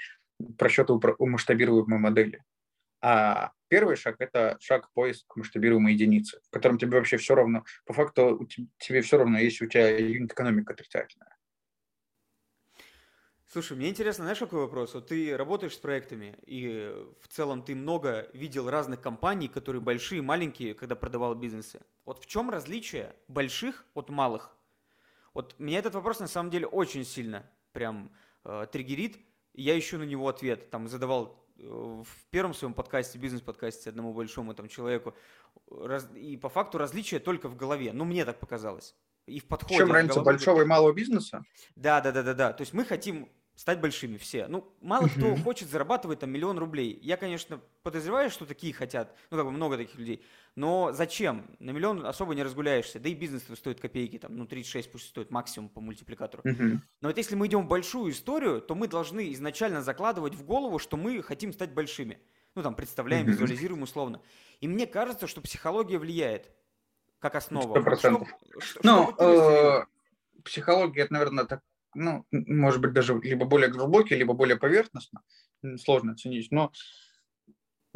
просчета 0.58 1.00
масштабируемой 1.20 2.00
модели. 2.00 2.44
А 3.02 3.52
первый 3.70 3.96
шаг– 3.96 4.18
это 4.20 4.58
шаг 4.60 4.92
поиск 4.94 5.36
масштабируемой 5.36 5.94
единицы, 5.94 6.42
в 6.48 6.50
котором 6.50 6.78
тебе 6.78 6.98
вообще 6.98 7.18
все 7.18 7.36
равно, 7.36 7.64
по 7.86 7.94
факту 7.94 8.48
тебе 8.78 9.02
все 9.02 9.18
равно, 9.18 9.40
если 9.40 9.66
у 9.66 9.70
тебя 9.70 9.98
юнит-экономика 9.98 10.74
отрицательная. 10.74 11.39
Слушай, 13.52 13.78
мне 13.78 13.90
интересно, 13.90 14.26
знаешь, 14.26 14.38
какой 14.38 14.60
вопрос? 14.60 14.94
Вот 14.94 15.08
ты 15.08 15.36
работаешь 15.36 15.74
с 15.74 15.80
проектами, 15.80 16.38
и 16.46 16.94
в 17.20 17.28
целом 17.30 17.64
ты 17.64 17.74
много 17.74 18.30
видел 18.32 18.70
разных 18.70 19.02
компаний, 19.02 19.48
которые 19.48 19.82
большие, 19.82 20.22
маленькие, 20.22 20.76
когда 20.76 20.96
продавал 20.96 21.34
бизнесы. 21.34 21.82
Вот 22.06 22.20
в 22.20 22.28
чем 22.28 22.52
различие 22.52 23.16
больших 23.28 23.86
от 23.96 24.10
малых? 24.10 24.56
Вот 25.34 25.56
меня 25.58 25.80
этот 25.80 25.96
вопрос 25.96 26.20
на 26.20 26.28
самом 26.28 26.52
деле 26.52 26.68
очень 26.68 27.04
сильно 27.04 27.44
прям 27.72 28.12
э, 28.44 28.68
триггерит. 28.72 29.18
Я 29.56 29.80
ищу 29.80 29.98
на 29.98 30.04
него 30.04 30.28
ответ. 30.28 30.70
Там 30.70 30.88
задавал 30.88 31.44
э, 31.58 31.64
в 31.64 32.26
первом 32.30 32.54
своем 32.54 32.76
подкасте, 32.76 33.18
бизнес-подкасте 33.18 33.90
одному 33.90 34.14
большому 34.14 34.54
там 34.54 34.68
человеку. 34.68 35.16
Раз, 35.72 36.08
и 36.14 36.38
по 36.38 36.50
факту 36.50 36.78
различие 36.78 37.20
только 37.20 37.50
в 37.50 37.56
голове. 37.56 37.94
Ну, 37.94 38.06
мне 38.06 38.26
так 38.26 38.40
показалось. 38.40 38.96
И 39.26 39.40
в 39.40 39.46
подходе. 39.46 39.76
В 39.76 39.88
чем 39.88 39.92
разница 39.92 40.22
большого 40.22 40.62
и 40.62 40.66
малого 40.66 40.94
бизнеса? 40.94 41.44
Да, 41.76 42.00
да, 42.00 42.12
да, 42.12 42.22
да, 42.22 42.34
да. 42.36 42.54
То 42.54 42.62
есть 42.62 42.74
мы 42.74 42.86
хотим 42.86 43.28
стать 43.60 43.82
большими 43.82 44.16
все. 44.16 44.48
Ну, 44.48 44.74
мало 44.80 45.10
кто 45.10 45.36
хочет 45.36 45.68
зарабатывать 45.68 46.20
там 46.20 46.32
миллион 46.32 46.58
рублей. 46.58 46.98
Я, 47.02 47.18
конечно, 47.18 47.60
подозреваю, 47.84 48.30
что 48.30 48.46
такие 48.46 48.72
хотят, 48.72 49.14
ну, 49.30 49.36
как 49.36 49.46
бы 49.46 49.52
много 49.52 49.76
таких 49.76 49.96
людей. 50.00 50.24
Но 50.56 50.94
зачем? 50.94 51.46
На 51.60 51.72
миллион 51.72 52.06
особо 52.06 52.36
не 52.36 52.44
разгуляешься. 52.44 53.02
Да 53.02 53.10
и 53.10 53.14
бизнес 53.14 53.44
стоит 53.56 53.82
копейки, 53.82 54.18
там, 54.18 54.38
ну, 54.38 54.46
36 54.46 54.90
пусть 54.94 55.10
стоит 55.10 55.30
максимум 55.30 55.68
по 55.68 55.82
мультипликатору. 55.82 56.42
Но 56.46 57.10
вот 57.10 57.18
если 57.18 57.36
мы 57.36 57.48
идем 57.48 57.64
в 57.64 57.68
большую 57.68 58.14
историю, 58.14 58.62
то 58.62 58.76
мы 58.76 58.88
должны 58.88 59.34
изначально 59.34 59.82
закладывать 59.82 60.36
в 60.36 60.46
голову, 60.46 60.80
что 60.80 60.96
мы 60.96 61.22
хотим 61.22 61.52
стать 61.52 61.74
большими. 61.74 62.18
Ну, 62.56 62.64
там, 62.64 62.76
представляем, 62.76 63.26
визуализируем 63.26 63.84
условно. 63.84 64.22
И 64.62 64.70
мне 64.70 64.88
кажется, 64.88 65.28
что 65.28 65.42
психология 65.42 65.98
влияет 65.98 66.50
как 67.20 67.36
основа. 67.36 67.78
100%. 67.78 67.98
Что, 67.98 68.62
что, 68.62 68.80
ну, 68.84 69.14
э, 69.20 69.84
психология, 70.46 71.02
это, 71.02 71.14
наверное, 71.14 71.44
так 71.44 71.62
ну, 71.94 72.26
может 72.32 72.82
быть, 72.82 72.94
даже 72.94 73.20
либо 73.22 73.46
более 73.46 73.70
глубокий, 73.70 74.16
либо 74.16 74.34
более 74.34 74.58
поверхностно, 74.58 75.22
сложно 75.78 76.14
оценить, 76.14 76.52
но 76.52 76.72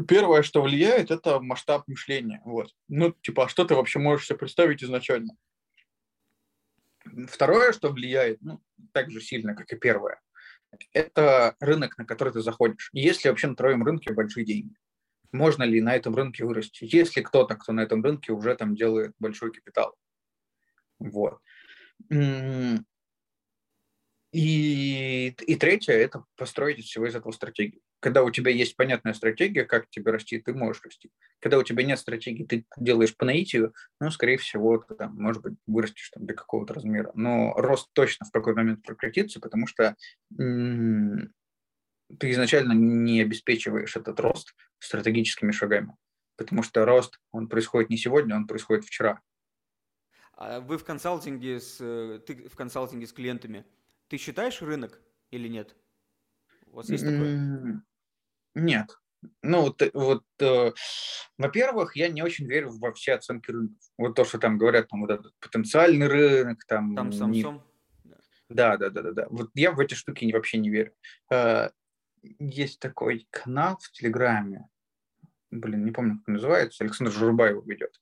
первое, 0.07 0.41
что 0.43 0.61
влияет, 0.61 1.11
это 1.11 1.39
масштаб 1.39 1.87
мышления. 1.87 2.41
Вот. 2.45 2.73
Ну, 2.87 3.11
типа, 3.11 3.45
а 3.45 3.49
что 3.49 3.65
ты 3.65 3.75
вообще 3.75 3.99
можешь 3.99 4.27
себе 4.27 4.39
представить 4.39 4.83
изначально? 4.83 5.35
Второе, 7.27 7.73
что 7.73 7.89
влияет, 7.89 8.41
ну, 8.41 8.61
так 8.91 9.11
же 9.11 9.21
сильно, 9.21 9.55
как 9.55 9.71
и 9.71 9.75
первое, 9.77 10.21
это 10.93 11.55
рынок, 11.59 11.97
на 11.97 12.05
который 12.05 12.33
ты 12.33 12.41
заходишь. 12.41 12.89
Есть 12.93 13.23
ли 13.23 13.29
вообще 13.29 13.47
на 13.47 13.55
твоем 13.55 13.83
рынке 13.83 14.13
большие 14.13 14.45
деньги? 14.45 14.75
Можно 15.31 15.63
ли 15.63 15.81
на 15.81 15.95
этом 15.95 16.15
рынке 16.15 16.45
вырасти? 16.45 16.85
Есть 16.85 17.17
ли 17.17 17.23
кто-то, 17.23 17.55
кто 17.55 17.73
на 17.73 17.81
этом 17.81 18.03
рынке 18.03 18.31
уже 18.31 18.55
там 18.55 18.75
делает 18.75 19.13
большой 19.19 19.51
капитал? 19.51 19.95
Вот. 20.99 21.39
И, 24.33 25.27
и 25.27 25.55
третье– 25.57 25.93
это 25.93 26.25
построить 26.35 26.79
из 26.79 26.85
всего 26.85 27.05
из 27.05 27.13
этого 27.15 27.31
стратегию. 27.31 27.83
Когда 27.99 28.23
у 28.23 28.31
тебя 28.31 28.49
есть 28.49 28.75
понятная 28.75 29.13
стратегия, 29.13 29.63
как 29.63 29.87
тебе 29.91 30.11
расти, 30.11 30.39
ты 30.39 30.55
можешь 30.55 30.81
расти. 30.83 31.11
Когда 31.39 31.59
у 31.59 31.63
тебя 31.63 31.83
нет 31.83 31.99
стратегии, 31.99 32.43
ты 32.43 32.65
делаешь 32.75 33.15
по 33.15 33.25
наитию, 33.25 33.75
ну, 33.99 34.09
скорее 34.09 34.37
всего, 34.37 34.79
ты 34.79 34.95
там, 34.95 35.15
может 35.21 35.43
быть, 35.43 35.53
вырастешь 35.67 36.09
там, 36.09 36.25
до 36.25 36.33
какого-то 36.33 36.73
размера. 36.73 37.11
Но 37.13 37.53
рост 37.53 37.91
точно 37.93 38.25
в 38.25 38.31
какой 38.31 38.55
момент 38.55 38.81
прекратится, 38.81 39.39
потому 39.39 39.67
что 39.67 39.95
ты 40.35 41.29
изначально 42.31 42.73
не 42.73 43.21
обеспечиваешь 43.21 43.95
этот 43.95 44.19
рост 44.19 44.55
стратегическими 44.79 45.51
шагами. 45.51 45.95
Потому 46.37 46.63
что 46.63 46.85
рост, 46.85 47.19
он 47.31 47.47
происходит 47.47 47.91
не 47.91 47.97
сегодня, 47.97 48.35
он 48.35 48.47
происходит 48.47 48.83
вчера. 48.83 49.21
А 50.35 50.59
вы 50.59 50.79
в 50.79 50.83
консалтинге 50.83 51.59
с, 51.59 51.77
э, 51.79 52.19
ты 52.25 52.49
в 52.49 52.55
консалтинге 52.55 53.05
с 53.05 53.13
клиентами– 53.13 53.63
ты 54.07 54.17
считаешь 54.17 54.61
рынок 54.61 55.01
или 55.31 55.47
нет? 55.47 55.75
У 56.67 56.77
вас 56.77 56.89
есть 56.89 57.03
такое? 57.03 57.83
Нет. 58.55 58.97
Ну, 59.41 59.61
вот, 59.61 59.81
вот 59.93 60.25
э, 60.41 60.71
во-первых, 61.37 61.95
я 61.95 62.09
не 62.09 62.21
очень 62.21 62.45
верю 62.45 62.71
во 62.71 62.93
все 62.93 63.13
оценки 63.13 63.51
рынков. 63.51 63.77
Вот 63.97 64.15
то, 64.15 64.25
что 64.25 64.37
там 64.37 64.57
говорят, 64.57 64.89
там 64.89 65.01
вот 65.01 65.11
этот 65.11 65.33
потенциальный 65.39 66.07
рынок, 66.07 66.65
там... 66.65 66.95
Там 66.95 67.09
Samsung? 67.09 67.61
Не... 68.03 68.15
Да, 68.49 68.77
да, 68.77 68.89
да, 68.89 69.01
да, 69.01 69.11
да. 69.11 69.27
Вот 69.29 69.49
я 69.53 69.71
в 69.71 69.79
эти 69.79 69.93
штуки 69.93 70.31
вообще 70.33 70.57
не 70.57 70.69
верю. 70.69 70.93
Э, 71.31 71.69
есть 72.21 72.79
такой 72.79 73.27
канал 73.31 73.77
в 73.81 73.91
Телеграме, 73.91 74.67
блин, 75.51 75.85
не 75.85 75.91
помню, 75.91 76.17
как 76.17 76.27
он 76.27 76.33
называется, 76.35 76.83
Александр 76.83 77.11
Журбаев 77.11 77.65
ведет. 77.65 77.99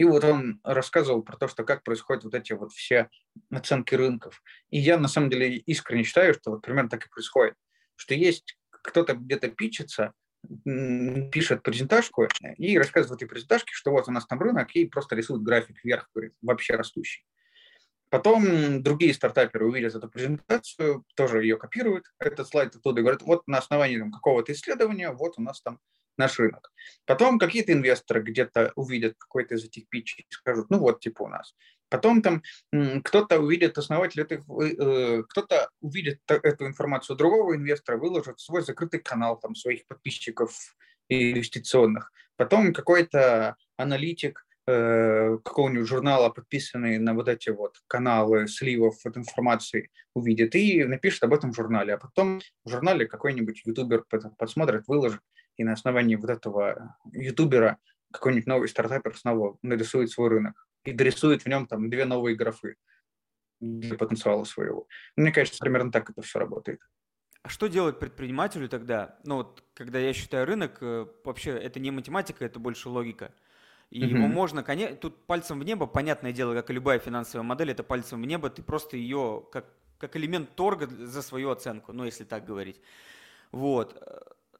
И 0.00 0.04
вот 0.04 0.24
он 0.24 0.60
рассказывал 0.64 1.22
про 1.22 1.36
то, 1.36 1.46
что 1.46 1.62
как 1.62 1.82
происходят 1.82 2.24
вот 2.24 2.34
эти 2.34 2.54
вот 2.54 2.72
все 2.72 3.10
оценки 3.50 3.94
рынков. 3.94 4.42
И 4.70 4.78
я 4.78 4.96
на 4.96 5.08
самом 5.08 5.28
деле 5.28 5.58
искренне 5.58 6.04
считаю, 6.04 6.32
что 6.32 6.52
вот 6.52 6.62
примерно 6.62 6.88
так 6.88 7.04
и 7.04 7.10
происходит. 7.10 7.52
Что 7.96 8.14
есть 8.14 8.56
кто-то 8.70 9.12
где-то 9.12 9.48
пичется, 9.50 10.14
пишет 11.30 11.62
презентажку 11.62 12.26
и 12.56 12.78
рассказывает 12.78 13.10
в 13.10 13.22
этой 13.22 13.28
презентажке, 13.28 13.74
что 13.74 13.90
вот 13.90 14.08
у 14.08 14.10
нас 14.10 14.26
там 14.26 14.40
рынок, 14.40 14.74
и 14.74 14.86
просто 14.86 15.16
рисует 15.16 15.42
график 15.42 15.76
вверх, 15.84 16.08
вообще 16.40 16.76
растущий. 16.76 17.26
Потом 18.08 18.82
другие 18.82 19.12
стартаперы 19.12 19.66
увидят 19.66 19.94
эту 19.94 20.08
презентацию, 20.08 21.04
тоже 21.14 21.42
ее 21.42 21.58
копируют, 21.58 22.06
этот 22.18 22.48
слайд 22.48 22.74
оттуда, 22.74 23.00
и 23.00 23.02
говорят, 23.02 23.20
вот 23.20 23.46
на 23.46 23.58
основании 23.58 24.10
какого-то 24.10 24.50
исследования, 24.52 25.12
вот 25.12 25.34
у 25.36 25.42
нас 25.42 25.60
там 25.60 25.78
наш 26.20 26.38
рынок. 26.38 26.72
Потом 27.06 27.38
какие-то 27.38 27.72
инвесторы 27.72 28.22
где-то 28.22 28.72
увидят 28.76 29.14
какой-то 29.18 29.56
из 29.56 29.64
этих 29.64 29.88
питчей 29.88 30.26
и 30.28 30.32
скажут, 30.32 30.70
ну 30.70 30.78
вот, 30.78 31.00
типа 31.00 31.22
у 31.22 31.28
нас. 31.28 31.54
Потом 31.88 32.22
там 32.22 32.42
кто-то 33.04 33.40
увидит 33.40 33.76
основатель 33.76 34.22
этих, 34.22 34.40
э, 34.48 35.22
кто-то 35.28 35.70
увидит 35.80 36.20
эту 36.28 36.66
информацию 36.66 37.16
другого 37.16 37.56
инвестора, 37.56 37.96
выложит 37.96 38.38
свой 38.38 38.62
закрытый 38.62 39.00
канал 39.00 39.38
там 39.40 39.56
своих 39.56 39.86
подписчиков 39.86 40.52
инвестиционных. 41.08 42.12
Потом 42.36 42.72
какой-то 42.72 43.56
аналитик 43.76 44.46
э, 44.68 45.36
какого-нибудь 45.44 45.88
журнала, 45.88 46.30
подписанный 46.30 46.98
на 46.98 47.14
вот 47.14 47.28
эти 47.28 47.50
вот 47.50 47.76
каналы 47.88 48.46
сливов 48.46 48.94
от 49.04 49.16
информации, 49.16 49.90
увидит 50.14 50.54
и 50.54 50.84
напишет 50.84 51.24
об 51.24 51.34
этом 51.34 51.52
в 51.52 51.56
журнале. 51.56 51.94
А 51.94 51.98
потом 51.98 52.40
в 52.64 52.70
журнале 52.70 53.06
какой-нибудь 53.06 53.62
ютубер 53.66 54.04
подсмотрит, 54.38 54.86
выложит, 54.86 55.20
и 55.60 55.64
на 55.64 55.74
основании 55.74 56.16
вот 56.16 56.30
этого 56.30 56.96
ютубера 57.12 57.76
какой-нибудь 58.12 58.46
новый 58.46 58.66
стартапер 58.66 59.14
снова 59.14 59.58
нарисует 59.60 60.10
свой 60.10 60.30
рынок 60.30 60.66
и 60.84 60.92
дорисует 60.92 61.42
в 61.42 61.46
нем 61.46 61.66
там 61.66 61.90
две 61.90 62.06
новые 62.06 62.34
графы 62.34 62.76
для 63.60 63.94
потенциала 63.98 64.44
своего. 64.44 64.88
Мне 65.16 65.32
кажется, 65.32 65.58
примерно 65.62 65.92
так 65.92 66.08
это 66.08 66.22
все 66.22 66.38
работает. 66.38 66.80
А 67.42 67.50
что 67.50 67.66
делать 67.66 67.98
предпринимателю 67.98 68.70
тогда? 68.70 69.18
Ну 69.24 69.36
вот, 69.36 69.62
когда 69.74 69.98
я 69.98 70.14
считаю 70.14 70.46
рынок, 70.46 70.78
э, 70.80 71.06
вообще 71.24 71.50
это 71.50 71.78
не 71.78 71.90
математика, 71.90 72.42
это 72.42 72.58
больше 72.58 72.88
логика. 72.88 73.34
И 73.90 74.00
mm-hmm. 74.02 74.06
его 74.06 74.28
можно, 74.28 74.62
конечно, 74.62 74.96
тут 74.96 75.26
пальцем 75.26 75.60
в 75.60 75.64
небо, 75.64 75.86
понятное 75.86 76.32
дело, 76.32 76.54
как 76.54 76.70
и 76.70 76.72
любая 76.72 77.00
финансовая 77.00 77.44
модель, 77.44 77.72
это 77.72 77.82
пальцем 77.82 78.22
в 78.22 78.26
небо, 78.26 78.48
ты 78.48 78.62
просто 78.62 78.96
ее 78.96 79.46
как, 79.52 79.66
как 79.98 80.16
элемент 80.16 80.54
торга 80.54 80.86
за 80.86 81.20
свою 81.20 81.50
оценку, 81.50 81.92
ну 81.92 82.06
если 82.06 82.24
так 82.24 82.46
говорить. 82.46 82.80
Вот. 83.52 84.02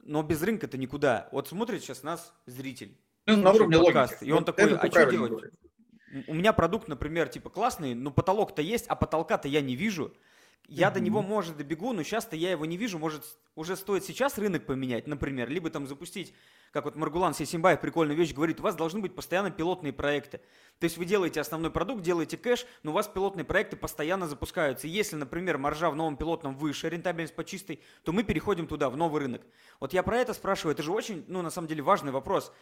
Но 0.03 0.23
без 0.23 0.43
рынка 0.43 0.67
это 0.67 0.79
никуда. 0.79 1.29
Вот 1.33 1.49
смотрит 1.49 1.83
сейчас 1.83 2.03
нас 2.03 2.33
зритель. 2.47 2.97
Ну, 3.27 3.37
на 3.37 3.53
уровне 3.53 3.79
подкаст, 3.79 4.15
логики. 4.15 4.29
И 4.29 4.33
он 4.33 4.39
вот 4.39 4.47
такой, 4.47 4.77
а 4.77 4.91
что 4.91 5.11
делать? 5.11 5.31
Говорит. 5.31 5.55
У 6.27 6.35
меня 6.35 6.53
продукт, 6.53 6.89
например, 6.89 7.29
типа 7.29 7.51
классный, 7.51 7.95
но 7.95 8.11
потолок-то 8.11 8.63
есть, 8.63 8.87
а 8.89 8.97
потолка-то 8.97 9.47
я 9.47 9.61
не 9.61 9.77
вижу. 9.77 10.13
Я 10.67 10.89
mm-hmm. 10.89 10.95
до 10.95 11.01
него, 11.01 11.23
может, 11.23 11.57
добегу, 11.57 11.93
но 11.93 12.03
сейчас-то 12.03 12.37
я 12.37 12.51
его 12.51 12.67
не 12.67 12.77
вижу. 12.77 12.99
Может, 12.99 13.23
уже 13.55 13.77
стоит 13.77 14.05
сейчас 14.05 14.39
рынок 14.39 14.67
поменять, 14.67 15.07
например, 15.07 15.49
либо 15.49 15.71
там 15.71 15.87
запустить, 15.87 16.35
как 16.71 16.85
вот 16.85 16.97
Маргулан 16.97 17.35
Сесимбаев 17.35 17.81
прикольную 17.81 18.17
вещь 18.17 18.33
говорит, 18.33 18.61
у 18.61 18.63
вас 18.63 18.75
должны 18.75 19.01
быть 19.01 19.15
постоянно 19.15 19.51
пилотные 19.51 19.93
проекты. 19.93 20.39
То 20.79 20.85
есть 20.85 20.97
вы 20.97 21.05
делаете 21.05 21.41
основной 21.41 21.71
продукт, 21.71 22.03
делаете 22.03 22.37
кэш, 22.37 22.67
но 22.83 22.91
у 22.93 22.95
вас 22.95 23.09
пилотные 23.09 23.45
проекты 23.45 23.77
постоянно 23.77 24.27
запускаются. 24.27 24.87
И 24.87 24.91
если, 24.91 25.17
например, 25.17 25.59
маржа 25.59 25.91
в 25.91 25.97
новом 25.97 26.17
пилотном 26.17 26.57
выше, 26.57 26.89
рентабельность 26.89 27.35
по 27.35 27.45
чистой, 27.45 27.81
то 28.05 28.13
мы 28.13 28.23
переходим 28.23 28.67
туда, 28.67 28.89
в 28.91 28.97
новый 28.97 29.21
рынок. 29.21 29.43
Вот 29.81 29.93
я 29.93 30.03
про 30.03 30.19
это 30.19 30.33
спрашиваю, 30.33 30.75
это 30.75 30.83
же 30.83 30.93
очень, 30.93 31.25
ну, 31.29 31.43
на 31.43 31.51
самом 31.51 31.69
деле, 31.69 31.83
важный 31.83 32.13
вопрос 32.13 32.53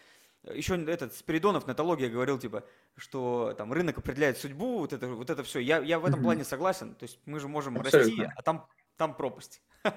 еще 0.55 0.83
этот 0.85 1.15
Спиридонов 1.15 1.67
Натология 1.67 2.09
говорил, 2.09 2.39
типа, 2.39 2.65
что 2.97 3.55
там 3.57 3.73
рынок 3.73 3.99
определяет 3.99 4.39
судьбу, 4.39 4.79
вот 4.79 4.93
это, 4.93 5.09
вот 5.09 5.31
это 5.31 5.43
все. 5.43 5.59
Я, 5.59 5.79
я 5.79 5.99
в 5.99 6.07
этом 6.07 6.21
mm-hmm. 6.21 6.23
плане 6.23 6.45
согласен. 6.45 6.95
То 6.95 7.05
есть 7.05 7.19
мы 7.27 7.41
же 7.41 7.49
можем 7.49 7.77
Абсолютно. 7.77 8.25
расти, 8.25 8.33
а 8.37 8.43
там, 8.43 8.67
там 8.97 9.15
пропасть. 9.15 9.63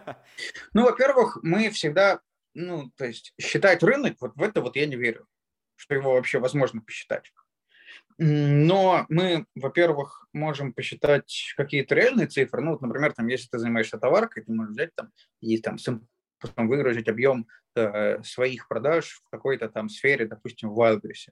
Ну, 0.74 0.84
во-первых, 0.84 1.40
мы 1.42 1.70
всегда, 1.70 2.22
ну, 2.54 2.92
то 2.96 3.06
есть 3.06 3.34
считать 3.40 3.84
рынок, 3.84 4.18
вот 4.20 4.36
в 4.36 4.42
это 4.42 4.62
вот 4.62 4.76
я 4.76 4.86
не 4.86 4.96
верю, 4.96 5.28
что 5.76 5.96
его 5.96 6.14
вообще 6.14 6.40
возможно 6.40 6.82
посчитать. 6.82 7.32
Но 8.18 9.06
мы, 9.10 9.46
во-первых, 9.56 10.28
можем 10.34 10.74
посчитать 10.74 11.54
какие-то 11.58 11.96
реальные 11.96 12.28
цифры. 12.28 12.62
Ну, 12.62 12.72
вот, 12.72 12.82
например, 12.82 13.14
там, 13.14 13.28
если 13.28 13.48
ты 13.48 13.58
занимаешься 13.58 13.98
товаркой, 13.98 14.44
ты 14.44 14.52
можешь 14.52 14.74
взять 14.74 14.94
там 14.96 15.10
и 15.40 15.58
там 15.58 15.78
потом 16.40 16.68
выгрузить 16.68 17.08
объем 17.08 17.48
э, 17.76 18.22
своих 18.24 18.68
продаж 18.68 19.22
в 19.26 19.30
какой-то 19.30 19.70
там 19.70 19.90
сфере, 19.90 20.26
допустим, 20.26 20.70
в 20.70 20.80
Wildberries. 20.80 21.32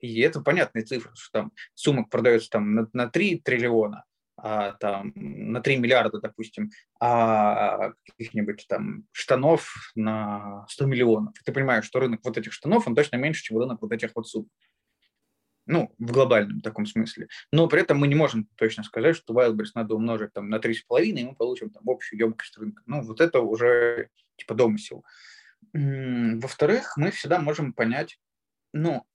И 0.00 0.20
это 0.20 0.40
понятные 0.40 0.84
цифры, 0.84 1.12
что 1.14 1.40
там 1.40 1.52
сумма 1.74 2.06
продается 2.06 2.50
там 2.50 2.74
на, 2.74 2.88
на 2.92 3.08
3 3.08 3.40
триллиона, 3.40 4.04
там, 4.78 5.12
на 5.14 5.60
3 5.62 5.78
миллиарда, 5.78 6.20
допустим, 6.20 6.70
а 7.00 7.92
каких-нибудь 8.06 8.66
там 8.68 9.06
штанов 9.12 9.74
на 9.94 10.66
100 10.68 10.84
миллионов. 10.84 11.34
Ты 11.44 11.52
понимаешь, 11.52 11.86
что 11.86 12.00
рынок 12.00 12.20
вот 12.24 12.36
этих 12.36 12.52
штанов, 12.52 12.86
он 12.86 12.94
точно 12.94 13.16
меньше, 13.16 13.42
чем 13.42 13.58
рынок 13.58 13.80
вот 13.80 13.92
этих 13.92 14.10
вот 14.14 14.28
сумм. 14.28 14.50
Ну, 15.66 15.94
в 15.98 16.12
глобальном 16.12 16.60
таком 16.60 16.84
смысле. 16.84 17.28
Но 17.50 17.66
при 17.68 17.80
этом 17.80 17.96
мы 17.96 18.06
не 18.06 18.14
можем 18.14 18.46
точно 18.56 18.82
сказать, 18.82 19.16
что 19.16 19.32
Wildberries 19.32 19.70
надо 19.74 19.94
умножить 19.94 20.34
там, 20.34 20.50
на 20.50 20.56
3,5, 20.56 21.04
и 21.04 21.24
мы 21.24 21.34
получим 21.34 21.70
там 21.70 21.82
общую 21.86 22.20
емкость 22.20 22.58
рынка. 22.58 22.82
Ну, 22.84 23.00
вот 23.00 23.22
это 23.22 23.40
уже 23.40 24.10
типа 24.36 24.54
домысел. 24.54 25.06
Во-вторых, 25.72 26.98
мы 26.98 27.10
всегда 27.12 27.40
можем 27.40 27.72
понять, 27.72 28.20
ну, 28.74 29.06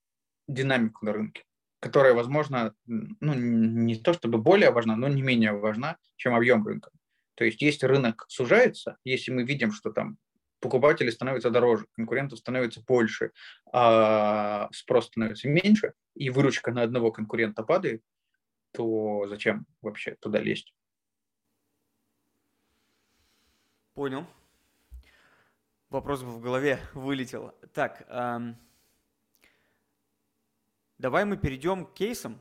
динамику 0.48 1.06
на 1.06 1.14
рынке, 1.14 1.44
которая, 1.80 2.14
возможно, 2.14 2.74
ну, 2.86 3.34
не 3.34 3.96
то 3.96 4.14
чтобы 4.14 4.38
более 4.38 4.72
важна, 4.72 4.96
но 4.96 5.08
не 5.08 5.22
менее 5.22 5.54
важна, 5.54 5.98
чем 6.16 6.36
объем 6.36 6.66
рынка. 6.66 6.92
То 7.36 7.46
есть, 7.46 7.62
если 7.62 7.86
рынок 7.86 8.26
сужается, 8.28 8.98
если 9.06 9.32
мы 9.32 9.44
видим, 9.44 9.72
что 9.72 9.92
там 9.92 10.18
покупателей 10.60 11.12
становится 11.12 11.50
дороже, 11.50 11.86
конкурентов 11.96 12.40
становится 12.40 12.82
больше, 12.82 13.32
а 13.72 14.68
спрос 14.74 15.08
становится 15.08 15.48
меньше, 15.48 15.94
и 16.16 16.30
выручка 16.30 16.72
на 16.72 16.82
одного 16.82 17.12
конкурента 17.12 17.64
падает, 17.64 18.04
то 18.72 19.26
зачем 19.28 19.66
вообще 19.82 20.16
туда 20.20 20.40
лезть? 20.40 20.74
Понял. 23.94 24.26
Вопрос 25.90 26.22
в 26.22 26.40
голове 26.40 26.80
вылетел. 26.94 27.54
Так, 27.74 28.06
эм, 28.10 28.58
давай 31.00 31.26
мы 31.26 31.38
перейдем 31.38 31.86
к 31.86 31.94
кейсам 31.96 32.40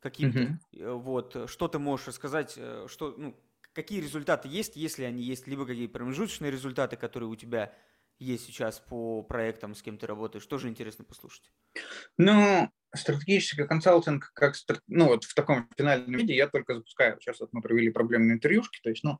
каким-то. 0.00 0.38
Mm-hmm. 0.72 0.94
Вот, 0.94 1.48
что 1.48 1.68
ты 1.68 1.78
можешь 1.78 2.08
рассказать, 2.08 2.54
э, 2.56 2.86
что, 2.88 3.14
ну, 3.16 3.38
какие 3.72 4.00
результаты 4.00 4.48
есть, 4.48 4.74
если 4.74 5.04
они 5.04 5.22
есть, 5.22 5.46
либо 5.46 5.64
какие 5.64 5.86
промежуточные 5.86 6.50
результаты, 6.50 6.96
которые 6.96 7.28
у 7.28 7.36
тебя 7.36 7.72
есть 8.18 8.46
сейчас 8.46 8.80
по 8.80 9.22
проектам, 9.22 9.74
с 9.76 9.82
кем 9.82 9.96
ты 9.96 10.06
работаешь, 10.06 10.44
тоже 10.46 10.68
интересно 10.68 11.04
послушать. 11.04 11.52
Ну, 12.16 12.68
стратегический 12.94 13.64
консалтинг, 13.64 14.32
как, 14.34 14.56
ну, 14.88 15.06
вот 15.06 15.24
в 15.24 15.34
таком 15.34 15.68
финальном 15.76 16.12
виде 16.12 16.34
я 16.34 16.48
только 16.48 16.74
запускаю. 16.74 17.20
Сейчас 17.20 17.38
вот 17.38 17.52
мы 17.52 17.62
провели 17.62 17.90
проблемные 17.90 18.34
интервьюшки, 18.34 18.80
то 18.82 18.90
есть, 18.90 19.04
ну, 19.04 19.18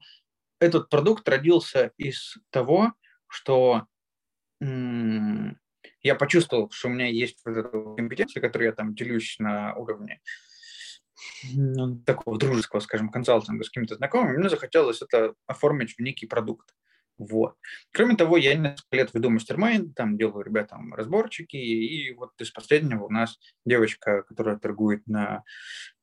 этот 0.61 0.89
продукт 0.89 1.29
родился 1.29 1.93
из 1.97 2.39
того, 2.51 2.95
что 3.29 3.87
я 6.09 6.15
почувствовал, 6.15 6.71
что 6.71 6.89
у 6.89 6.91
меня 6.91 7.07
есть 7.07 7.43
компетенция, 7.43 8.41
которую 8.41 8.69
я 8.69 8.73
там 8.73 8.95
делюсь 8.95 9.37
на 9.39 9.75
уровне 9.75 10.21
ну, 11.55 11.99
такого 12.01 12.39
дружеского, 12.39 12.81
скажем, 12.81 13.11
консалтинга 13.11 13.63
с 13.63 13.69
какими-то 13.69 13.97
знакомыми, 13.97 14.39
мне 14.39 14.49
захотелось 14.49 15.03
это 15.03 15.35
оформить 15.47 15.95
в 15.97 16.01
некий 16.01 16.27
продукт. 16.27 16.75
Вот. 17.19 17.57
Кроме 17.93 18.17
того, 18.17 18.37
я 18.37 18.55
несколько 18.55 18.97
лет 18.97 19.13
веду 19.13 19.29
мастер 19.29 19.59
там 19.95 20.17
делаю 20.17 20.45
ребятам 20.45 20.95
разборчики, 20.95 21.57
и 21.57 22.15
вот 22.15 22.31
из 22.41 22.51
последнего 22.51 23.05
у 23.05 23.11
нас 23.11 23.39
девочка, 23.67 24.23
которая 24.23 24.57
торгует 24.57 25.07
на 25.07 25.43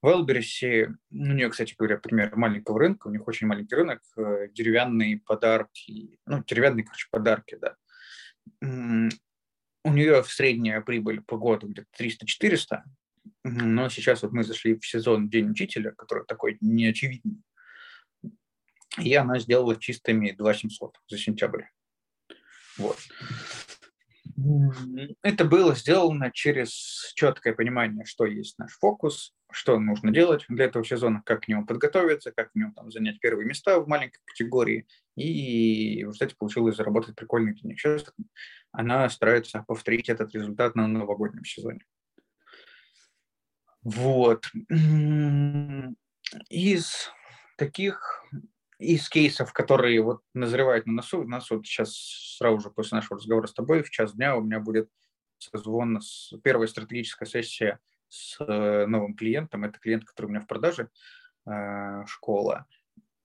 Wildberries, 0.03 0.93
у 1.11 1.15
нее, 1.15 1.49
кстати 1.49 1.73
говоря, 1.75 1.97
пример 1.97 2.35
маленького 2.35 2.79
рынка, 2.79 3.07
у 3.07 3.11
них 3.11 3.27
очень 3.27 3.47
маленький 3.47 3.75
рынок, 3.75 4.01
э, 4.17 4.49
деревянные 4.51 5.21
подарки, 5.25 6.19
ну, 6.25 6.43
деревянные, 6.45 6.83
короче, 6.83 7.07
подарки, 7.09 7.57
да. 7.59 7.75
У 9.86 9.93
нее 9.93 10.23
средняя 10.23 10.81
прибыль 10.81 11.21
по 11.21 11.38
году 11.38 11.67
где-то 11.67 11.88
300-400, 12.03 12.81
но 13.43 13.88
сейчас 13.89 14.23
вот 14.23 14.31
мы 14.31 14.43
зашли 14.43 14.79
в 14.79 14.83
сезон 14.83 15.29
День 15.29 15.51
учителя, 15.51 15.91
который 15.91 16.25
такой 16.25 16.57
неочевидный, 16.59 17.43
и 18.97 19.13
она 19.13 19.38
сделала 19.38 19.75
чистыми 19.75 20.31
2700 20.31 20.97
за 21.07 21.17
сентябрь. 21.19 21.65
Вот. 22.77 22.97
Это 25.21 25.45
было 25.45 25.75
сделано 25.75 26.29
через 26.31 27.13
четкое 27.15 27.53
понимание, 27.53 28.03
что 28.05 28.25
есть 28.25 28.59
наш 28.59 28.73
фокус, 28.77 29.33
что 29.49 29.79
нужно 29.79 30.11
делать 30.11 30.45
для 30.49 30.65
этого 30.65 30.83
сезона, 30.83 31.21
как 31.25 31.43
к 31.43 31.47
нему 31.47 31.65
подготовиться, 31.65 32.31
как 32.31 32.51
в 32.51 32.55
нем 32.57 32.73
там, 32.73 32.91
занять 32.91 33.19
первые 33.21 33.47
места 33.47 33.79
в 33.79 33.88
маленькой 33.88 34.19
категории. 34.25 34.86
И 35.15 35.99
результате 35.99 36.36
получилось 36.38 36.75
заработать 36.75 37.15
прикольный 37.15 37.55
денег. 37.55 37.79
Сейчас 37.79 38.05
она 38.71 39.09
старается 39.09 39.63
повторить 39.65 40.09
этот 40.09 40.33
результат 40.33 40.75
на 40.75 40.88
новогоднем 40.88 41.45
сезоне. 41.45 41.86
Вот. 43.83 44.51
Из 46.49 47.09
таких 47.57 48.25
из 48.80 49.07
кейсов, 49.09 49.53
которые 49.53 50.01
вот 50.01 50.21
назревают 50.34 50.86
на 50.86 50.93
носу, 50.93 51.21
у 51.21 51.28
нас 51.28 51.49
вот 51.49 51.65
сейчас 51.65 51.95
сразу 52.38 52.59
же 52.59 52.69
после 52.69 52.97
нашего 52.97 53.17
разговора 53.17 53.47
с 53.47 53.53
тобой 53.53 53.84
в 53.84 53.89
час 53.89 54.13
дня 54.13 54.36
у 54.36 54.41
меня 54.41 54.59
будет 54.59 54.89
созвон, 55.38 56.01
с, 56.01 56.34
первая 56.43 56.67
стратегическая 56.67 57.26
сессия 57.26 57.80
с 58.09 58.38
э, 58.39 58.86
новым 58.86 59.15
клиентом. 59.15 59.63
Это 59.63 59.80
клиент, 59.80 60.05
который 60.05 60.28
у 60.28 60.30
меня 60.30 60.41
в 60.41 60.47
продаже, 60.47 60.89
э, 61.45 62.03
школа. 62.07 62.65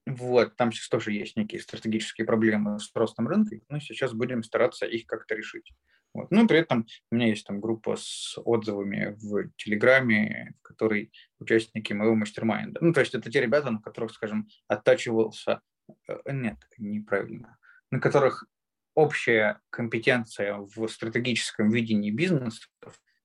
Вот, 0.07 0.57
там 0.57 0.73
сейчас 0.73 0.89
тоже 0.89 1.13
есть 1.13 1.37
некие 1.37 1.61
стратегические 1.61 2.27
проблемы 2.27 2.81
с 2.81 2.91
ростом 2.95 3.29
рынка, 3.29 3.57
но 3.69 3.79
сейчас 3.79 4.13
будем 4.13 4.43
стараться 4.43 4.87
их 4.87 5.07
как-то 5.07 5.35
решить. 5.35 5.73
Вот. 6.13 6.31
Ну, 6.31 6.47
при 6.49 6.59
этом 6.59 6.87
у 7.11 7.15
меня 7.15 7.29
есть 7.29 7.47
там 7.47 7.61
группа 7.61 7.97
с 7.97 8.37
отзывами 8.45 9.17
в 9.21 9.51
Телеграме, 9.57 10.55
в 10.59 10.63
которой 10.63 11.13
участники 11.39 11.93
моего 11.93 12.15
мастер-майнда. 12.17 12.81
Ну, 12.83 12.93
то 12.93 13.01
есть 13.01 13.15
это 13.15 13.31
те 13.31 13.41
ребята, 13.41 13.71
на 13.71 13.81
которых, 13.81 14.13
скажем, 14.13 14.49
оттачивался... 14.67 15.61
Э, 16.09 16.19
нет, 16.33 16.59
неправильно. 16.79 17.59
На 17.93 18.01
которых 18.01 18.47
общая 18.95 19.61
компетенция 19.71 20.57
в 20.57 20.89
стратегическом 20.89 21.71
видении 21.71 22.11
бизнеса 22.11 22.69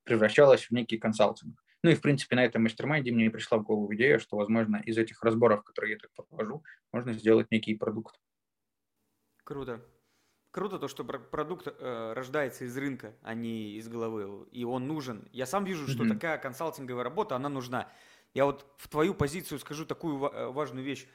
превращалась 0.04 0.70
в 0.70 0.72
некий 0.72 0.98
консалтинг. 0.98 1.60
Ну 1.82 1.92
и, 1.92 1.96
в 1.96 2.02
принципе, 2.02 2.36
на 2.36 2.46
этом 2.46 2.64
мастер 2.64 2.88
мне 2.88 3.30
пришла 3.30 3.58
в 3.58 3.64
голову 3.64 3.94
идея, 3.96 4.20
что, 4.20 4.38
возможно, 4.38 4.82
из 4.86 4.98
этих 4.98 5.22
разборов, 5.24 5.64
которые 5.64 5.94
я 5.94 6.00
так 6.00 6.12
провожу, 6.14 6.64
можно 6.92 7.14
сделать 7.14 7.52
некий 7.52 7.76
продукт. 7.76 8.16
Круто. 9.44 9.86
Круто 10.56 10.80
то, 10.80 10.88
что 10.88 11.04
продукт 11.04 11.68
э, 11.68 12.14
рождается 12.14 12.64
из 12.64 12.78
рынка, 12.78 13.14
а 13.24 13.34
не 13.34 13.72
из 13.74 13.90
головы, 13.90 14.48
и 14.54 14.64
он 14.64 14.88
нужен. 14.88 15.28
Я 15.34 15.46
сам 15.46 15.66
вижу, 15.66 15.86
что 15.86 16.06
mm-hmm. 16.06 16.14
такая 16.14 16.38
консалтинговая 16.38 17.04
работа, 17.04 17.36
она 17.36 17.50
нужна. 17.50 17.92
Я 18.34 18.46
вот 18.46 18.66
в 18.78 18.88
твою 18.88 19.14
позицию 19.14 19.60
скажу 19.60 19.86
такую 19.86 20.24
э, 20.24 20.48
важную 20.52 20.86
вещь. 20.86 21.08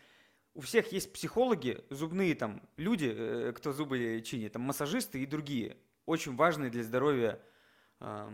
У 0.53 0.61
всех 0.61 0.93
есть 0.93 1.11
психологи, 1.15 1.83
зубные 1.89 2.35
там 2.35 2.61
люди, 2.77 3.11
э, 3.17 3.53
кто 3.57 3.73
зубы 3.73 4.23
чинит, 4.27 4.53
там 4.53 4.61
массажисты 4.61 5.23
и 5.23 5.25
другие, 5.25 5.79
очень 6.05 6.37
важные 6.37 6.69
для 6.69 6.83
здоровья 6.83 7.41
э, 8.01 8.31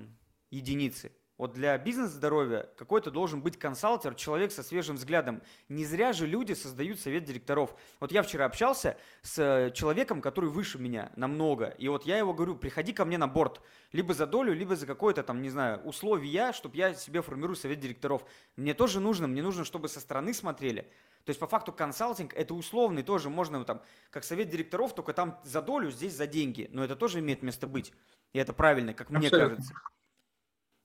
единицы. 0.51 1.13
Вот 1.39 1.53
для 1.53 1.77
бизнес-здоровья 1.77 2.69
какой-то 2.79 3.11
должен 3.11 3.43
быть 3.43 3.59
консалтер, 3.59 4.15
человек 4.15 4.53
со 4.53 4.63
свежим 4.63 4.97
взглядом. 4.97 5.43
Не 5.69 5.85
зря 5.85 6.15
же 6.15 6.27
люди 6.27 6.55
создают 6.55 6.99
совет 6.99 7.25
директоров. 7.25 7.75
Вот 8.01 8.11
я 8.11 8.23
вчера 8.23 8.47
общался 8.47 8.97
с 9.21 9.39
э, 9.39 9.71
человеком, 9.73 10.23
который 10.23 10.49
выше 10.49 10.79
меня 10.79 11.13
намного. 11.15 11.67
И 11.67 11.89
вот 11.89 12.07
я 12.07 12.17
его 12.17 12.33
говорю, 12.33 12.57
приходи 12.57 12.95
ко 12.95 13.05
мне 13.05 13.19
на 13.19 13.29
борт. 13.29 13.61
Либо 13.93 14.15
за 14.15 14.27
долю, 14.27 14.55
либо 14.55 14.77
за 14.77 14.87
какое-то 14.87 15.23
там, 15.23 15.43
не 15.43 15.51
знаю, 15.51 15.81
условия, 15.83 16.53
чтобы 16.53 16.77
я 16.77 16.95
себе 16.95 17.21
формирую 17.21 17.57
совет 17.57 17.81
директоров. 17.81 18.25
Мне 18.57 18.73
тоже 18.73 19.01
нужно, 19.01 19.27
мне 19.27 19.43
нужно, 19.43 19.65
чтобы 19.65 19.89
со 19.89 20.01
стороны 20.01 20.33
смотрели. 20.33 20.91
То 21.25 21.31
есть 21.31 21.41
по 21.41 21.47
факту 21.47 21.73
консалтинг 21.73 22.33
это 22.35 22.55
условный 22.55 23.03
тоже 23.03 23.29
можно 23.29 23.63
там 23.65 23.83
как 24.11 24.25
совет 24.25 24.49
директоров, 24.49 24.95
только 24.95 25.13
там 25.13 25.39
за 25.45 25.61
долю, 25.61 25.91
здесь 25.91 26.15
за 26.15 26.27
деньги. 26.27 26.71
Но 26.73 26.83
это 26.83 26.97
тоже 26.97 27.19
имеет 27.19 27.43
место 27.43 27.67
быть. 27.67 27.93
И 28.33 28.39
это 28.39 28.55
правильно, 28.55 28.95
как 28.95 29.11
Абсолютно. 29.11 29.39
мне 29.39 29.49
кажется. 29.49 29.75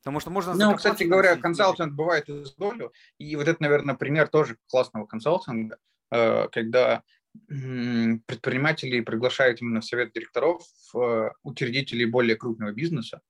Потому 0.03 0.19
что 0.19 0.31
можно... 0.31 0.53
Ну, 0.55 0.75
кстати 0.75 1.03
говоря, 1.03 1.37
консалтинг 1.37 1.93
бывает 1.93 2.27
из 2.27 2.53
долю. 2.55 2.91
И 3.17 3.35
вот 3.35 3.47
это, 3.47 3.61
наверное, 3.61 3.95
пример 3.95 4.27
тоже 4.27 4.57
классного 4.67 5.05
консалтинга, 5.05 5.77
э, 6.11 6.47
когда 6.49 7.03
предприниматели 7.47 8.99
приглашают 9.01 9.61
именно 9.61 9.79
в 9.79 9.85
совет 9.85 10.11
директоров 10.11 10.63
э, 10.95 11.29
учредителей 11.43 12.05
более 12.05 12.35
крупного 12.35 12.71
бизнеса. 12.71 13.21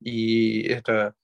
И 0.00 0.60
это 0.62 1.14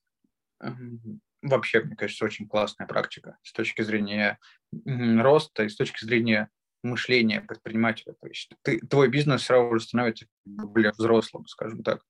вообще, 1.42 1.82
мне 1.82 1.96
кажется, 1.96 2.24
очень 2.24 2.48
классная 2.48 2.86
практика 2.86 3.38
с 3.42 3.52
точки 3.52 3.82
зрения 3.82 4.38
роста 4.84 5.64
и 5.64 5.68
с 5.68 5.76
точки 5.76 6.04
зрения 6.04 6.50
мышления 6.82 7.40
предпринимателя. 7.40 8.14
То 8.20 8.28
есть 8.28 8.50
ты, 8.62 8.78
твой 8.80 9.08
бизнес 9.08 9.44
сразу 9.44 9.74
же 9.74 9.84
становится 9.84 10.26
более 10.44 10.92
взрослым, 10.92 11.46
скажем 11.46 11.82
так. 11.82 12.02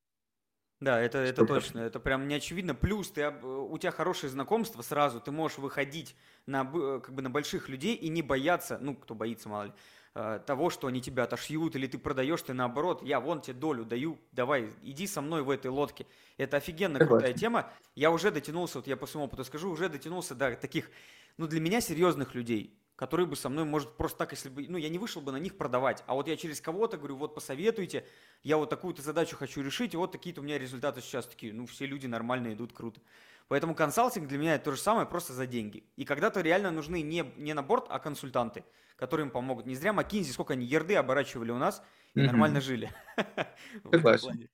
Да, 0.81 1.01
это, 1.01 1.19
это 1.19 1.47
точно, 1.47 1.81
это 1.81 1.99
прям 1.99 2.29
не 2.29 2.35
очевидно. 2.35 2.75
Плюс 2.75 3.11
ты, 3.11 3.31
у 3.31 3.79
тебя 3.79 3.91
хорошие 3.91 4.29
знакомства 4.29 4.83
сразу, 4.83 5.21
ты 5.21 5.33
можешь 5.33 5.57
выходить 5.57 6.15
на, 6.45 6.65
как 6.65 7.15
бы 7.15 7.23
на 7.23 7.31
больших 7.31 7.71
людей 7.71 7.95
и 7.95 8.09
не 8.11 8.21
бояться, 8.21 8.79
ну, 8.81 8.95
кто 8.95 9.15
боится, 9.15 9.49
мало 9.49 9.65
ли, 9.65 9.73
э, 10.15 10.41
того, 10.47 10.69
что 10.69 10.87
они 10.89 11.01
тебя 11.01 11.23
отошьют, 11.23 11.77
или 11.77 11.87
ты 11.87 11.97
продаешь, 11.97 12.43
ты 12.43 12.53
наоборот, 12.53 13.03
я 13.03 13.21
вон 13.21 13.41
тебе 13.41 13.55
долю 13.55 13.87
даю, 13.87 14.19
давай, 14.33 14.71
иди 14.83 15.07
со 15.07 15.23
мной 15.23 15.43
в 15.43 15.49
этой 15.49 15.69
лодке. 15.69 16.07
Это 16.37 16.59
офигенно 16.59 16.99
Согласен. 16.99 17.21
крутая 17.21 17.33
тема. 17.33 17.73
Я 17.95 18.11
уже 18.11 18.31
дотянулся, 18.31 18.79
вот 18.79 18.87
я 18.87 18.99
по 18.99 19.07
своему 19.07 19.29
опыту 19.29 19.45
скажу, 19.45 19.71
уже 19.71 19.89
дотянулся 19.89 20.35
до 20.35 20.57
таких, 20.57 20.91
ну, 21.39 21.47
для 21.47 21.61
меня 21.61 21.81
серьезных 21.81 22.35
людей 22.35 22.79
которые 22.97 23.27
бы 23.27 23.37
со 23.37 23.49
мной, 23.49 23.65
может, 23.65 23.97
просто 23.97 24.19
так, 24.19 24.33
если 24.33 24.49
бы, 24.49 24.67
ну, 24.69 24.79
я 24.79 24.89
не 24.89 24.99
вышел 24.99 25.21
бы 25.21 25.31
на 25.31 25.37
них 25.37 25.57
продавать, 25.57 26.03
а 26.07 26.15
вот 26.15 26.29
я 26.29 26.37
через 26.37 26.61
кого-то 26.61 26.97
говорю, 26.97 27.17
вот 27.17 27.35
посоветуйте, 27.35 28.07
я 28.43 28.57
вот 28.57 28.71
такую-то 28.71 29.03
задачу 29.03 29.37
хочу 29.37 29.63
решить, 29.63 29.95
и 29.95 29.97
вот 29.97 30.13
такие-то 30.13 30.41
у 30.41 30.45
меня 30.45 30.59
результаты 30.59 31.03
сейчас 31.03 31.27
такие, 31.27 31.53
ну, 31.53 31.67
все 31.67 31.87
люди 31.87 32.07
нормально 32.07 32.55
идут, 32.55 32.73
круто. 32.73 33.01
Поэтому 33.49 33.75
консалтинг 33.75 34.27
для 34.27 34.39
меня 34.39 34.55
это 34.57 34.65
то 34.65 34.73
же 34.73 34.81
самое, 34.81 35.07
просто 35.07 35.33
за 35.33 35.47
деньги. 35.47 35.85
И 35.97 36.05
когда-то 36.05 36.41
реально 36.41 36.71
нужны 36.71 37.03
не, 37.03 37.33
не 37.37 37.55
на 37.55 37.63
борт, 37.63 37.87
а 37.91 37.99
консультанты, 37.99 38.65
которые 38.97 39.27
им 39.27 39.31
помогут. 39.31 39.67
Не 39.67 39.77
зря 39.77 39.93
Макинзи, 39.93 40.33
сколько 40.33 40.55
они 40.55 40.67
ерды 40.67 40.97
оборачивали 40.97 41.53
у 41.53 41.59
нас 41.59 41.83
и 42.15 42.19
mm-hmm. 42.19 42.27
нормально 42.27 42.61
жили. 42.61 42.93
Согласен. 43.93 44.49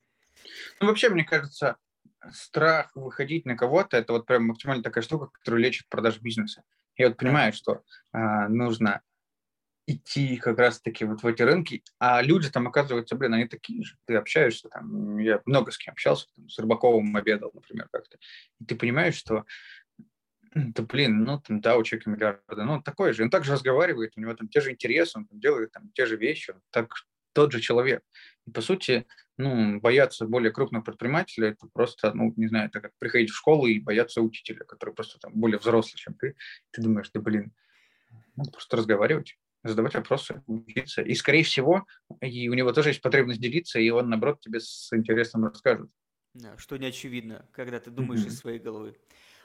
Ну, 0.80 0.88
вообще, 0.88 1.08
мне 1.08 1.24
кажется, 1.24 1.76
страх 2.32 2.90
выходить 2.94 3.46
на 3.46 3.56
кого-то, 3.56 3.96
это 3.96 4.12
вот 4.12 4.26
прям 4.26 4.44
максимально 4.44 4.82
такая 4.82 5.02
штука, 5.02 5.28
которая 5.28 5.62
лечит 5.62 5.88
продаж 5.88 6.20
бизнеса. 6.20 6.62
Я 6.96 7.08
вот 7.08 7.16
понимаю, 7.16 7.52
что 7.52 7.82
а, 8.12 8.48
нужно 8.48 9.02
идти 9.86 10.36
как 10.36 10.58
раз-таки 10.58 11.04
вот 11.04 11.22
в 11.22 11.26
эти 11.26 11.42
рынки, 11.42 11.82
а 11.98 12.22
люди 12.22 12.50
там, 12.50 12.68
оказываются, 12.68 13.16
блин, 13.16 13.34
они 13.34 13.46
такие 13.46 13.82
же. 13.82 13.96
Ты 14.06 14.16
общаешься 14.16 14.68
там, 14.68 15.18
я 15.18 15.40
много 15.44 15.72
с 15.72 15.78
кем 15.78 15.92
общался, 15.92 16.28
там, 16.36 16.48
с 16.48 16.58
Рыбаковым 16.58 17.16
обедал, 17.16 17.50
например, 17.54 17.88
как-то. 17.90 18.18
И 18.60 18.64
ты 18.64 18.76
понимаешь, 18.76 19.16
что 19.16 19.44
да, 20.54 20.82
блин, 20.82 21.24
ну, 21.24 21.40
там, 21.40 21.60
да, 21.60 21.76
у 21.76 21.82
человека 21.82 22.10
миллиарды, 22.10 22.62
ну, 22.62 22.74
он 22.74 22.82
такой 22.82 23.12
же, 23.14 23.22
он 23.22 23.30
также 23.30 23.52
разговаривает, 23.52 24.12
у 24.16 24.20
него 24.20 24.34
там 24.34 24.48
те 24.48 24.60
же 24.60 24.70
интересы, 24.70 25.18
он 25.18 25.24
там 25.24 25.40
делает 25.40 25.72
там 25.72 25.90
те 25.94 26.04
же 26.04 26.16
вещи, 26.16 26.50
он 26.50 26.60
так 26.70 26.94
тот 27.32 27.52
же 27.52 27.60
человек. 27.60 28.02
И, 28.46 28.50
по 28.50 28.60
сути, 28.60 29.06
ну, 29.36 29.80
бояться 29.80 30.26
более 30.26 30.52
крупного 30.52 30.82
предпринимателя, 30.82 31.48
это 31.48 31.66
просто, 31.72 32.12
ну, 32.14 32.32
не 32.36 32.48
знаю, 32.48 32.68
это 32.68 32.80
как 32.80 32.92
приходить 32.98 33.30
в 33.30 33.36
школу 33.36 33.66
и 33.66 33.80
бояться 33.80 34.20
учителя, 34.20 34.64
который 34.64 34.94
просто 34.94 35.18
там 35.18 35.32
более 35.34 35.58
взрослый, 35.58 35.98
чем 35.98 36.14
ты. 36.14 36.36
Ты 36.70 36.82
думаешь, 36.82 37.10
да, 37.12 37.20
блин, 37.20 37.52
надо 38.36 38.50
просто 38.50 38.76
разговаривать, 38.76 39.38
задавать 39.64 39.94
вопросы, 39.94 40.42
учиться. 40.46 41.02
И, 41.02 41.14
скорее 41.14 41.44
всего, 41.44 41.86
и 42.20 42.48
у 42.48 42.54
него 42.54 42.72
тоже 42.72 42.90
есть 42.90 43.02
потребность 43.02 43.40
делиться, 43.40 43.78
и 43.78 43.90
он, 43.90 44.08
наоборот, 44.08 44.40
тебе 44.40 44.60
с 44.60 44.90
интересом 44.92 45.44
расскажет. 45.44 45.90
что 46.56 46.76
не 46.76 46.86
очевидно, 46.86 47.48
когда 47.52 47.78
ты 47.78 47.90
думаешь 47.90 48.22
mm-hmm. 48.22 48.28
из 48.28 48.38
своей 48.38 48.58
головы. 48.58 48.96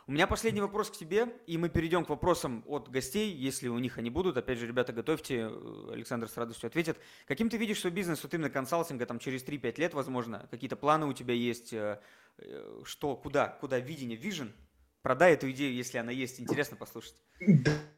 У 0.09 0.13
меня 0.13 0.25
последний 0.25 0.61
вопрос 0.61 0.89
к 0.89 0.95
тебе, 0.95 1.27
и 1.47 1.57
мы 1.57 1.67
перейдем 1.67 2.05
к 2.05 2.09
вопросам 2.09 2.63
от 2.65 2.89
гостей, 2.89 3.29
если 3.29 3.67
у 3.67 3.77
них 3.77 3.97
они 3.97 4.09
будут. 4.09 4.37
Опять 4.37 4.57
же, 4.57 4.65
ребята, 4.65 4.93
готовьте, 4.93 5.49
э, 5.51 5.89
Александр 5.91 6.29
с 6.29 6.37
радостью 6.37 6.67
ответит. 6.67 6.97
Каким 7.25 7.49
ты 7.49 7.57
видишь 7.57 7.81
свой 7.81 7.91
бизнес, 7.91 8.23
вот 8.23 8.33
именно 8.33 8.49
консалтинга, 8.49 9.05
там, 9.05 9.19
через 9.19 9.43
3-5 9.43 9.77
лет, 9.77 9.93
возможно? 9.93 10.47
Какие-то 10.49 10.77
планы 10.77 11.07
у 11.07 11.13
тебя 11.13 11.33
есть? 11.33 11.73
Э, 11.73 11.99
э, 12.37 12.81
что, 12.85 13.17
куда, 13.17 13.49
куда 13.49 13.79
видение, 13.79 14.17
vision? 14.17 14.53
Продай 15.01 15.33
эту 15.33 15.51
идею, 15.51 15.73
если 15.73 15.97
она 15.97 16.13
есть. 16.13 16.39
Интересно 16.39 16.77
послушать. 16.77 17.21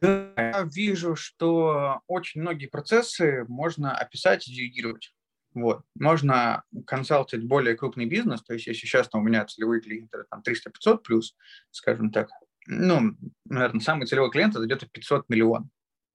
Да, 0.00 0.32
я 0.36 0.62
вижу, 0.64 1.14
что 1.14 2.00
очень 2.08 2.40
многие 2.40 2.66
процессы 2.66 3.44
можно 3.46 3.96
описать 3.96 4.48
и 4.48 4.52
делегировать. 4.52 5.14
Вот. 5.54 5.82
Можно 5.96 6.62
консалтить 6.86 7.44
более 7.44 7.76
крупный 7.76 8.06
бизнес, 8.06 8.42
то 8.42 8.54
есть 8.54 8.66
если 8.66 8.86
сейчас 8.86 9.08
там, 9.08 9.22
у 9.22 9.24
меня 9.24 9.44
целевые 9.44 9.80
клиенты 9.80 10.24
там 10.30 10.42
300-500 10.46 10.98
плюс, 11.02 11.36
скажем 11.70 12.10
так, 12.10 12.28
ну, 12.66 13.16
наверное, 13.46 13.80
самый 13.80 14.06
целевой 14.06 14.30
клиент 14.30 14.54
это 14.54 14.64
где-то 14.64 14.86
500 14.86 15.28
миллионов, 15.28 15.68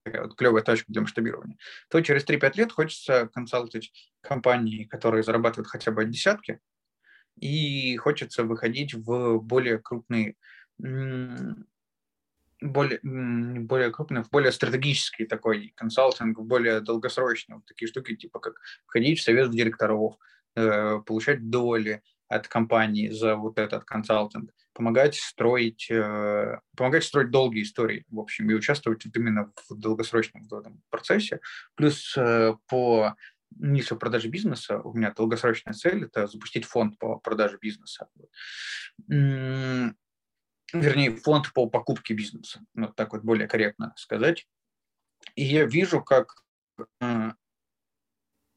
такая 0.05 0.23
вот 0.23 0.35
клевая 0.37 0.63
точка 0.63 0.85
для 0.91 1.01
масштабирования, 1.01 1.57
то 1.89 1.99
через 2.01 2.25
3-5 2.25 2.57
лет 2.57 2.71
хочется 2.71 3.27
консалтить 3.33 3.91
компании, 4.21 4.85
которые 4.85 5.23
зарабатывают 5.23 5.67
хотя 5.67 5.91
бы 5.91 6.05
десятки, 6.05 6.59
и 7.37 7.97
хочется 7.97 8.45
выходить 8.45 8.93
в 8.93 9.39
более 9.39 9.79
крупные 9.79 10.35
более, 12.61 12.99
более 13.03 13.91
крупный, 13.91 14.23
в 14.23 14.29
более 14.29 14.51
стратегический 14.51 15.25
такой 15.25 15.73
консалтинг, 15.75 16.37
в 16.39 16.43
более 16.43 16.79
долгосрочный, 16.79 17.55
вот 17.55 17.65
такие 17.65 17.87
штуки, 17.87 18.15
типа 18.15 18.39
как 18.39 18.55
входить 18.85 19.19
в 19.19 19.23
совет 19.23 19.51
директоров, 19.51 20.15
э, 20.55 20.99
получать 21.05 21.49
доли 21.49 22.01
от 22.27 22.47
компании 22.47 23.09
за 23.09 23.35
вот 23.35 23.59
этот 23.59 23.83
консалтинг, 23.83 24.51
помогать 24.73 25.15
строить, 25.15 25.89
э, 25.91 26.59
помогать 26.75 27.03
строить 27.03 27.29
долгие 27.29 27.63
истории, 27.63 28.05
в 28.09 28.19
общем, 28.19 28.49
и 28.49 28.53
участвовать 28.53 29.05
вот 29.05 29.15
именно 29.15 29.51
в 29.69 29.75
долгосрочном 29.75 30.43
в 30.47 30.53
этом 30.53 30.81
процессе. 30.89 31.39
Плюс 31.75 32.15
э, 32.17 32.53
по 32.67 33.15
нише 33.57 33.95
продажи 33.95 34.27
бизнеса 34.27 34.79
у 34.79 34.93
меня 34.93 35.13
долгосрочная 35.15 35.73
цель– 35.73 36.03
это 36.05 36.27
запустить 36.27 36.65
фонд 36.65 36.97
по 36.97 37.19
продаже 37.19 37.57
бизнеса 37.61 38.07
вернее, 40.73 41.15
фонд 41.15 41.51
по 41.53 41.67
покупке 41.67 42.13
бизнеса, 42.13 42.61
вот 42.73 42.95
так 42.95 43.13
вот 43.13 43.23
более 43.23 43.47
корректно 43.47 43.93
сказать. 43.97 44.47
И 45.35 45.43
я 45.43 45.65
вижу, 45.65 46.01
как 46.03 46.43
э, 47.01 47.31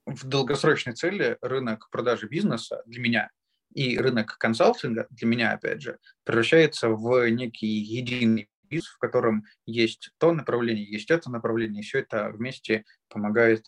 в 0.07 0.25
долгосрочной 0.27 0.95
цели 0.95 1.39
рынок 1.41 1.89
продажи 1.91 2.29
бизнеса 2.29 2.83
для 2.87 3.01
меня 3.01 3.31
и 3.75 3.99
рынок 3.99 4.39
консалтинга 4.39 5.07
для 5.11 5.27
меня, 5.27 5.53
опять 5.53 5.83
же, 5.83 5.99
превращается 6.25 6.89
в 6.89 7.29
некий 7.31 7.67
единый 7.67 8.49
бизнес, 8.65 8.93
в 8.93 8.99
котором 8.99 9.45
есть 9.67 10.11
то 10.19 10.33
направление, 10.33 10.85
есть 10.85 11.11
это 11.11 11.31
направление, 11.31 11.83
и 11.83 11.85
все 11.85 12.01
это 12.01 12.31
вместе 12.31 12.85
помогает 13.09 13.67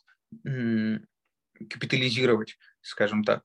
капитализировать, 1.68 2.56
скажем 2.80 3.24
так, 3.24 3.42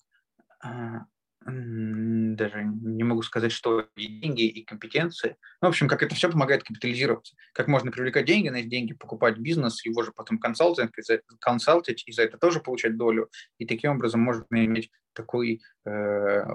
а, 0.62 1.06
даже 1.46 2.64
не 2.64 3.04
могу 3.04 3.22
сказать, 3.22 3.52
что 3.52 3.88
и 3.96 4.08
деньги, 4.08 4.48
и 4.48 4.64
компетенции. 4.64 5.38
Ну, 5.62 5.68
в 5.68 5.70
общем, 5.70 5.88
как 5.88 6.02
это 6.02 6.16
все 6.16 6.30
помогает 6.30 6.64
капитализироваться. 6.64 7.36
Как 7.54 7.68
можно 7.68 7.92
привлекать 7.92 8.26
деньги, 8.26 8.50
на 8.50 8.58
эти 8.58 8.68
деньги 8.68 8.94
покупать 8.94 9.38
бизнес, 9.38 9.86
его 9.86 10.02
же 10.02 10.12
потом 10.12 10.40
консалтинг, 10.40 10.92
консалтить, 11.40 12.04
и 12.08 12.12
за 12.12 12.24
это 12.24 12.38
тоже 12.38 12.60
получать 12.60 12.98
долю. 12.98 13.30
И 13.60 13.66
таким 13.68 13.92
образом 13.92 14.22
можно 14.22 14.66
иметь 14.66 14.90
такой 15.14 15.62
э, 15.86 16.46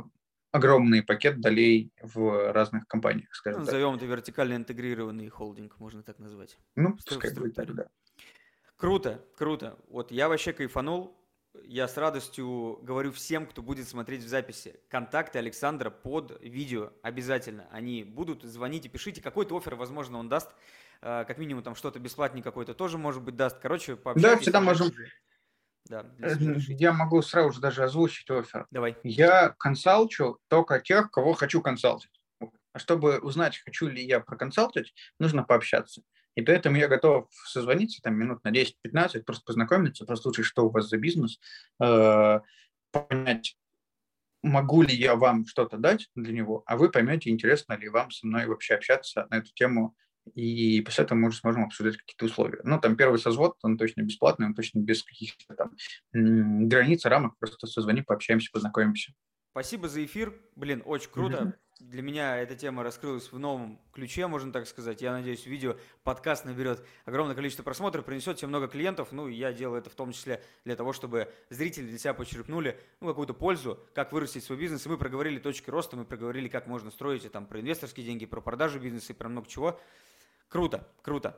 огромный 0.51 1.03
пакет 1.03 1.41
долей 1.41 1.93
в 2.03 2.53
разных 2.53 2.86
компаниях, 2.88 3.32
скажем 3.34 3.61
ну, 3.61 3.66
так. 3.66 3.74
Назовем 3.74 3.95
это 3.95 4.07
вертикально 4.07 4.55
интегрированный 4.55 5.28
холдинг, 5.28 5.78
можно 5.78 6.03
так 6.03 6.18
назвать. 6.18 6.59
Ну, 6.74 6.97
пускай 7.07 7.32
будет 7.32 7.55
так, 7.55 7.72
да. 7.74 7.88
Круто, 8.76 9.24
круто. 9.36 9.78
Вот 9.88 10.11
я 10.11 10.28
вообще 10.28 10.53
кайфанул. 10.53 11.19
Я 11.64 11.88
с 11.88 11.96
радостью 11.96 12.78
говорю 12.82 13.11
всем, 13.12 13.46
кто 13.46 13.61
будет 13.61 13.88
смотреть 13.88 14.22
в 14.22 14.28
записи. 14.28 14.80
Контакты 14.88 15.38
Александра 15.38 15.90
под 15.90 16.40
видео 16.40 16.92
обязательно. 17.03 17.66
Они 17.72 18.05
будут, 18.05 18.44
звоните, 18.44 18.88
пишите. 18.88 19.20
Какой-то 19.20 19.57
офер, 19.57 19.74
возможно, 19.74 20.18
он 20.18 20.28
даст. 20.28 20.51
Э, 21.03 21.24
как 21.26 21.38
минимум 21.38 21.64
там 21.64 21.74
что-то 21.74 21.98
бесплатный 21.98 22.42
какой-то 22.42 22.74
тоже, 22.74 22.98
может 22.98 23.22
быть, 23.22 23.36
даст. 23.36 23.59
Короче, 23.59 23.96
пообщайтесь. 23.96 24.38
Да, 24.38 24.42
всегда 24.42 24.61
можем... 24.61 24.92
Да, 25.86 26.07
э, 26.20 26.36
я 26.68 26.92
могу 26.92 27.20
сразу 27.20 27.53
же 27.53 27.61
даже 27.61 27.82
озвучить 27.82 28.30
офер. 28.30 28.66
Давай. 28.70 28.96
Я 29.03 29.48
консалчу 29.59 30.38
только 30.46 30.78
тех, 30.80 31.11
кого 31.11 31.32
хочу 31.32 31.61
консалтить. 31.62 32.20
А 32.72 32.78
чтобы 32.78 33.18
узнать, 33.18 33.59
хочу 33.59 33.88
ли 33.88 34.05
я 34.05 34.20
проконсалтить, 34.20 34.94
нужно 35.18 35.42
пообщаться. 35.42 36.03
И 36.37 36.43
поэтому 36.43 36.76
я 36.76 36.89
готов 36.89 37.28
созвониться 37.31 38.01
там 38.03 38.14
минут 38.14 38.45
на 38.45 38.51
10-15, 38.51 39.22
просто 39.24 39.45
познакомиться, 39.45 40.05
послушать, 40.05 40.47
что 40.47 40.66
у 40.66 40.70
вас 40.70 40.89
за 40.89 40.97
бизнес, 40.97 41.41
э, 41.83 42.41
понять, 42.93 43.57
могу 44.43 44.83
ли 44.83 44.95
я 44.95 45.16
вам 45.16 45.47
что-то 45.47 45.76
дать 45.76 46.09
для 46.14 46.33
него, 46.33 46.62
а 46.66 46.76
вы 46.76 46.91
поймете, 46.91 47.31
интересно 47.31 47.76
ли 47.76 47.89
вам 47.89 48.11
со 48.11 48.26
мной 48.26 48.47
вообще 48.47 48.74
общаться 48.74 49.26
на 49.31 49.37
эту 49.37 49.53
тему, 49.55 49.95
и 50.35 50.81
после 50.83 51.05
этого 51.05 51.18
мы 51.18 51.28
уже 51.28 51.39
сможем 51.39 51.64
обсудить 51.64 51.97
какие-то 51.97 52.26
условия. 52.26 52.61
Ну, 52.62 52.78
там 52.81 52.97
первый 52.97 53.18
созвод, 53.18 53.57
он 53.62 53.76
точно 53.76 54.03
бесплатный, 54.03 54.47
он 54.47 54.55
точно 54.55 54.81
без 54.81 55.03
каких-то 55.03 55.55
там 55.55 55.76
границ, 56.12 57.05
рамок, 57.05 57.39
просто 57.39 57.66
созвони, 57.66 58.03
пообщаемся, 58.03 58.51
познакомимся. 58.53 59.12
Спасибо 59.51 59.89
за 59.89 60.05
эфир. 60.05 60.41
Блин, 60.55 60.83
очень 60.85 61.11
круто. 61.11 61.37
Mm-hmm. 61.37 61.69
Для 61.81 62.03
меня 62.03 62.37
эта 62.37 62.55
тема 62.57 62.83
раскрылась 62.83 63.33
в 63.33 63.39
новом 63.39 63.81
ключе, 63.93 64.26
можно 64.26 64.53
так 64.53 64.66
сказать. 64.66 65.01
Я 65.01 65.12
надеюсь, 65.12 65.47
видео, 65.47 65.76
подкаст 66.05 66.45
наберет 66.45 66.85
огромное 67.07 67.35
количество 67.35 67.62
просмотров, 67.62 68.05
принесет 68.05 68.37
тебе 68.37 68.49
много 68.49 68.68
клиентов. 68.68 69.12
Ну, 69.12 69.28
я 69.28 69.51
делаю 69.55 69.81
это 69.81 69.89
в 69.89 69.95
том 69.95 70.12
числе 70.12 70.43
для 70.66 70.76
того, 70.76 70.93
чтобы 70.93 71.33
зрители 71.49 71.87
для 71.87 71.99
себя 71.99 72.12
почерпнули 72.12 72.78
ну, 73.01 73.09
какую-то 73.09 73.33
пользу, 73.33 73.81
как 73.95 74.12
вырастить 74.12 74.45
свой 74.45 74.59
бизнес. 74.59 74.85
И 74.85 74.91
мы 74.91 74.99
проговорили 74.99 75.39
точки 75.39 75.70
роста, 75.70 75.97
мы 75.97 76.05
проговорили, 76.05 76.49
как 76.49 76.66
можно 76.66 76.91
строить 76.91 77.24
и, 77.24 77.31
там, 77.31 77.47
про 77.47 77.61
инвесторские 77.61 78.05
деньги, 78.05 78.26
про 78.26 78.43
продажу 78.43 78.78
бизнеса 78.78 79.14
и 79.14 79.16
про 79.16 79.31
много 79.31 79.49
чего. 79.49 79.81
Круто, 80.51 80.87
круто. 81.03 81.28